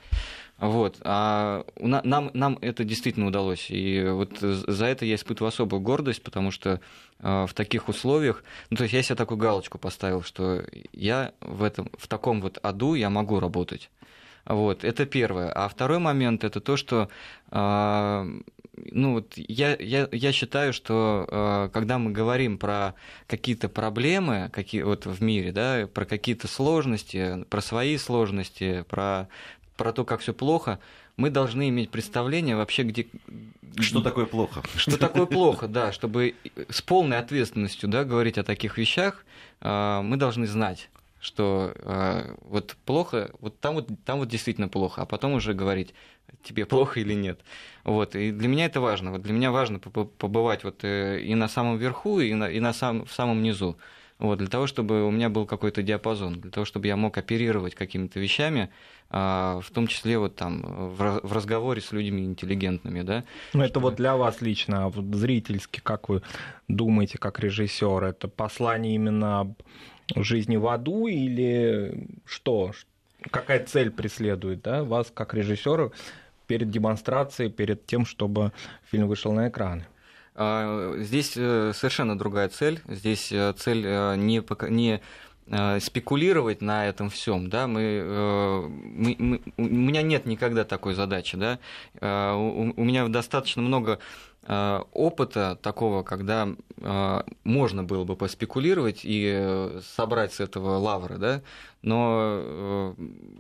Вот. 0.57 0.97
А 1.01 1.63
нам, 1.79 2.31
нам 2.33 2.57
это 2.61 2.83
действительно 2.83 3.27
удалось. 3.27 3.67
И 3.69 4.03
вот 4.09 4.39
за 4.39 4.85
это 4.85 5.05
я 5.05 5.13
испытываю 5.13 5.49
особую 5.49 5.81
гордость, 5.81 6.23
потому 6.23 6.49
что 6.49 6.81
а, 7.19 7.45
в 7.45 7.53
таких 7.53 7.89
условиях, 7.89 8.43
ну 8.71 8.77
то 8.77 8.83
есть 8.83 8.95
я 8.95 9.03
себе 9.03 9.13
такую 9.13 9.37
галочку 9.37 9.77
поставил, 9.77 10.23
что 10.23 10.65
я 10.91 11.31
в, 11.39 11.61
этом, 11.61 11.91
в 11.95 12.07
таком 12.07 12.41
вот 12.41 12.57
аду 12.63 12.95
я 12.95 13.11
могу 13.11 13.39
работать. 13.39 13.91
Вот, 14.47 14.83
это 14.83 15.05
первое. 15.05 15.51
А 15.51 15.67
второй 15.67 15.99
момент 15.99 16.43
это 16.43 16.61
то, 16.61 16.77
что 16.77 17.09
а, 17.51 18.25
ну 18.91 19.13
вот 19.13 19.33
я, 19.35 19.75
я, 19.75 20.07
я 20.11 20.31
считаю, 20.31 20.73
что 20.73 21.27
э, 21.29 21.69
когда 21.73 21.97
мы 21.97 22.11
говорим 22.11 22.57
про 22.57 22.93
какие-то 23.27 23.69
проблемы 23.69 24.49
какие, 24.53 24.83
вот 24.83 25.05
в 25.05 25.21
мире, 25.21 25.51
да, 25.51 25.87
про 25.93 26.05
какие-то 26.05 26.47
сложности, 26.47 27.43
про 27.49 27.61
свои 27.61 27.97
сложности, 27.97 28.85
про, 28.87 29.27
про 29.75 29.93
то, 29.93 30.05
как 30.05 30.21
все 30.21 30.33
плохо, 30.33 30.79
мы 31.15 31.29
должны 31.29 31.69
иметь 31.69 31.89
представление 31.89 32.55
вообще, 32.55 32.83
где... 32.83 33.07
Что 33.79 34.01
такое 34.01 34.25
плохо? 34.25 34.61
Что 34.75 34.97
такое 34.97 35.25
плохо, 35.25 35.67
да, 35.67 35.91
чтобы 35.91 36.35
с 36.69 36.81
полной 36.81 37.17
ответственностью 37.17 37.89
да, 37.89 38.03
говорить 38.03 38.37
о 38.37 38.43
таких 38.43 38.77
вещах, 38.77 39.25
э, 39.61 40.01
мы 40.03 40.17
должны 40.17 40.45
знать 40.47 40.89
что 41.19 41.73
э, 41.75 42.35
вот 42.41 42.75
плохо, 42.85 43.31
вот 43.39 43.59
там 43.59 43.75
вот 43.75 43.89
там 44.05 44.19
вот 44.19 44.27
действительно 44.27 44.69
плохо, 44.69 45.01
а 45.01 45.05
потом 45.05 45.33
уже 45.33 45.53
говорить, 45.53 45.93
тебе 46.43 46.65
плохо 46.65 46.99
или 46.99 47.13
нет. 47.13 47.39
Вот. 47.83 48.15
И 48.15 48.31
для 48.31 48.47
меня 48.47 48.65
это 48.65 48.81
важно. 48.81 49.11
Вот 49.11 49.21
для 49.21 49.33
меня 49.33 49.51
важно 49.51 49.79
побывать 49.79 50.63
вот 50.63 50.83
э, 50.83 51.21
и 51.21 51.35
на 51.35 51.47
самом 51.47 51.77
верху, 51.77 52.19
и 52.19 52.33
на, 52.33 52.49
и 52.49 52.59
на 52.59 52.73
сам, 52.73 53.05
в 53.05 53.11
самом 53.11 53.41
низу. 53.41 53.77
Вот, 54.19 54.39
для 54.39 54.47
того, 54.47 54.65
чтобы 54.65 55.05
у 55.05 55.11
меня 55.11 55.29
был 55.29 55.45
какой-то 55.45 55.83
диапазон, 55.83 56.41
для 56.41 56.49
того, 56.49 56.65
чтобы 56.65 56.87
я 56.87 56.95
мог 56.95 57.15
оперировать 57.19 57.75
какими-то 57.75 58.19
вещами, 58.19 58.71
а, 59.11 59.59
в 59.61 59.69
том 59.69 59.85
числе 59.85 60.17
вот 60.17 60.35
там 60.35 60.63
в 60.63 61.31
разговоре 61.31 61.81
с 61.81 61.91
людьми 61.91 62.25
интеллигентными, 62.25 63.03
да. 63.03 63.23
Ну 63.53 63.61
это 63.61 63.79
вот 63.79 63.95
для 63.95 64.17
вас 64.17 64.41
лично, 64.41 64.85
а 64.85 64.89
вот 64.89 65.15
зрительски, 65.15 65.81
как 65.81 66.09
вы 66.09 66.23
думаете, 66.67 67.19
как 67.19 67.39
режиссер, 67.39 68.03
это 68.03 68.27
послание 68.27 68.95
именно 68.95 69.55
жизни 70.15 70.55
в 70.55 70.67
аду 70.67 71.07
или 71.07 72.07
что? 72.25 72.71
какая 73.31 73.65
цель 73.65 73.91
преследует 73.91 74.61
да, 74.61 74.83
вас 74.83 75.11
как 75.13 75.33
режиссера 75.33 75.91
перед 76.47 76.69
демонстрацией, 76.69 77.51
перед 77.51 77.85
тем, 77.85 78.05
чтобы 78.05 78.51
фильм 78.89 79.07
вышел 79.07 79.33
на 79.33 79.49
экраны? 79.49 79.85
А, 80.35 80.93
здесь 80.97 81.33
э, 81.35 81.71
совершенно 81.73 82.17
другая 82.17 82.49
цель. 82.49 82.79
Здесь 82.87 83.31
э, 83.31 83.53
цель 83.57 83.83
э, 83.85 84.15
не, 84.15 84.43
не 84.69 85.01
спекулировать 85.79 86.61
на 86.61 86.87
этом 86.87 87.09
всем, 87.09 87.49
да, 87.49 87.67
мы, 87.67 88.03
мы, 88.75 89.15
мы, 89.17 89.41
у 89.55 89.63
меня 89.63 90.01
нет 90.01 90.25
никогда 90.25 90.65
такой 90.65 90.93
задачи, 90.93 91.37
да, 91.37 91.59
у, 92.35 92.73
у 92.75 92.83
меня 92.83 93.07
достаточно 93.07 93.61
много 93.61 93.99
опыта 94.47 95.57
такого, 95.61 96.03
когда 96.03 96.47
э, 96.77 97.21
можно 97.43 97.83
было 97.83 98.05
бы 98.05 98.15
поспекулировать 98.15 99.01
и 99.03 99.29
э, 99.35 99.81
собрать 99.95 100.33
с 100.33 100.39
этого 100.39 100.77
лавры, 100.77 101.17
да, 101.17 101.41
но 101.81 102.95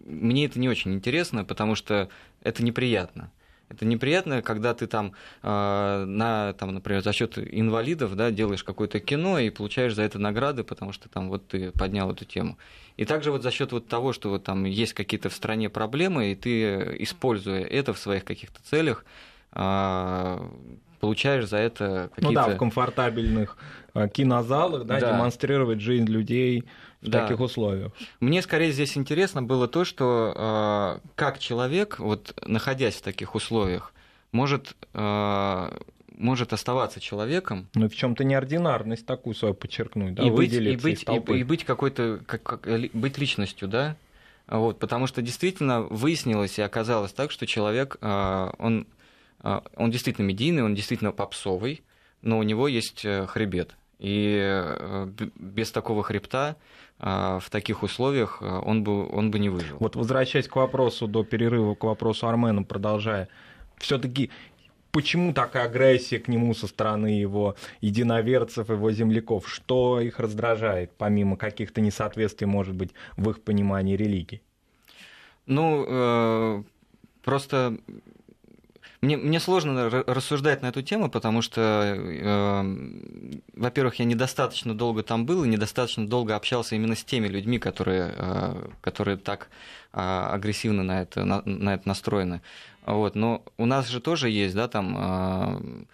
мне 0.05 0.45
это 0.45 0.59
не 0.59 0.67
очень 0.67 0.93
интересно, 0.93 1.45
потому 1.45 1.75
что 1.75 2.09
это 2.41 2.63
неприятно. 2.63 3.31
Это 3.69 3.83
неприятно, 3.83 4.41
когда 4.41 4.73
ты 4.73 4.87
там, 4.87 5.11
на, 5.43 6.53
там, 6.57 6.73
например, 6.73 7.03
за 7.03 7.11
счет 7.11 7.37
инвалидов 7.37 8.15
да, 8.15 8.31
делаешь 8.31 8.63
какое-то 8.63 9.01
кино 9.01 9.39
и 9.39 9.49
получаешь 9.49 9.93
за 9.93 10.03
это 10.03 10.19
награды, 10.19 10.63
потому 10.63 10.93
что 10.93 11.09
там 11.09 11.27
вот 11.27 11.49
ты 11.49 11.71
поднял 11.71 12.09
эту 12.09 12.23
тему. 12.23 12.57
И 12.95 13.03
также 13.03 13.29
вот 13.29 13.43
за 13.43 13.51
счет 13.51 13.73
вот 13.73 13.89
того, 13.89 14.13
что 14.13 14.29
вот 14.29 14.45
там 14.45 14.63
есть 14.63 14.93
какие-то 14.93 15.29
в 15.29 15.33
стране 15.33 15.69
проблемы, 15.69 16.31
и 16.31 16.35
ты, 16.35 16.95
используя 16.99 17.61
это 17.61 17.93
в 17.93 17.99
своих 17.99 18.23
каких-то 18.23 18.61
целях, 18.63 19.03
получаешь 20.99 21.47
за 21.47 21.57
это 21.57 22.09
какие-то... 22.15 22.41
Ну 22.41 22.47
да, 22.47 22.55
в 22.55 22.57
комфортабельных 22.57 23.57
э, 23.93 24.07
кинозалах, 24.09 24.85
да, 24.85 24.99
да. 24.99 25.13
демонстрировать 25.13 25.81
жизнь 25.81 26.05
людей 26.05 26.65
в 27.01 27.09
да. 27.09 27.23
таких 27.23 27.39
условиях. 27.39 27.91
Мне 28.19 28.41
скорее 28.41 28.71
здесь 28.71 28.97
интересно 28.97 29.43
было 29.43 29.67
то, 29.67 29.85
что 29.85 30.99
э, 31.03 31.07
как 31.15 31.39
человек, 31.39 31.99
вот 31.99 32.33
находясь 32.45 32.95
в 32.95 33.01
таких 33.01 33.35
условиях, 33.35 33.93
может 34.31 34.75
э, 34.93 35.77
может 36.17 36.51
оставаться 36.51 36.99
человеком. 36.99 37.67
Ну, 37.75 37.87
в 37.87 37.95
чем-то 37.95 38.23
неординарность 38.23 39.05
такую 39.05 39.35
свою 39.35 39.53
подчеркнуть, 39.53 40.15
да, 40.15 40.23
и 40.23 40.31
быть, 40.31 40.51
и 40.51 40.75
быть, 40.75 41.03
и, 41.07 41.33
и 41.33 41.43
быть 41.43 41.63
какой-то, 41.63 42.19
как, 42.25 42.41
как, 42.41 42.67
быть 42.93 43.17
личностью, 43.19 43.67
да, 43.67 43.95
вот, 44.47 44.79
потому 44.79 45.07
что 45.07 45.21
действительно 45.21 45.81
выяснилось 45.81 46.57
и 46.57 46.61
оказалось 46.61 47.11
так, 47.11 47.31
что 47.31 47.45
человек, 47.45 47.97
он 48.01 48.07
а, 48.09 48.85
он 49.41 49.91
действительно 49.91 50.25
медийный, 50.25 50.63
он 50.63 50.75
действительно 50.75 51.11
попсовый, 51.11 51.83
но 52.21 52.39
у 52.39 52.43
него 52.43 52.67
есть 52.67 53.05
э, 53.05 53.25
хребет. 53.27 53.75
И 53.99 54.37
э, 54.39 55.09
без 55.35 55.71
такого 55.71 56.03
хребта 56.03 56.55
а, 56.99 57.39
в 57.39 57.49
таких 57.49 57.81
условиях 57.81 58.39
э, 58.41 58.45
он 58.45 58.83
бы, 58.83 59.07
он 59.07 59.31
бы 59.31 59.39
не 59.39 59.49
выжил. 59.49 59.77
Вот 59.79 59.95
возвращаясь 59.95 60.47
к 60.47 60.55
вопросу 60.55 61.07
до 61.07 61.23
перерыва, 61.23 61.73
к 61.73 61.83
вопросу 61.83 62.27
Армена, 62.27 62.61
продолжая, 62.63 63.27
все-таки 63.77 64.29
почему 64.91 65.33
такая 65.33 65.65
агрессия 65.65 66.19
к 66.19 66.27
нему 66.27 66.53
со 66.53 66.67
стороны 66.67 67.07
его 67.07 67.55
единоверцев, 67.81 68.69
его 68.69 68.91
земляков? 68.91 69.49
Что 69.49 69.99
их 69.99 70.19
раздражает, 70.19 70.91
помимо 70.97 71.35
каких-то 71.35 71.81
несоответствий, 71.81 72.47
может 72.47 72.75
быть, 72.75 72.91
в 73.15 73.29
их 73.29 73.41
понимании 73.41 73.95
религии? 73.95 74.41
Ну, 75.45 76.65
просто 77.23 77.77
мне, 79.01 79.15
мне 79.15 79.39
сложно 79.39 79.89
рассуждать 79.89 80.61
на 80.61 80.67
эту 80.67 80.81
тему, 80.81 81.09
потому 81.09 81.41
что, 81.41 81.61
э, 81.61 83.39
во-первых, 83.55 83.95
я 83.95 84.05
недостаточно 84.05 84.75
долго 84.75 85.03
там 85.03 85.25
был 85.25 85.43
и 85.43 85.47
недостаточно 85.47 86.07
долго 86.07 86.35
общался 86.35 86.75
именно 86.75 86.95
с 86.95 87.03
теми 87.03 87.27
людьми, 87.27 87.59
которые, 87.59 88.13
э, 88.15 88.69
которые 88.81 89.17
так 89.17 89.49
э, 89.93 89.99
агрессивно 89.99 90.83
на 90.83 91.01
это, 91.01 91.25
на, 91.25 91.43
на 91.45 91.75
это 91.75 91.87
настроены. 91.87 92.41
Вот. 92.87 93.15
Но 93.15 93.43
у 93.57 93.65
нас 93.65 93.87
же 93.87 93.99
тоже 93.99 94.29
есть, 94.29 94.55
да, 94.55 94.67
там 94.67 94.95
э, 94.97 95.85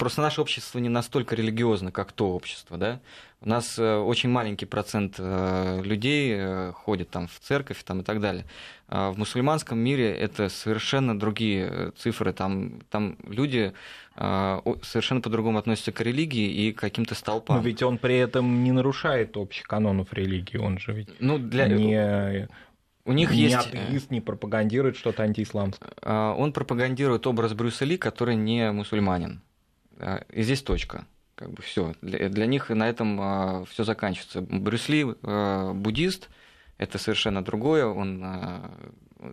просто 0.00 0.22
наше 0.22 0.40
общество 0.40 0.78
не 0.78 0.88
настолько 0.88 1.36
религиозно, 1.36 1.92
как 1.92 2.12
то 2.12 2.30
общество, 2.30 2.78
да. 2.78 3.00
У 3.42 3.48
нас 3.48 3.78
э, 3.78 3.96
очень 3.96 4.30
маленький 4.30 4.64
процент 4.64 5.16
э, 5.18 5.82
людей 5.84 6.34
э, 6.36 6.72
ходит 6.72 7.10
там 7.10 7.28
в 7.28 7.38
церковь 7.38 7.84
там, 7.84 8.00
и 8.00 8.02
так 8.02 8.18
далее. 8.20 8.46
А 8.88 9.12
в 9.12 9.18
мусульманском 9.18 9.78
мире 9.78 10.10
это 10.10 10.48
совершенно 10.48 11.18
другие 11.18 11.92
цифры. 11.98 12.32
Там, 12.32 12.80
там 12.90 13.16
люди 13.28 13.72
совершенно 14.16 15.22
по-другому 15.22 15.58
относятся 15.58 15.92
к 15.92 16.00
религии 16.02 16.50
и 16.50 16.72
к 16.72 16.80
каким-то 16.80 17.14
столпам. 17.14 17.56
Но 17.56 17.62
ведь 17.62 17.82
он 17.82 17.96
при 17.96 18.18
этом 18.18 18.62
не 18.64 18.72
нарушает 18.72 19.36
общих 19.38 19.66
канонов 19.66 20.12
религии, 20.12 20.58
он 20.58 20.78
же 20.78 20.92
ведь 20.92 21.08
ну, 21.20 21.38
для... 21.38 21.68
не... 21.68 22.48
У 23.06 23.12
них 23.12 23.30
не 23.30 23.38
есть... 23.38 23.56
атеист 23.56 24.10
не 24.10 24.20
пропагандирует 24.20 24.96
что-то 24.96 25.22
антиисламское. 25.22 25.92
Он 26.02 26.52
пропагандирует 26.52 27.26
образ 27.26 27.54
Брюса 27.54 27.86
Ли, 27.86 27.96
который 27.96 28.34
не 28.34 28.70
мусульманин. 28.72 29.40
И 30.32 30.42
здесь 30.42 30.62
точка 30.62 31.06
как 31.40 31.52
бы 31.52 31.62
все. 31.62 31.94
Для, 32.02 32.28
для 32.28 32.44
них 32.44 32.68
на 32.68 32.86
этом 32.86 33.18
а, 33.18 33.64
все 33.64 33.84
заканчивается. 33.84 34.42
Брюс 34.42 34.90
Ли 34.90 35.06
а, 35.22 35.72
буддист, 35.72 36.28
это 36.76 36.98
совершенно 36.98 37.42
другое, 37.42 37.86
он 37.86 38.20
а, 38.22 38.70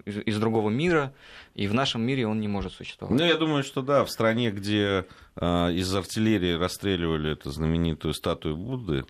из, 0.06 0.18
из 0.20 0.40
другого 0.40 0.70
мира, 0.70 1.14
и 1.54 1.68
в 1.68 1.74
нашем 1.74 2.02
мире 2.04 2.26
он 2.26 2.40
не 2.40 2.48
может 2.48 2.72
существовать. 2.72 3.20
Ну, 3.20 3.26
я 3.26 3.36
думаю, 3.36 3.64
что 3.64 3.82
да, 3.82 4.06
в 4.06 4.10
стране, 4.10 4.52
где 4.52 5.06
а, 5.36 5.70
из 5.70 5.94
артиллерии 5.94 6.54
расстреливали 6.54 7.32
эту 7.34 7.52
знаменитую 7.52 8.14
статую 8.14 8.56
Будды, 8.56 9.04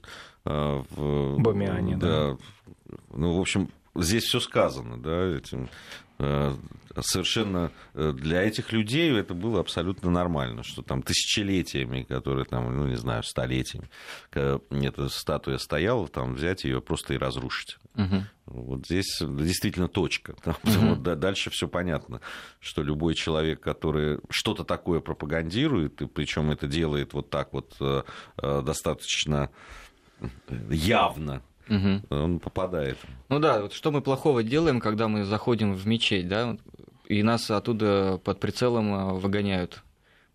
а, 0.43 0.83
в 0.89 1.39
Бамиане, 1.39 1.97
да. 1.97 2.07
да. 2.07 2.37
Ну, 3.13 3.37
в 3.37 3.39
общем, 3.39 3.69
здесь 3.97 4.23
все 4.23 4.39
сказано, 4.39 5.01
да, 5.01 5.35
этим 5.35 5.69
Э, 6.19 6.55
совершенно 6.99 7.71
э, 7.93 8.11
для 8.11 8.41
этих 8.41 8.71
людей 8.71 9.11
это 9.15 9.35
было 9.35 9.59
абсолютно 9.59 10.09
нормально, 10.09 10.63
что 10.63 10.81
там 10.81 11.03
тысячелетиями, 11.03 12.01
которые 12.01 12.45
там, 12.45 12.75
ну, 12.75 12.87
не 12.87 12.95
знаю, 12.95 13.21
столетиями, 13.21 13.87
эта 14.31 15.09
статуя 15.09 15.59
стояла, 15.59 16.07
там 16.07 16.33
взять 16.33 16.63
ее 16.63 16.81
просто 16.81 17.13
и 17.13 17.17
разрушить. 17.17 17.77
Угу. 17.95 18.23
Вот 18.47 18.85
здесь 18.85 19.21
действительно 19.21 19.87
точка. 19.87 20.33
Там, 20.43 20.55
угу. 20.63 20.87
вот, 20.89 21.03
да, 21.03 21.15
дальше 21.15 21.51
все 21.51 21.67
понятно, 21.67 22.19
что 22.59 22.81
любой 22.81 23.13
человек, 23.13 23.59
который 23.59 24.19
что-то 24.31 24.63
такое 24.63 25.01
пропагандирует, 25.01 26.01
и 26.01 26.07
причем 26.07 26.49
это 26.49 26.65
делает 26.65 27.13
вот 27.13 27.29
так 27.29 27.53
вот 27.53 27.75
э, 27.79 28.01
достаточно 28.41 29.51
явно, 30.69 31.43
угу. 31.69 32.01
он 32.09 32.39
попадает. 32.39 32.97
Ну 33.29 33.39
да, 33.39 33.61
вот 33.61 33.73
что 33.73 33.91
мы 33.91 34.01
плохого 34.01 34.43
делаем, 34.43 34.79
когда 34.79 35.07
мы 35.07 35.23
заходим 35.23 35.73
в 35.73 35.87
мечеть, 35.87 36.27
да, 36.27 36.57
и 37.07 37.23
нас 37.23 37.49
оттуда 37.49 38.19
под 38.23 38.39
прицелом 38.39 38.93
а, 38.93 39.13
выгоняют. 39.13 39.83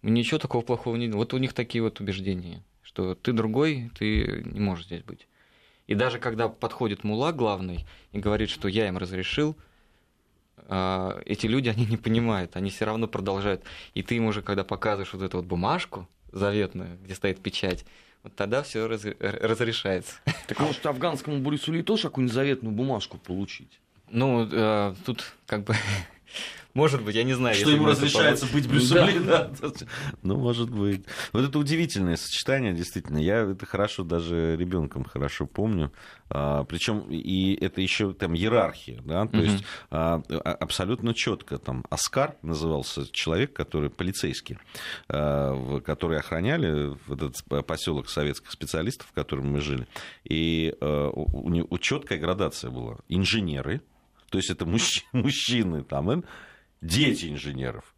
Ничего 0.03 0.39
такого 0.39 0.62
плохого 0.62 0.97
не 0.97 1.09
Вот 1.09 1.33
у 1.35 1.39
них 1.39 1.53
такие 1.53 1.83
вот 1.83 2.01
убеждения, 2.01 2.62
что 2.83 3.14
ты 3.14 3.33
другой, 3.33 3.91
ты 3.99 4.43
не 4.45 4.61
можешь 4.61 4.87
здесь 4.87 5.03
быть. 5.03 5.28
И 5.87 5.95
даже 5.95 6.18
когда 6.18 6.49
подходит 6.49 7.05
мула 7.05 7.33
главный 7.33 7.85
и 8.12 8.18
говорит, 8.18 8.51
что 8.51 8.68
я 8.68 8.89
им 8.89 8.97
разрешил, 8.97 9.57
а, 10.68 11.20
эти 11.26 11.47
люди, 11.47 11.68
они 11.68 11.87
не 11.87 11.97
понимают, 11.97 12.57
они 12.57 12.70
все 12.70 12.85
равно 12.85 13.07
продолжают. 13.07 13.62
И 13.95 14.03
ты 14.03 14.16
им 14.16 14.26
уже, 14.26 14.43
когда 14.43 14.64
показываешь 14.64 15.12
вот 15.12 15.22
эту 15.22 15.39
вот 15.39 15.47
бумажку 15.47 16.09
заветную, 16.33 16.99
где 17.05 17.14
стоит 17.14 17.41
печать, 17.41 17.85
вот 18.23 18.35
тогда 18.37 18.62
все 18.62 18.87
раз, 18.87 19.05
разрешается. 19.20 20.14
Так 20.47 20.61
может 20.61 20.85
афганскому 20.87 21.39
Борису 21.39 21.73
тоже 21.83 22.03
какую-нибудь 22.05 22.35
заветную 22.35 22.75
бумажку 22.75 23.18
получить? 23.18 23.81
Ну, 24.11 24.47
э, 24.51 24.95
тут 25.07 25.33
как 25.47 25.64
бы 25.64 25.75
может 26.75 27.03
быть, 27.03 27.14
я 27.14 27.25
не 27.25 27.35
знаю. 27.35 27.55
Что 27.55 27.70
ему 27.70 27.87
разрешается 27.87 28.47
быть 28.47 28.68
Брюсом 28.68 29.09
Ли, 29.09 29.18
да. 29.18 29.51
Ну, 30.23 30.37
может 30.37 30.70
быть. 30.70 31.05
Вот 31.33 31.45
это 31.45 31.59
удивительное 31.59 32.16
сочетание, 32.16 32.73
действительно. 32.73 33.18
Я 33.18 33.43
это 33.43 33.66
хорошо 33.66 34.05
даже 34.05 34.57
ребенком 34.57 35.05
хорошо 35.05 35.47
помню. 35.47 35.93
А, 36.35 36.64
причем 36.64 37.01
и 37.11 37.55
это 37.61 37.83
еще 37.83 38.14
там 38.14 38.35
иерархия, 38.35 39.03
да, 39.05 39.27
то 39.27 39.37
есть 39.37 39.64
а, 39.91 40.23
а, 40.31 40.53
абсолютно 40.55 41.12
четко 41.12 41.59
там 41.59 41.85
Оскар 41.91 42.37
назывался 42.41 43.07
человек, 43.12 43.53
который 43.53 43.91
полицейский, 43.91 44.57
а, 45.09 45.81
который 45.81 46.18
охраняли 46.18 46.97
этот 47.12 47.45
поселок 47.66 48.09
советских 48.09 48.51
специалистов, 48.51 49.09
в 49.09 49.12
котором 49.12 49.53
мы 49.53 49.61
жили. 49.61 49.87
И 50.25 50.75
а, 50.81 51.11
у 51.11 51.51
него 51.51 51.77
четкая 51.77 52.18
градация 52.18 52.70
была. 52.70 52.97
Инженеры, 53.09 53.83
то 54.31 54.39
есть 54.39 54.49
это 54.49 54.64
мужчины, 54.64 55.07
мужчины 55.12 55.85
там, 55.85 56.25
дети 56.83 57.26
инженеров. 57.26 57.95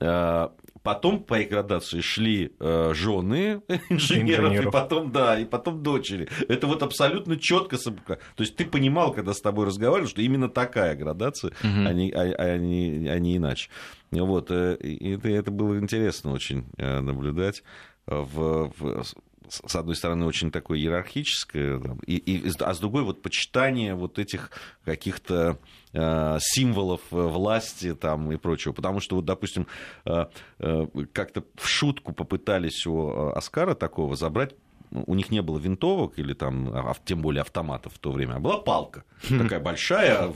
Э, 0.00 0.48
потом 0.82 1.22
по 1.22 1.40
их 1.40 1.50
градации 1.50 2.00
шли 2.00 2.52
э, 2.58 2.92
жены 2.94 3.62
инженеров, 3.90 3.90
инженеров, 3.90 4.66
и 4.66 4.70
потом, 4.70 5.12
да, 5.12 5.38
и 5.38 5.44
потом 5.44 5.82
дочери. 5.82 6.28
Это 6.48 6.66
вот 6.66 6.82
абсолютно 6.82 7.38
четко. 7.38 7.76
То 7.76 8.18
есть 8.38 8.56
ты 8.56 8.64
понимал, 8.64 9.12
когда 9.12 9.34
с 9.34 9.40
тобой 9.40 9.66
разговаривали, 9.66 10.08
что 10.08 10.22
именно 10.22 10.48
такая 10.48 10.96
градация, 10.96 11.50
угу. 11.50 11.86
а, 11.86 11.92
не, 11.92 12.10
а, 12.12 12.20
а, 12.20 12.56
не, 12.56 13.08
а 13.08 13.18
не 13.18 13.36
иначе. 13.36 13.68
Вот, 14.10 14.50
э, 14.50 14.76
и 14.76 15.14
это, 15.14 15.28
это 15.28 15.50
было 15.50 15.78
интересно 15.78 16.32
очень 16.32 16.66
наблюдать 16.78 17.62
в, 18.06 18.72
в 18.78 19.04
с 19.50 19.76
одной 19.76 19.96
стороны, 19.96 20.26
очень 20.26 20.50
такое 20.50 20.78
иерархическое, 20.78 21.80
и, 22.06 22.16
и, 22.16 22.50
а 22.60 22.74
с 22.74 22.78
другой 22.78 23.02
вот 23.02 23.22
почитание 23.22 23.94
вот 23.94 24.18
этих 24.18 24.50
каких-то 24.84 25.58
э, 25.92 26.38
символов 26.40 27.00
э, 27.10 27.16
власти 27.16 27.94
там 27.94 28.32
и 28.32 28.36
прочего. 28.36 28.72
Потому 28.72 29.00
что, 29.00 29.16
вот, 29.16 29.24
допустим, 29.24 29.66
э, 30.04 30.26
э, 30.58 30.86
как-то 31.12 31.44
в 31.56 31.68
шутку 31.68 32.12
попытались 32.12 32.86
у 32.86 33.10
э, 33.10 33.32
Оскара 33.32 33.74
такого 33.74 34.16
забрать 34.16 34.54
у 34.92 35.14
них 35.14 35.30
не 35.30 35.42
было 35.42 35.58
винтовок 35.58 36.18
или 36.18 36.32
там, 36.32 36.68
а, 36.72 36.94
тем 37.04 37.22
более 37.22 37.42
автоматов 37.42 37.94
в 37.94 37.98
то 37.98 38.10
время, 38.10 38.34
а 38.34 38.40
была 38.40 38.58
палка. 38.58 39.04
Такая 39.28 39.60
большая, 39.60 40.32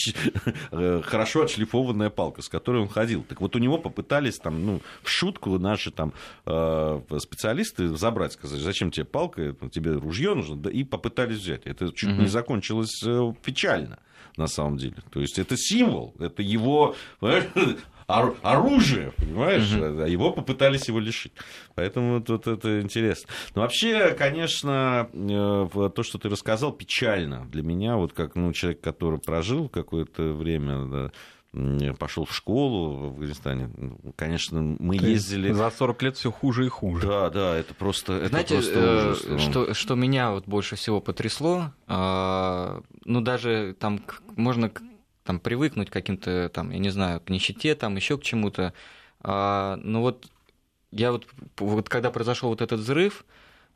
э, 0.70 1.02
хорошо 1.04 1.42
отшлифованная 1.42 2.10
палка, 2.10 2.42
с 2.42 2.48
которой 2.48 2.82
он 2.82 2.88
ходил. 2.88 3.22
Так 3.24 3.40
вот 3.40 3.56
у 3.56 3.58
него 3.58 3.78
попытались 3.78 4.38
там, 4.38 4.64
ну, 4.64 4.80
в 5.02 5.10
шутку 5.10 5.58
наши 5.58 5.90
там 5.90 6.12
э, 6.46 7.00
специалисты 7.18 7.88
забрать, 7.96 8.32
сказать, 8.32 8.60
зачем 8.60 8.90
тебе 8.90 9.04
палка, 9.04 9.54
тебе 9.70 9.92
ружье 9.92 10.34
нужно, 10.34 10.68
и 10.68 10.84
попытались 10.84 11.38
взять. 11.38 11.66
Это 11.66 11.92
чуть 11.92 12.10
не 12.10 12.26
закончилось 12.26 13.02
э, 13.04 13.34
печально 13.44 13.98
на 14.36 14.46
самом 14.46 14.78
деле. 14.78 14.96
То 15.10 15.20
есть 15.20 15.38
это 15.38 15.56
символ, 15.56 16.14
это 16.18 16.42
его 16.42 16.94
оружие, 18.42 19.12
понимаешь? 19.16 19.72
Угу. 19.72 20.04
Его 20.04 20.32
попытались 20.32 20.88
его 20.88 21.00
лишить. 21.00 21.32
Поэтому 21.74 22.20
тут 22.20 22.46
это 22.46 22.80
интересно. 22.80 23.28
Но 23.54 23.62
вообще, 23.62 24.14
конечно, 24.14 25.08
э, 25.12 25.88
то, 25.94 26.02
что 26.02 26.18
ты 26.18 26.28
рассказал, 26.28 26.72
печально 26.72 27.46
для 27.46 27.62
меня, 27.62 27.96
вот 27.96 28.12
как 28.12 28.34
ну, 28.34 28.52
человек, 28.52 28.80
который 28.80 29.18
прожил 29.18 29.68
какое-то 29.68 30.32
время, 30.32 30.86
да, 30.86 31.10
пошел 31.98 32.24
в 32.24 32.34
школу 32.34 32.96
в 32.96 33.04
Афганистане. 33.08 33.70
Ну, 33.76 33.98
конечно, 34.16 34.62
мы 34.62 34.98
То 34.98 35.06
ездили... 35.06 35.52
За 35.52 35.70
40 35.70 36.02
лет 36.02 36.16
все 36.16 36.30
хуже 36.30 36.64
и 36.66 36.68
хуже. 36.68 37.06
Да, 37.06 37.28
да, 37.28 37.56
это 37.56 37.74
просто, 37.74 38.14
это 38.14 38.28
Знаете, 38.28 38.54
просто 38.54 38.78
э, 38.78 39.10
ужас. 39.10 39.24
Ну. 39.26 39.38
Что, 39.38 39.74
что 39.74 39.94
меня 39.94 40.30
вот 40.30 40.46
больше 40.46 40.76
всего 40.76 41.00
потрясло, 41.00 41.72
э, 41.88 42.80
ну 43.04 43.20
даже 43.20 43.76
там 43.78 44.00
можно 44.36 44.70
там 45.24 45.38
привыкнуть 45.38 45.90
к 45.90 45.92
каким-то 45.92 46.48
там, 46.48 46.70
я 46.70 46.78
не 46.78 46.90
знаю, 46.90 47.20
к 47.20 47.30
нищете, 47.30 47.74
там 47.74 47.96
еще 47.96 48.18
к 48.18 48.22
чему-то. 48.22 48.72
А, 49.20 49.76
но 49.82 50.00
вот 50.00 50.30
я 50.90 51.12
вот, 51.12 51.26
вот 51.58 51.88
когда 51.88 52.10
произошел 52.10 52.48
вот 52.48 52.60
этот 52.60 52.80
взрыв, 52.80 53.24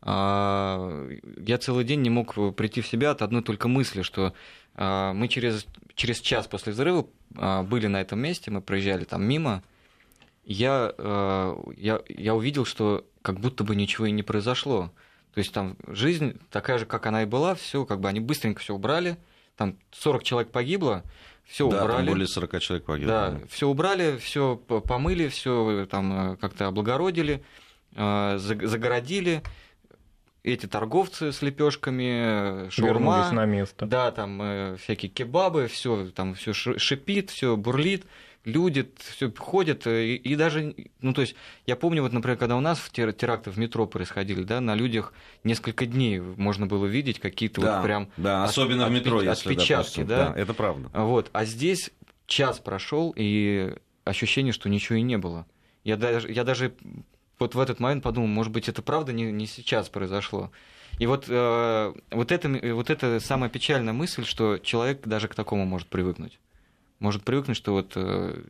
а, 0.02 1.08
я 1.38 1.58
целый 1.58 1.84
день 1.84 2.02
не 2.02 2.10
мог 2.10 2.34
прийти 2.54 2.80
в 2.80 2.86
себя 2.86 3.10
от 3.10 3.22
одной 3.22 3.42
только 3.42 3.68
мысли, 3.68 4.02
что 4.02 4.34
а, 4.74 5.12
мы 5.12 5.28
через, 5.28 5.66
через 5.94 6.20
час 6.20 6.46
после 6.46 6.72
взрыва 6.72 7.06
а, 7.36 7.62
были 7.62 7.86
на 7.86 8.00
этом 8.00 8.20
месте, 8.20 8.50
мы 8.50 8.60
проезжали 8.60 9.04
там 9.04 9.24
мимо, 9.24 9.62
я, 10.44 10.92
а, 10.98 11.58
я, 11.76 12.00
я 12.08 12.34
увидел, 12.34 12.64
что 12.64 13.06
как 13.22 13.40
будто 13.40 13.64
бы 13.64 13.74
ничего 13.74 14.06
и 14.06 14.12
не 14.12 14.22
произошло. 14.22 14.92
То 15.34 15.38
есть 15.38 15.52
там 15.52 15.76
жизнь 15.86 16.38
такая 16.50 16.78
же, 16.78 16.86
как 16.86 17.06
она 17.06 17.22
и 17.22 17.26
была, 17.26 17.54
все, 17.54 17.84
как 17.84 18.00
бы 18.00 18.08
они 18.08 18.20
быстренько 18.20 18.60
все 18.60 18.74
убрали, 18.74 19.18
там 19.56 19.76
40 19.92 20.22
человек 20.22 20.52
погибло, 20.52 21.02
все 21.46 21.68
да, 21.68 21.84
убрали. 21.84 21.96
Там 21.98 22.06
более 22.06 22.26
40 22.26 22.60
человек 22.60 22.84
погибло. 22.84 23.12
Да, 23.12 23.40
все 23.48 23.68
убрали, 23.68 24.16
все 24.18 24.56
помыли, 24.56 25.28
все 25.28 25.86
там 25.90 26.32
э, 26.32 26.36
как-то 26.36 26.66
облагородили, 26.66 27.42
э, 27.94 28.36
загородили. 28.38 29.42
Эти 30.42 30.66
торговцы 30.66 31.32
с 31.32 31.42
лепешками, 31.42 32.70
шаурма, 32.70 33.16
Вернулись 33.16 33.32
на 33.32 33.46
место. 33.46 33.86
да, 33.86 34.12
там 34.12 34.76
всякие 34.78 35.10
кебабы, 35.10 35.66
все 35.66 36.10
там 36.10 36.34
все 36.34 36.52
шипит, 36.52 37.30
все 37.30 37.56
бурлит 37.56 38.04
люди 38.46 38.88
все 38.96 39.30
ходят, 39.36 39.86
и, 39.86 40.16
и 40.16 40.36
даже, 40.36 40.74
ну, 41.00 41.12
то 41.12 41.20
есть, 41.20 41.34
я 41.66 41.76
помню, 41.76 42.02
вот, 42.02 42.12
например, 42.12 42.38
когда 42.38 42.56
у 42.56 42.60
нас 42.60 42.78
в 42.78 42.90
теракты 42.90 43.50
в 43.50 43.58
метро 43.58 43.86
происходили, 43.86 44.44
да, 44.44 44.60
на 44.60 44.74
людях 44.74 45.12
несколько 45.44 45.84
дней 45.84 46.20
можно 46.20 46.66
было 46.66 46.86
видеть 46.86 47.18
какие-то 47.18 47.60
да, 47.60 47.76
вот 47.76 47.84
прям... 47.84 48.08
Да, 48.16 48.44
особенно 48.44 48.86
от, 48.86 48.90
в 48.90 48.94
метро, 48.94 49.18
отпечатки, 49.18 49.50
если, 49.60 49.74
допустим, 49.74 50.06
да? 50.06 50.28
да. 50.30 50.40
Это 50.40 50.54
правда. 50.54 50.88
Вот, 50.94 51.28
а 51.32 51.44
здесь 51.44 51.90
час 52.26 52.60
прошел 52.60 53.12
и 53.16 53.74
ощущение, 54.04 54.52
что 54.52 54.68
ничего 54.68 54.96
и 54.96 55.02
не 55.02 55.18
было. 55.18 55.44
Я 55.82 55.96
даже, 55.96 56.30
я 56.30 56.44
даже 56.44 56.74
вот 57.40 57.54
в 57.54 57.58
этот 57.58 57.80
момент 57.80 58.04
подумал, 58.04 58.28
может 58.28 58.52
быть, 58.52 58.68
это 58.68 58.80
правда 58.80 59.12
не, 59.12 59.32
не 59.32 59.46
сейчас 59.46 59.88
произошло. 59.88 60.52
И 60.98 61.06
вот, 61.06 61.26
э, 61.28 61.94
вот, 62.12 62.32
это, 62.32 62.74
вот 62.74 62.90
это 62.90 63.20
самая 63.20 63.50
печальная 63.50 63.92
мысль, 63.92 64.24
что 64.24 64.58
человек 64.58 65.06
даже 65.06 65.28
к 65.28 65.34
такому 65.34 65.66
может 65.66 65.88
привыкнуть 65.88 66.38
может 66.98 67.24
привыкнуть, 67.24 67.56
что 67.56 67.72
вот, 67.72 67.92
э, 67.96 68.42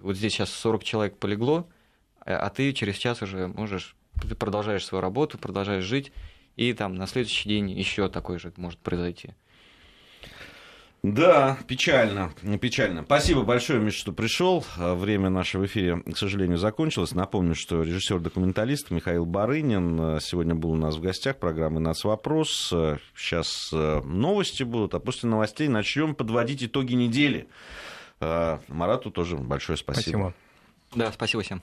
вот 0.00 0.16
здесь 0.16 0.32
сейчас 0.32 0.50
40 0.50 0.84
человек 0.84 1.18
полегло, 1.18 1.68
а, 2.20 2.36
а 2.36 2.50
ты 2.50 2.72
через 2.72 2.96
час 2.96 3.22
уже 3.22 3.48
можешь, 3.48 3.96
ты 4.20 4.34
продолжаешь 4.34 4.84
свою 4.84 5.02
работу, 5.02 5.38
продолжаешь 5.38 5.84
жить, 5.84 6.12
и 6.56 6.72
там 6.72 6.94
на 6.94 7.06
следующий 7.06 7.48
день 7.48 7.70
еще 7.70 8.08
такой 8.08 8.38
же 8.38 8.52
может 8.56 8.78
произойти. 8.80 9.34
Да, 11.02 11.56
печально, 11.66 12.30
печально. 12.60 13.04
Спасибо 13.04 13.42
большое, 13.42 13.80
Миша, 13.80 13.98
что 13.98 14.12
пришел. 14.12 14.64
Время 14.76 15.30
нашего 15.30 15.64
эфира, 15.64 16.02
к 16.02 16.16
сожалению, 16.18 16.58
закончилось. 16.58 17.12
Напомню, 17.12 17.54
что 17.54 17.82
режиссер-документалист 17.82 18.90
Михаил 18.90 19.24
Барынин 19.24 20.16
э, 20.16 20.20
сегодня 20.20 20.54
был 20.54 20.72
у 20.72 20.76
нас 20.76 20.96
в 20.96 21.00
гостях 21.00 21.38
программы 21.38 21.80
«Нацвопрос». 21.80 22.72
Сейчас 23.16 23.70
э, 23.72 24.02
новости 24.02 24.62
будут, 24.62 24.94
а 24.94 25.00
после 25.00 25.30
новостей 25.30 25.68
начнем 25.68 26.14
подводить 26.14 26.62
итоги 26.64 26.92
недели. 26.92 27.48
Марату 28.20 29.10
тоже 29.10 29.38
большое 29.38 29.78
спасибо. 29.78 30.02
Спасибо. 30.02 30.34
Да, 30.94 31.12
спасибо 31.12 31.42
всем. 31.42 31.62